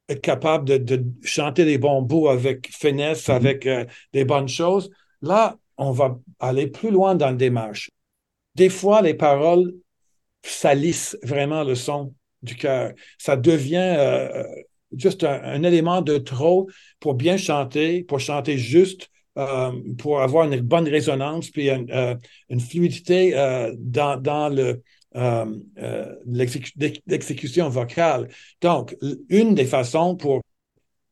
être 0.08 0.20
capable 0.20 0.84
de, 0.84 1.04
chanter 1.22 1.64
des 1.64 1.78
bons 1.78 2.02
bouts 2.02 2.28
avec 2.28 2.68
finesse, 2.72 3.26
mm-hmm. 3.26 3.34
avec 3.34 3.66
euh, 3.66 3.84
des 4.12 4.24
bonnes 4.24 4.48
choses. 4.48 4.90
Là, 5.22 5.56
on 5.76 5.92
va 5.92 6.18
aller 6.38 6.66
plus 6.66 6.90
loin 6.90 7.14
dans 7.14 7.26
la 7.26 7.32
démarche. 7.34 7.90
Des 8.54 8.68
fois, 8.68 9.02
les 9.02 9.14
paroles 9.14 9.72
salissent 10.42 11.16
vraiment 11.22 11.64
le 11.64 11.74
son 11.74 12.14
du 12.42 12.56
cœur. 12.56 12.92
Ça 13.18 13.36
devient 13.36 13.96
euh, 13.98 14.44
juste 14.96 15.24
un, 15.24 15.62
élément 15.62 16.02
de 16.02 16.18
trop 16.18 16.68
pour 16.98 17.14
bien 17.14 17.36
chanter, 17.36 18.04
pour 18.04 18.20
chanter 18.20 18.58
juste, 18.58 19.09
pour 19.98 20.20
avoir 20.20 20.50
une 20.50 20.60
bonne 20.60 20.88
résonance 20.88 21.50
puis 21.50 21.70
une, 21.70 22.60
fluidité 22.60 23.32
dans, 23.78 24.20
dans 24.20 24.48
le, 24.48 24.82
l'exécution 26.26 27.68
vocale. 27.68 28.28
Donc, 28.60 28.96
une 29.28 29.54
des 29.54 29.66
façons 29.66 30.16
pour 30.16 30.40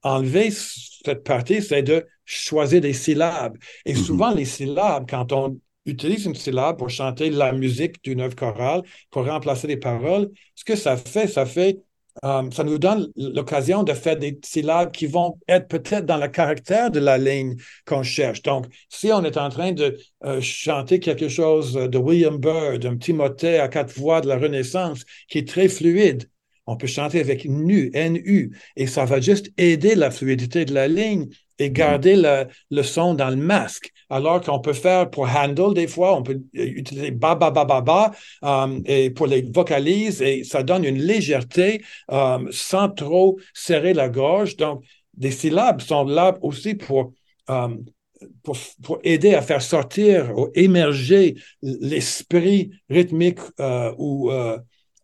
enlever 0.03 0.51
cette 0.51 1.25
partie, 1.25 1.62
c'est 1.62 1.83
de 1.83 2.07
choisir 2.25 2.81
des 2.81 2.93
syllabes. 2.93 3.57
Et 3.85 3.95
mm-hmm. 3.95 4.05
souvent, 4.05 4.31
les 4.31 4.45
syllabes, 4.45 5.07
quand 5.09 5.33
on 5.33 5.59
utilise 5.87 6.27
une 6.27 6.35
syllabe 6.35 6.79
pour 6.79 6.91
chanter 6.91 7.31
la 7.31 7.53
musique 7.53 8.03
d'une 8.05 8.21
œuvre 8.21 8.37
chorale, 8.37 8.83
pour 9.11 9.27
remplacer 9.27 9.66
les 9.66 9.77
paroles, 9.77 10.31
ce 10.55 10.64
que 10.64 10.77
ça 10.77 10.97
fait, 10.97 11.27
ça 11.27 11.47
fait, 11.47 11.79
euh, 12.25 12.51
ça 12.51 12.64
nous 12.64 12.79
donne 12.79 13.11
l'occasion 13.16 13.83
de 13.83 13.93
faire 13.93 14.16
des 14.16 14.39
syllabes 14.45 14.91
qui 14.91 15.07
vont 15.07 15.39
être 15.49 15.69
peut-être 15.69 16.07
dans 16.07 16.16
le 16.16 16.29
caractère 16.29 16.91
de 16.91 17.01
la 17.01 17.19
ligne 17.19 17.57
qu'on 17.87 18.03
cherche. 18.03 18.43
Donc, 18.43 18.66
si 18.89 19.12
on 19.12 19.25
est 19.25 19.37
en 19.37 19.49
train 19.49 19.73
de 19.73 19.97
euh, 20.25 20.41
chanter 20.41 21.01
quelque 21.01 21.29
chose 21.29 21.75
de 21.75 21.99
William 21.99 22.39
Byrd, 22.39 22.85
un 22.85 22.97
petit 22.97 23.12
motet 23.12 23.59
à 23.59 23.69
quatre 23.69 23.93
voix 23.99 24.21
de 24.21 24.29
la 24.29 24.39
Renaissance, 24.39 25.05
qui 25.29 25.39
est 25.39 25.49
très 25.49 25.69
fluide, 25.69 26.29
on 26.66 26.77
peut 26.77 26.87
chanter 26.87 27.21
avec 27.21 27.47
nu, 27.47 27.91
NU, 27.95 28.55
et 28.77 28.87
ça 28.87 29.07
va 29.07 29.21
juste 29.21 29.51
aider 29.57 29.95
la 29.95 30.11
fluidité 30.11 30.66
de 30.66 30.75
la 30.75 30.87
ligne 30.87 31.29
et 31.59 31.71
garder 31.71 32.14
le, 32.71 32.83
son 32.83 33.14
dans 33.14 33.31
le 33.31 33.37
masque. 33.37 33.93
Alors 34.11 34.41
qu'on 34.41 34.61
peut 34.61 34.73
faire 34.73 35.11
pour 35.11 35.29
handle, 35.29 35.75
des 35.75 35.87
fois, 35.87 36.17
on 36.17 36.23
peut 36.23 36.41
utiliser 36.55 37.11
ba, 37.11 37.35
ba, 37.35 37.51
ba, 37.51 37.65
ba, 37.65 37.81
ba, 37.81 38.13
euh, 38.45 38.81
et 38.87 39.11
pour 39.11 39.27
les 39.27 39.43
vocalises, 39.43 40.23
et 40.23 40.45
ça 40.45 40.63
donne 40.63 40.85
une 40.85 40.99
légèreté 40.99 41.83
euh, 42.11 42.39
sans 42.51 42.89
trop 42.89 43.39
serrer 43.53 43.93
la 43.93 44.09
gorge. 44.09 44.57
Donc, 44.57 44.85
des 45.15 45.31
syllabes 45.31 45.81
sont 45.81 46.05
là 46.05 46.39
aussi 46.43 46.75
pour, 46.75 47.13
euh, 47.51 47.69
aider 49.05 49.35
à 49.35 49.43
faire 49.43 49.63
sortir 49.63 50.37
ou 50.37 50.49
émerger 50.55 51.37
l'esprit 51.63 52.71
rythmique 52.89 53.39
ou 53.97 54.31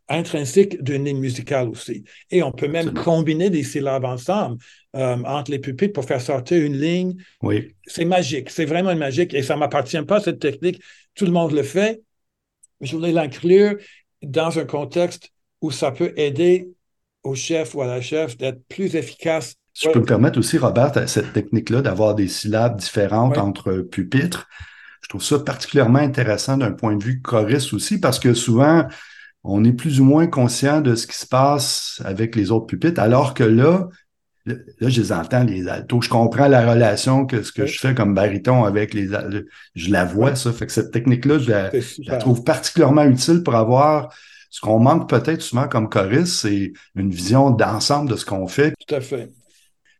intrinsèque 0.07 0.81
d'une 0.83 1.05
ligne 1.05 1.19
musicale 1.19 1.69
aussi. 1.69 2.03
Et 2.29 2.43
on 2.43 2.51
peut 2.51 2.67
même 2.67 2.93
combiner 2.93 3.49
des 3.49 3.63
syllabes 3.63 4.05
ensemble 4.05 4.57
euh, 4.95 5.17
entre 5.25 5.51
les 5.51 5.59
pupitres 5.59 5.93
pour 5.93 6.05
faire 6.05 6.21
sortir 6.21 6.63
une 6.63 6.77
ligne. 6.77 7.15
Oui. 7.41 7.75
C'est 7.85 8.05
magique, 8.05 8.49
c'est 8.49 8.65
vraiment 8.65 8.95
magique 8.95 9.33
et 9.33 9.41
ça 9.41 9.55
ne 9.55 9.59
m'appartient 9.59 10.01
pas, 10.03 10.19
cette 10.19 10.39
technique. 10.39 10.81
Tout 11.15 11.25
le 11.25 11.31
monde 11.31 11.51
le 11.51 11.63
fait. 11.63 12.01
Je 12.81 12.95
voulais 12.95 13.11
l'inclure 13.11 13.75
dans 14.21 14.59
un 14.59 14.65
contexte 14.65 15.31
où 15.61 15.71
ça 15.71 15.91
peut 15.91 16.13
aider 16.17 16.69
au 17.23 17.33
chef 17.33 17.73
ou 17.73 17.81
à 17.81 17.87
la 17.87 18.01
chef 18.01 18.37
d'être 18.37 18.61
plus 18.67 18.95
efficace. 18.95 19.55
je 19.73 19.89
peux 19.89 19.99
me 19.99 20.05
permettre 20.05 20.37
aussi, 20.37 20.57
Robert, 20.57 21.09
cette 21.09 21.33
technique-là 21.33 21.81
d'avoir 21.81 22.13
des 22.13 22.27
syllabes 22.27 22.77
différentes 22.77 23.37
entre 23.37 23.77
pupitres. 23.77 24.47
Je 25.01 25.09
trouve 25.09 25.23
ça 25.23 25.39
particulièrement 25.39 25.99
intéressant 25.99 26.57
d'un 26.57 26.71
point 26.71 26.95
de 26.95 27.03
vue 27.03 27.21
choriste 27.21 27.73
aussi, 27.73 27.99
parce 27.99 28.19
que 28.19 28.33
souvent, 28.33 28.87
on 29.47 29.63
est 29.63 29.73
plus 29.73 30.01
ou 30.01 30.05
moins 30.05 30.27
conscient 30.27 30.81
de 30.81 30.95
ce 30.95 31.07
qui 31.07 31.15
se 31.15 31.27
passe 31.27 32.01
avec 32.03 32.35
les 32.35 32.51
autres 32.51 32.65
pupitres, 32.65 32.99
alors 32.99 33.33
que 33.33 33.43
là, 33.43 33.89
là, 34.45 34.55
je 34.89 35.01
les 35.01 35.11
entends, 35.11 35.43
les 35.43 35.67
altos. 35.67 36.01
Je 36.01 36.09
comprends 36.09 36.47
la 36.47 36.71
relation 36.71 37.25
que 37.25 37.43
ce 37.43 37.51
que 37.51 37.65
je 37.65 37.79
fais 37.79 37.93
comme 37.93 38.13
baryton 38.13 38.63
avec 38.63 38.93
les 38.93 39.07
Je 39.75 39.91
la 39.91 40.05
vois, 40.05 40.35
ça. 40.35 40.51
Fait 40.51 40.65
que 40.65 40.71
cette 40.71 40.91
technique-là, 40.91 41.39
je 41.39 41.51
la, 42.07 42.17
trouve 42.17 42.43
particulièrement 42.43 43.03
utile 43.03 43.43
pour 43.43 43.55
avoir 43.55 44.13
ce 44.49 44.61
qu'on 44.61 44.79
manque 44.79 45.09
peut-être 45.09 45.41
souvent 45.41 45.67
comme 45.67 45.89
choriste, 45.89 46.41
c'est 46.41 46.71
une 46.95 47.09
vision 47.11 47.51
d'ensemble 47.51 48.09
de 48.09 48.15
ce 48.15 48.25
qu'on 48.25 48.47
fait. 48.47 48.73
Tout 48.87 48.95
à 48.95 49.01
fait. 49.01 49.29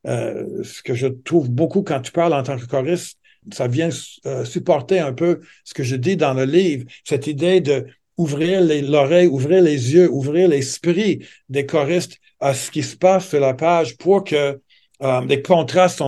Euh, 0.08 0.64
ce 0.64 0.82
que 0.82 0.93
je 0.93 1.08
trouve 1.08 1.50
beaucoup 1.50 1.82
quand 1.82 2.00
tu 2.00 2.12
parles 2.12 2.34
en 2.34 2.43
tant 2.43 2.58
que 2.58 2.66
choriste, 2.66 3.18
ça 3.52 3.68
vient 3.68 3.89
euh, 4.26 4.46
supporter 4.46 5.00
un 5.00 5.14
peu 5.14 5.41
ce 5.64 5.74
que 5.74 5.84
je 5.84 5.96
dis 5.96 6.16
dans 6.16 6.34
le 6.34 6.46
livre, 6.46 6.86
cette 7.04 7.28
idée 7.28 7.60
de 7.60 7.86
ouvrir 8.18 8.61
l'oreille, 8.61 9.28
ouvrir 9.28 9.61
les 9.61 9.93
yeux, 9.93 10.09
ouvrir 10.09 10.49
l'esprit 10.49 11.26
des 11.49 11.66
choristes 11.66 12.20
à 12.39 12.53
ce 12.53 12.72
qui 12.72 12.84
se 12.84 12.95
passe 12.95 13.30
sur 13.30 13.39
la 13.39 13.53
page 13.53 13.97
pour 13.97 14.24
que 14.24 14.59
euh, 15.03 15.22
les 15.26 15.41
contrastes 15.41 16.01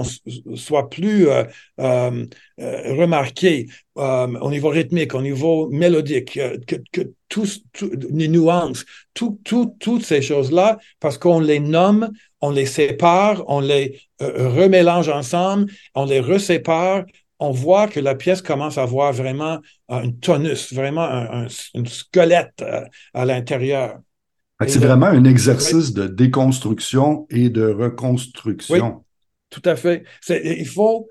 soient 0.55 0.89
plus 0.89 1.28
euh, 1.28 1.43
euh, 1.80 2.26
remarqués 2.58 3.68
au 3.95 4.51
niveau 4.51 4.70
rythmique, 4.70 5.14
au 5.16 5.22
niveau 5.22 5.68
mélodique, 5.70 6.39
que, 6.68 6.76
les 8.12 8.28
nuances, 8.28 8.86
tout, 9.14 9.39
toutes 9.43 10.05
ces 10.05 10.22
choses-là, 10.22 10.78
parce 10.99 11.18
qu'on 11.18 11.39
les 11.39 11.60
nomme, 11.60 12.12
on 12.39 12.51
les 12.51 12.68
sépare, 12.68 13.43
on 13.47 13.60
les 13.60 13.99
remélange 14.20 15.10
ensemble, 15.10 15.72
on 15.95 16.05
les 16.05 16.20
resépare, 16.20 17.05
on 17.40 17.52
voit 17.52 17.88
que 17.88 18.00
la 18.00 18.16
pièce 18.16 18.42
commence 18.42 18.78
à 18.78 18.84
avoir 18.84 19.14
vraiment 19.14 19.60
un 19.90 20.12
tonus, 20.12 20.74
vraiment 20.74 21.04
un, 21.04 21.48
squelette 21.50 22.62
euh, 22.62 22.82
à, 23.14 23.26
l'intérieur. 23.26 24.00
C'est 24.66 24.80
vraiment 24.80 25.06
un 25.06 25.24
exercice 25.24 25.94
de 25.94 26.08
déconstruction 26.08 27.28
et 27.30 27.50
de 27.50 27.68
reconstruction. 27.68 29.04
tout 29.52 29.62
à 29.66 29.76
fait. 29.76 30.04
Il 30.30 30.68
faut, 30.68 31.08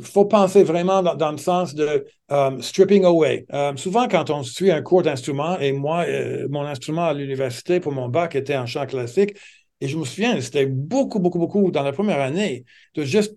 faut 0.00 0.24
penser 0.24 0.64
vraiment 0.64 1.02
dans, 1.02 1.30
le 1.30 1.36
sens 1.36 1.74
de 1.74 2.06
um, 2.30 2.62
stripping 2.62 3.04
away. 3.04 3.44
Um, 3.52 3.76
souvent, 3.76 4.08
quand 4.08 4.30
on 4.30 4.42
suit 4.42 4.70
un 4.70 4.80
cours 4.80 5.02
d'instrument, 5.02 5.58
et 5.58 5.72
moi, 5.72 6.06
euh, 6.08 6.46
mon 6.50 6.62
instrument 6.62 7.04
à 7.04 7.12
l'université 7.12 7.80
pour 7.80 7.92
mon 7.92 8.08
bac 8.08 8.34
était 8.34 8.56
en 8.56 8.64
chant 8.64 8.86
classique, 8.86 9.36
et 9.82 9.88
je 9.88 9.98
me 9.98 10.06
souviens, 10.06 10.40
c'était 10.40 10.64
beaucoup, 10.64 11.18
beaucoup, 11.18 11.38
beaucoup 11.38 11.70
dans 11.70 11.82
la 11.82 11.92
première 11.92 12.20
année 12.20 12.64
de 12.94 13.04
juste 13.04 13.36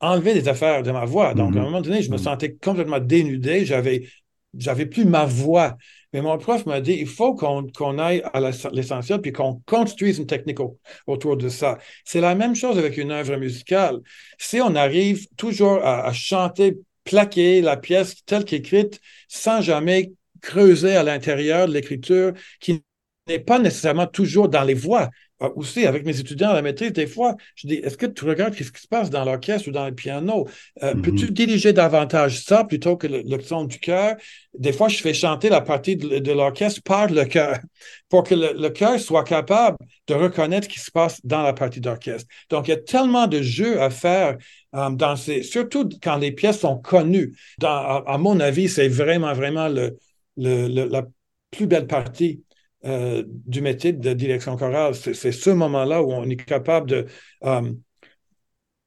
enlever 0.00 0.34
des 0.34 0.48
affaires 0.48 0.82
de 0.82 0.90
ma 0.90 1.04
voix. 1.04 1.34
Donc, 1.34 1.54
à 1.56 1.58
un 1.58 1.62
mhm. 1.62 1.66
moment 1.66 1.80
donné, 1.80 2.02
je 2.02 2.10
me 2.10 2.16
mhm. 2.16 2.22
sentais 2.22 2.54
complètement 2.54 3.00
dénudé. 3.00 3.64
J'avais, 3.64 4.08
j'avais 4.56 4.86
plus 4.86 5.04
ma 5.04 5.24
voix. 5.24 5.76
Mais 6.12 6.22
mon 6.22 6.38
prof 6.38 6.64
m'a 6.66 6.80
dit, 6.80 6.94
il 6.94 7.06
faut 7.06 7.34
qu'on, 7.34 7.66
qu'on 7.66 7.98
aille 7.98 8.22
à 8.32 8.40
l'essentiel 8.72 9.20
puis 9.20 9.32
qu'on 9.32 9.60
construise 9.66 10.18
une 10.18 10.26
technique 10.26 10.58
autour 11.06 11.36
de 11.36 11.48
ça. 11.48 11.78
C'est 12.04 12.20
la 12.20 12.34
même 12.34 12.54
chose 12.54 12.78
avec 12.78 12.96
une 12.96 13.10
œuvre 13.10 13.36
musicale. 13.36 14.00
Si 14.38 14.60
on 14.60 14.74
arrive 14.76 15.26
toujours 15.36 15.84
à, 15.84 16.10
chanter, 16.12 16.78
plaquer 17.04 17.60
la 17.60 17.76
pièce 17.76 18.24
telle 18.24 18.44
qu'écrite 18.44 19.00
sans 19.28 19.60
jamais 19.60 20.12
creuser 20.40 20.96
à 20.96 21.02
l'intérieur 21.02 21.68
de 21.68 21.72
l'écriture 21.72 22.32
qui 22.60 22.82
n'est 23.28 23.38
pas 23.38 23.58
nécessairement 23.58 24.06
toujours 24.06 24.48
dans 24.48 24.62
les 24.62 24.74
voix. 24.74 25.10
Ah, 25.38 25.50
aussi, 25.54 25.84
avec 25.84 26.06
mes 26.06 26.18
étudiants 26.18 26.48
à 26.48 26.54
la 26.54 26.62
maîtrise, 26.62 26.92
des 26.94 27.06
fois, 27.06 27.36
je 27.56 27.66
dis 27.66 27.74
est-ce 27.74 27.98
que 27.98 28.06
tu 28.06 28.24
regardes 28.24 28.54
ce 28.54 28.72
qui 28.72 28.80
se 28.80 28.88
passe 28.88 29.10
dans 29.10 29.22
l'orchestre 29.22 29.68
ou 29.68 29.70
dans 29.70 29.84
le 29.84 29.94
piano? 29.94 30.48
Euh, 30.82 30.94
mm-hmm. 30.94 31.02
Peux-tu 31.02 31.30
diriger 31.30 31.74
davantage 31.74 32.40
ça 32.42 32.64
plutôt 32.64 32.96
que 32.96 33.06
le, 33.06 33.40
son 33.42 33.64
du 33.64 33.78
cœur 33.78 34.16
Des 34.58 34.72
fois, 34.72 34.88
je 34.88 34.96
fais 34.96 35.12
chanter 35.12 35.50
la 35.50 35.60
partie 35.60 35.96
de, 35.96 36.32
l'orchestre 36.32 36.82
par 36.82 37.08
le 37.10 37.26
cœur 37.26 37.58
pour 38.08 38.22
que 38.22 38.34
le, 38.34 38.68
cœur 38.70 38.98
soit 38.98 39.24
capable 39.24 39.76
de 40.06 40.14
reconnaître 40.14 40.68
ce 40.68 40.72
qui 40.72 40.80
se 40.80 40.90
passe 40.90 41.20
dans 41.22 41.42
la 41.42 41.52
partie 41.52 41.82
d'orchestre. 41.82 42.26
Donc, 42.48 42.68
il 42.68 42.70
y 42.70 42.74
a 42.74 42.78
tellement 42.78 43.26
de 43.26 43.42
jeux 43.42 43.80
à 43.82 43.90
faire. 43.90 44.38
Euh, 44.74 44.90
dans 44.90 45.16
ces, 45.16 45.42
surtout 45.42 45.88
quand 46.02 46.16
les 46.16 46.32
pièces 46.32 46.60
sont 46.60 46.78
connues. 46.78 47.36
Dans, 47.58 48.04
à, 48.04 48.18
mon 48.18 48.40
avis, 48.40 48.68
c'est 48.68 48.88
vraiment, 48.88 49.34
vraiment 49.34 49.68
le, 49.68 49.96
la 50.36 51.02
plus 51.50 51.66
belle 51.66 51.86
partie 51.86 52.42
euh, 52.86 53.24
du 53.26 53.62
métier 53.62 53.92
de 53.92 54.12
direction 54.12 54.56
chorale. 54.56 54.94
C'est 54.94 55.32
ce 55.32 55.50
moment-là 55.50 56.02
où 56.02 56.12
on 56.12 56.24
est 56.28 56.36
capable 56.36 56.88
de, 56.88 57.06
euh, 57.44 57.72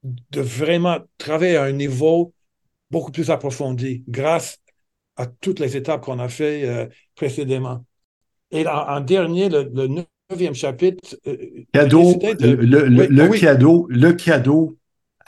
de 0.04 0.41
vraiment 0.41 1.00
travailler 1.18 1.58
à 1.58 1.64
un 1.64 1.74
niveau 1.74 2.34
beaucoup 2.91 3.12
plus 3.12 3.30
approfondi 3.30 4.04
grâce 4.08 4.58
à 5.18 5.26
toutes 5.26 5.60
les 5.60 5.76
étapes 5.76 6.02
qu'on 6.02 6.20
a 6.20 6.30
fait 6.30 6.64
euh, 6.66 6.88
précédemment. 7.16 7.86
Et 8.52 8.66
en, 8.66 9.02
dernier, 9.02 9.50
le, 9.50 10.06
neuvième 10.32 10.56
chapitre. 10.56 11.18
Cadeau, 11.74 12.18
le, 12.22 13.38
cadeau, 13.38 13.86
le 13.89 14.14
cadeau 14.14 14.78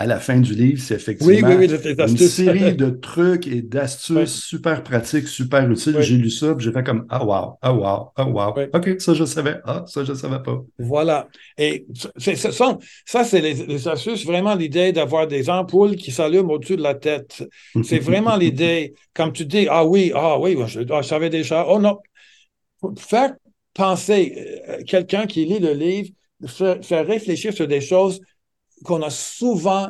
à 0.02 0.08
la 0.08 0.20
fin 0.20 0.40
du 0.40 0.56
livre, 0.56 0.82
c'est 0.82 0.96
effectivement 0.96 1.48
une 1.52 2.18
série 2.18 2.74
de 2.74 2.90
trucs 2.90 3.46
et 3.46 3.62
d'astuces 3.62 4.44
super 4.44 4.82
pratiques, 4.82 5.28
super 5.28 5.70
utiles. 5.70 5.96
J'ai 6.00 6.16
lu 6.16 6.32
ça, 6.32 6.56
j'ai 6.58 6.72
fait 6.72 6.84
comme 6.84 7.06
Ah 7.08 7.24
wow, 7.24 7.60
ah 7.62 7.72
wow, 7.72 8.12
ah 8.16 8.28
wow. 8.28 8.54
OK, 8.74 8.96
ça 9.00 9.14
je 9.14 9.26
savais. 9.26 9.58
Ah, 9.64 9.84
ça 9.86 10.04
je 10.04 10.16
savais 10.16 10.42
pas. 10.42 10.60
Voilà. 10.80 11.28
Et 11.56 11.86
ce 12.18 12.52
sont, 12.52 12.80
ça, 13.06 13.24
c'est 13.24 13.42
les, 13.42 13.88
astuces, 13.88 14.26
vraiment 14.26 14.56
l'idée 14.56 14.92
d'avoir 14.92 15.28
des 15.28 15.52
ampoules 15.52 15.96
qui 15.96 16.12
s'allument 16.12 16.54
au-dessus 16.54 16.78
de 16.78 16.82
la 16.82 16.96
tête. 16.96 17.44
C'est 17.84 18.00
vraiment 18.00 18.36
l'idée, 18.36 18.96
comme 19.14 19.32
tu 19.32 19.46
dis, 19.46 19.68
ah 19.70 19.86
oui, 19.86 20.12
ah 20.16 20.40
oui, 20.40 20.58
je, 20.66 20.80
ah, 20.90 21.04
je 21.04 21.08
savais 21.08 21.30
déjà. 21.30 21.68
Oh 21.70 21.80
non. 21.80 22.00
Faire 22.98 23.36
penser 23.76 24.64
euh, 24.68 24.84
quelqu'un 24.84 25.28
qui 25.28 25.46
lit 25.46 25.60
le 25.60 25.74
livre, 25.74 26.10
faire 26.48 27.06
réfléchir 27.06 27.54
sur 27.54 27.68
des 27.68 27.82
choses 27.82 28.20
qu'on 28.84 29.02
a 29.02 29.10
souvent 29.10 29.90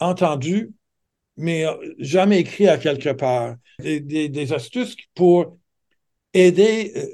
entendu, 0.00 0.72
mais 1.36 1.64
jamais 1.98 2.40
écrit 2.40 2.68
à 2.68 2.78
quelque 2.78 3.10
part. 3.10 3.56
Des, 3.78 4.52
astuces 4.52 4.96
pour 5.14 5.58
aider 6.32 6.92
euh, 6.96 7.06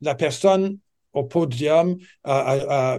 la 0.00 0.14
personne 0.14 0.78
au 1.12 1.24
podium 1.24 1.96
à, 2.22 2.98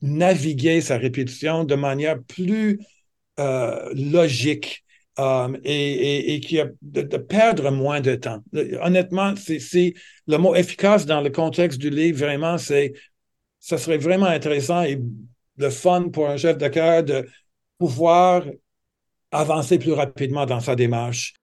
naviguer 0.00 0.80
sa 0.80 0.96
répétition 0.96 1.64
de 1.64 1.74
manière 1.74 2.22
plus 2.22 2.78
euh, 3.40 3.92
logique 3.94 4.84
euh, 5.18 5.56
et, 5.64 6.38
qui 6.40 6.60
a 6.60 6.68
de, 6.82 7.16
perdre 7.16 7.70
moins 7.72 8.00
de 8.00 8.14
temps. 8.14 8.40
Honnêtement, 8.80 9.34
c'est 9.36 9.94
le 10.28 10.36
mot 10.36 10.54
efficace 10.54 11.06
dans 11.06 11.20
le 11.20 11.30
contexte 11.30 11.78
du 11.78 11.90
livre, 11.90 12.18
vraiment, 12.18 12.58
c'est 12.58 12.92
ça 13.58 13.78
serait 13.78 13.98
vraiment 13.98 14.26
intéressant 14.26 14.82
et 14.84 15.00
le 15.58 15.70
fun 15.70 16.08
pour 16.10 16.28
un 16.28 16.36
chef 16.36 16.58
de 16.58 16.68
cœur 16.68 17.02
de 17.04 17.28
pouvoir 17.78 18.44
avancer 19.30 19.78
plus 19.78 19.92
rapidement 19.92 20.46
dans 20.46 20.60
sa 20.60 20.76
démarche. 20.76 21.34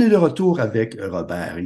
On 0.00 0.02
est 0.02 0.08
de 0.08 0.16
retour 0.16 0.60
avec 0.60 0.96
Robert. 0.98 1.58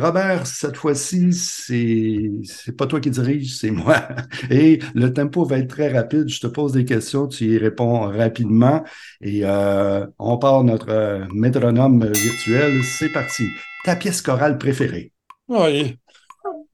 Robert, 0.00 0.46
cette 0.46 0.76
fois-ci, 0.76 1.34
c'est, 1.34 2.72
pas 2.78 2.86
toi 2.86 2.98
qui 2.98 3.10
dirige, 3.10 3.58
c'est 3.58 3.70
moi. 3.70 4.08
Et 4.50 4.78
le 4.94 5.12
tempo 5.12 5.44
va 5.44 5.58
être 5.58 5.68
très 5.68 5.92
rapide. 5.92 6.26
Je 6.26 6.40
te 6.40 6.46
pose 6.46 6.72
des 6.72 6.86
questions, 6.86 7.28
tu 7.28 7.44
y 7.44 7.58
réponds 7.58 8.08
rapidement. 8.08 8.82
Et 9.20 9.40
euh, 9.44 10.06
on 10.18 10.38
part 10.38 10.64
notre 10.64 10.88
euh, 10.88 11.26
métronome 11.34 12.10
virtuel. 12.10 12.82
C'est 12.84 13.12
parti. 13.12 13.44
Ta 13.84 13.96
pièce 13.96 14.22
chorale 14.22 14.56
préférée? 14.56 15.12
Oui. 15.48 15.98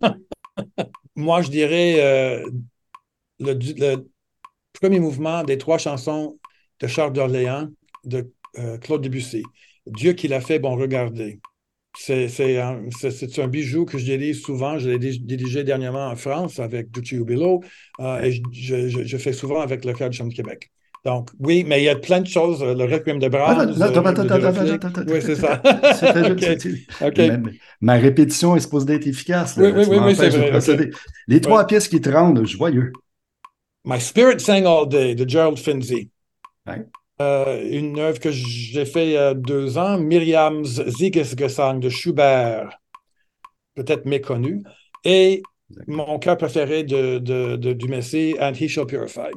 moi, 1.16 1.42
je 1.42 1.50
dirais 1.50 1.96
euh, 1.98 2.48
le, 3.40 3.96
premier 4.74 5.00
mouvement 5.00 5.42
des 5.42 5.58
trois 5.58 5.78
chansons 5.78 6.38
de 6.78 6.86
Charles 6.86 7.12
d'Orléans 7.12 7.66
de 8.04 8.32
Claude 8.80 9.02
Debussy. 9.02 9.42
Dieu 9.86 10.12
qui 10.12 10.28
l'a 10.28 10.40
fait, 10.40 10.58
bon, 10.58 10.76
regardez. 10.76 11.40
C'est 11.96 12.58
un, 12.60 12.84
un, 13.38 13.48
bijou 13.48 13.84
que 13.84 13.98
je 13.98 14.06
délise 14.06 14.42
souvent. 14.42 14.78
Je 14.78 14.90
l'ai 14.90 14.98
dirigé 14.98 15.64
dernièrement 15.64 16.06
en 16.06 16.16
France 16.16 16.60
avec 16.60 16.90
Ducci 16.90 17.16
Ubilo 17.16 17.62
euh, 17.98 18.22
et 18.22 18.30
je, 18.52 18.88
je, 18.88 19.04
je, 19.04 19.16
fais 19.16 19.32
souvent 19.32 19.60
avec 19.60 19.84
le 19.84 19.92
Chœur 19.92 20.08
de 20.08 20.14
Chambre 20.14 20.30
de 20.30 20.36
Québec. 20.36 20.70
Donc, 21.04 21.30
oui, 21.38 21.64
mais 21.66 21.80
il 21.80 21.84
y 21.84 21.88
a 21.88 21.96
plein 21.96 22.20
de 22.20 22.26
choses. 22.26 22.62
Le 22.62 22.84
Requiem 22.84 23.18
de 23.18 23.28
Brahms. 23.28 23.74
Attends, 23.80 24.04
attends, 24.04 24.28
attends, 24.28 25.02
Oui, 25.08 25.20
c'est 25.22 25.34
ça. 25.34 25.62
Ma, 27.80 27.94
répétition 27.94 28.54
est 28.54 28.60
supposée 28.60 28.94
être 28.94 29.06
efficace. 29.06 29.56
Oui, 29.56 29.72
oui, 29.74 29.84
oui, 29.88 30.14
c'est 30.14 30.28
vrai. 30.28 30.90
Les 31.26 31.40
trois 31.40 31.66
pièces 31.66 31.88
qui 31.88 32.00
te 32.00 32.10
rendent 32.10 32.46
joyeux. 32.46 32.92
My 33.84 33.98
Spirit 33.98 34.40
Sang 34.40 34.66
All 34.66 34.88
Day 34.88 35.14
de 35.14 35.26
Gerald 35.26 35.58
Finzi. 35.58 36.10
Euh, 37.20 37.68
une 37.70 37.98
œuvre 37.98 38.18
que 38.18 38.30
j'ai 38.30 38.86
fait 38.86 39.08
il 39.08 39.12
y 39.12 39.16
a 39.16 39.34
deux 39.34 39.76
ans, 39.76 39.98
Miriam's 39.98 40.80
Siegesgesang 40.88 41.78
de 41.78 41.90
Schubert, 41.90 42.78
peut-être 43.74 44.06
méconnu, 44.06 44.62
et 45.04 45.42
mon 45.86 46.18
cœur 46.18 46.38
préféré 46.38 46.82
de, 46.82 47.18
de, 47.18 47.72
du 47.74 47.88
Messie, 47.88 48.36
And 48.40 48.52
He 48.58 48.68
Shall 48.68 48.86
Purify. 48.86 49.30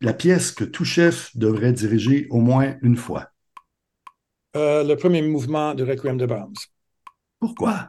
La 0.00 0.12
pièce 0.12 0.52
que 0.52 0.62
tout 0.62 0.84
chef 0.84 1.36
devrait 1.36 1.72
diriger 1.72 2.28
au 2.30 2.38
moins 2.38 2.76
une 2.82 2.96
fois. 2.96 3.30
Euh, 4.56 4.84
le 4.84 4.94
premier 4.94 5.22
mouvement 5.22 5.74
du 5.74 5.82
Requiem 5.82 6.16
de 6.16 6.26
Brahms. 6.26 6.54
Pourquoi? 7.40 7.88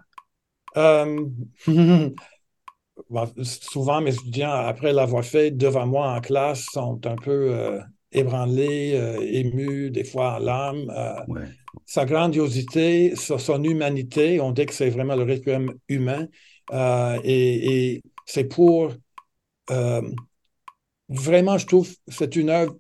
Euh, 0.77 1.25
souvent, 3.43 4.01
mes 4.01 4.15
étudiants, 4.15 4.51
après 4.51 4.93
l'avoir 4.93 5.23
fait 5.23 5.51
devant 5.51 5.85
moi 5.85 6.11
en 6.11 6.21
classe, 6.21 6.65
sont 6.71 7.05
un 7.05 7.15
peu 7.15 7.79
ébranlé, 8.11 8.93
euh, 8.95 9.19
ému, 9.21 9.91
des 9.91 10.03
fois 10.03 10.35
en 10.35 10.39
larmes. 10.39 10.91
Euh, 10.95 11.45
sa 11.85 12.05
grandiosité, 12.05 13.13
son 13.15 13.63
humanité, 13.63 14.39
on 14.39 14.51
dit 14.51 14.65
que 14.65 14.73
c'est 14.73 14.89
vraiment 14.89 15.15
le 15.15 15.23
requiem 15.23 15.73
humain. 15.89 16.27
Euh, 16.73 17.19
et, 17.23 18.01
c'est 18.25 18.45
pour. 18.45 18.93
vraiment, 21.09 21.57
je 21.57 21.67
trouve, 21.67 21.89
c'est 22.07 22.35
une 22.35 22.49
œuvre 22.49 22.75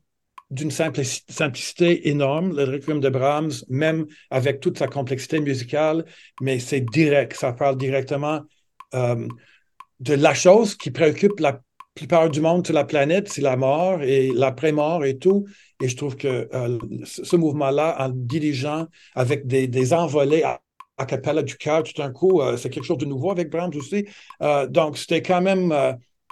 d'une 0.51 0.71
simplicité 0.71 2.07
énorme, 2.09 2.55
le 2.55 2.63
Requiem 2.63 2.99
de 2.99 3.09
Brahms, 3.09 3.51
même 3.67 4.05
avec 4.29 4.59
toute 4.59 4.77
sa 4.77 4.87
complexité 4.87 5.39
musicale, 5.39 6.05
mais 6.39 6.59
c'est 6.59 6.81
direct, 6.81 7.33
ça 7.35 7.51
parle 7.51 7.77
directement 7.77 8.41
de 8.93 10.13
la 10.13 10.33
chose 10.33 10.75
qui 10.75 10.91
préoccupe 10.91 11.39
la 11.39 11.61
plupart 11.95 12.29
du 12.29 12.41
monde 12.41 12.65
sur 12.65 12.75
la 12.75 12.83
planète, 12.83 13.29
c'est 13.29 13.41
la 13.41 13.55
mort 13.55 14.03
et 14.03 14.31
l'après-mort 14.33 15.05
et 15.05 15.17
tout. 15.17 15.45
Et 15.81 15.87
je 15.87 15.95
trouve 15.95 16.15
que 16.17 16.47
euh, 16.53 16.77
ce 17.05 17.35
mouvement-là, 17.35 17.95
en 17.99 18.09
dirigeant 18.09 18.87
avec 19.15 19.47
des, 19.47 19.67
des 19.67 19.93
envolées 19.93 20.43
à, 20.43 20.59
capella 21.05 21.41
du 21.41 21.57
cœur, 21.57 21.83
tout 21.83 21.93
d'un 21.93 22.11
coup, 22.11 22.41
euh, 22.41 22.57
c'est 22.57 22.69
quelque 22.69 22.85
chose 22.85 22.97
de 22.97 23.05
nouveau 23.05 23.31
avec 23.31 23.49
Brahms 23.49 23.75
aussi. 23.75 24.05
Euh, 24.41 24.67
donc, 24.67 24.97
c'était 24.97 25.21
quand 25.21 25.41
même 25.41 25.73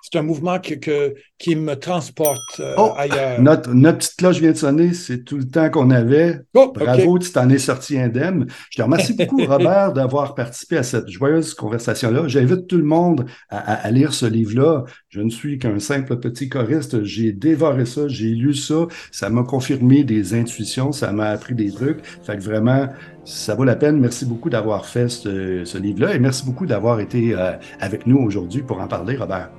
c'est 0.04 0.20
un 0.20 0.22
mouvement 0.22 0.60
que, 0.60 1.16
qui 1.40 1.56
me 1.56 1.76
transporte 1.76 2.60
euh, 2.60 2.76
oh, 2.78 2.92
ailleurs. 2.98 3.42
Notre, 3.42 3.74
notre, 3.74 4.00
petite 4.00 4.18
cloche 4.18 4.40
vient 4.40 4.52
de 4.52 4.58
sonner, 4.58 4.94
c'est 4.94 5.24
tout 5.24 5.38
le 5.38 5.46
temps 5.46 5.70
qu'on 5.70 5.92
avait. 5.92 6.42
Oh, 6.54 6.74
Bravo, 6.76 7.20
tu 7.20 7.32
t'en 7.32 7.50
es 7.50 7.58
sorti 7.58 7.98
indemne. 7.98 8.48
Je 8.70 8.78
te 8.78 8.82
remercie 8.82 9.14
beaucoup, 9.14 9.46
Robert, 9.48 9.94
d'avoir 9.94 10.36
participé 10.36 10.78
à 10.78 10.84
cette 10.84 11.10
joyeuse 11.10 11.54
conversation-là. 11.54 12.28
J'invite 12.28 12.68
tout 12.68 12.78
le 12.78 12.84
monde 12.84 13.26
à, 13.50 13.90
lire 13.92 14.14
ce 14.14 14.26
livre-là. 14.26 14.84
Je 15.08 15.22
ne 15.22 15.30
suis 15.30 15.58
qu'un 15.58 15.80
simple 15.80 16.18
petit 16.18 16.50
choriste. 16.50 17.04
J'ai 17.06 17.32
dévoré 17.32 17.86
ça, 17.86 18.10
j'ai 18.10 18.30
lu 18.30 18.54
ça. 18.54 18.88
Ça 19.12 19.30
m'a 19.30 19.44
confirmé 19.44 20.04
des 20.04 20.34
intuitions, 20.34 20.92
ça 20.92 21.14
m'a 21.14 21.30
appris 21.30 21.56
des 21.56 21.72
trucs. 21.72 22.06
Fait 22.24 22.36
que 22.36 22.42
vraiment, 22.44 22.90
ça 23.24 23.56
vaut 23.56 23.64
la 23.64 23.78
peine. 23.78 24.00
Merci 24.02 24.26
beaucoup 24.26 24.50
d'avoir 24.50 24.86
fait 24.86 25.08
ce, 25.08 25.78
livre-là 25.78 26.14
et 26.14 26.20
merci 26.20 26.46
beaucoup 26.46 26.66
d'avoir 26.66 27.00
été 27.00 27.34
euh, 27.34 27.54
avec 27.80 28.06
nous 28.06 28.18
aujourd'hui 28.18 28.64
pour 28.64 28.82
en 28.82 28.88
parler, 28.88 29.16
Robert. 29.16 29.50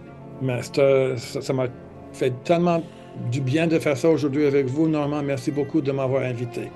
Mais 0.45 0.61
ça 0.63 1.53
m'a 1.53 1.67
fait 2.13 2.33
tellement 2.45 2.83
du 3.31 3.41
bien 3.41 3.67
de 3.67 3.79
faire 3.79 3.97
ça 3.97 4.11
aujourd'hui 4.11 4.47
avec 4.47 4.67
vous, 4.67 4.89
Normand. 4.89 5.23
Merci 5.23 5.51
beaucoup 5.51 5.81
de 5.81 5.91
m'avoir 5.91 6.23
invité. 6.23 6.71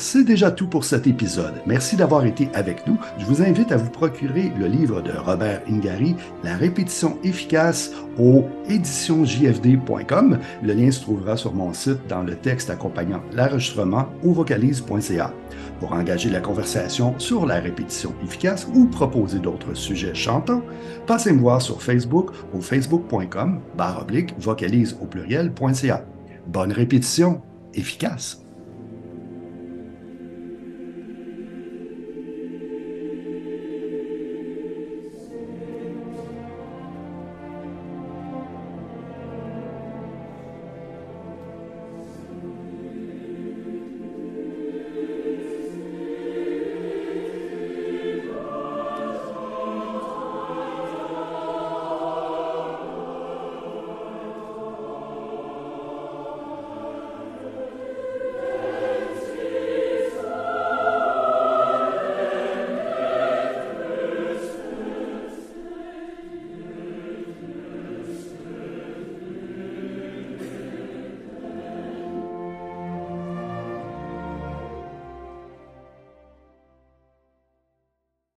C'est 0.00 0.24
déjà 0.24 0.50
tout 0.50 0.66
pour 0.66 0.84
cet 0.84 1.06
épisode. 1.06 1.52
Merci 1.66 1.94
d'avoir 1.94 2.24
été 2.24 2.48
avec 2.54 2.86
nous. 2.86 2.98
Je 3.18 3.26
vous 3.26 3.42
invite 3.42 3.70
à 3.70 3.76
vous 3.76 3.90
procurer 3.90 4.50
le 4.58 4.66
livre 4.66 5.02
de 5.02 5.12
Robert 5.12 5.60
Ingari, 5.68 6.16
La 6.42 6.56
répétition 6.56 7.18
efficace, 7.22 7.92
au 8.18 8.46
éditionsjfd.com. 8.70 10.38
Le 10.62 10.72
lien 10.72 10.90
se 10.90 11.02
trouvera 11.02 11.36
sur 11.36 11.52
mon 11.52 11.74
site 11.74 12.06
dans 12.08 12.22
le 12.22 12.34
texte 12.34 12.70
accompagnant 12.70 13.20
l'enregistrement 13.34 14.06
ou 14.22 14.32
vocalise.ca. 14.32 15.34
Pour 15.80 15.94
engager 15.94 16.28
la 16.28 16.40
conversation 16.40 17.18
sur 17.18 17.46
la 17.46 17.58
répétition 17.58 18.12
efficace 18.22 18.68
ou 18.74 18.86
proposer 18.86 19.38
d'autres 19.38 19.72
sujets 19.72 20.14
chantants, 20.14 20.62
passez 21.06 21.32
me 21.32 21.40
voir 21.40 21.62
sur 21.62 21.82
Facebook 21.82 22.30
au 22.54 22.60
facebook.com 22.60 23.60
barre 23.78 24.06
vocalise 24.38 24.96
au 25.00 25.06
pluriel.ca. 25.06 26.04
Bonne 26.46 26.72
répétition 26.72 27.40
efficace. 27.72 28.44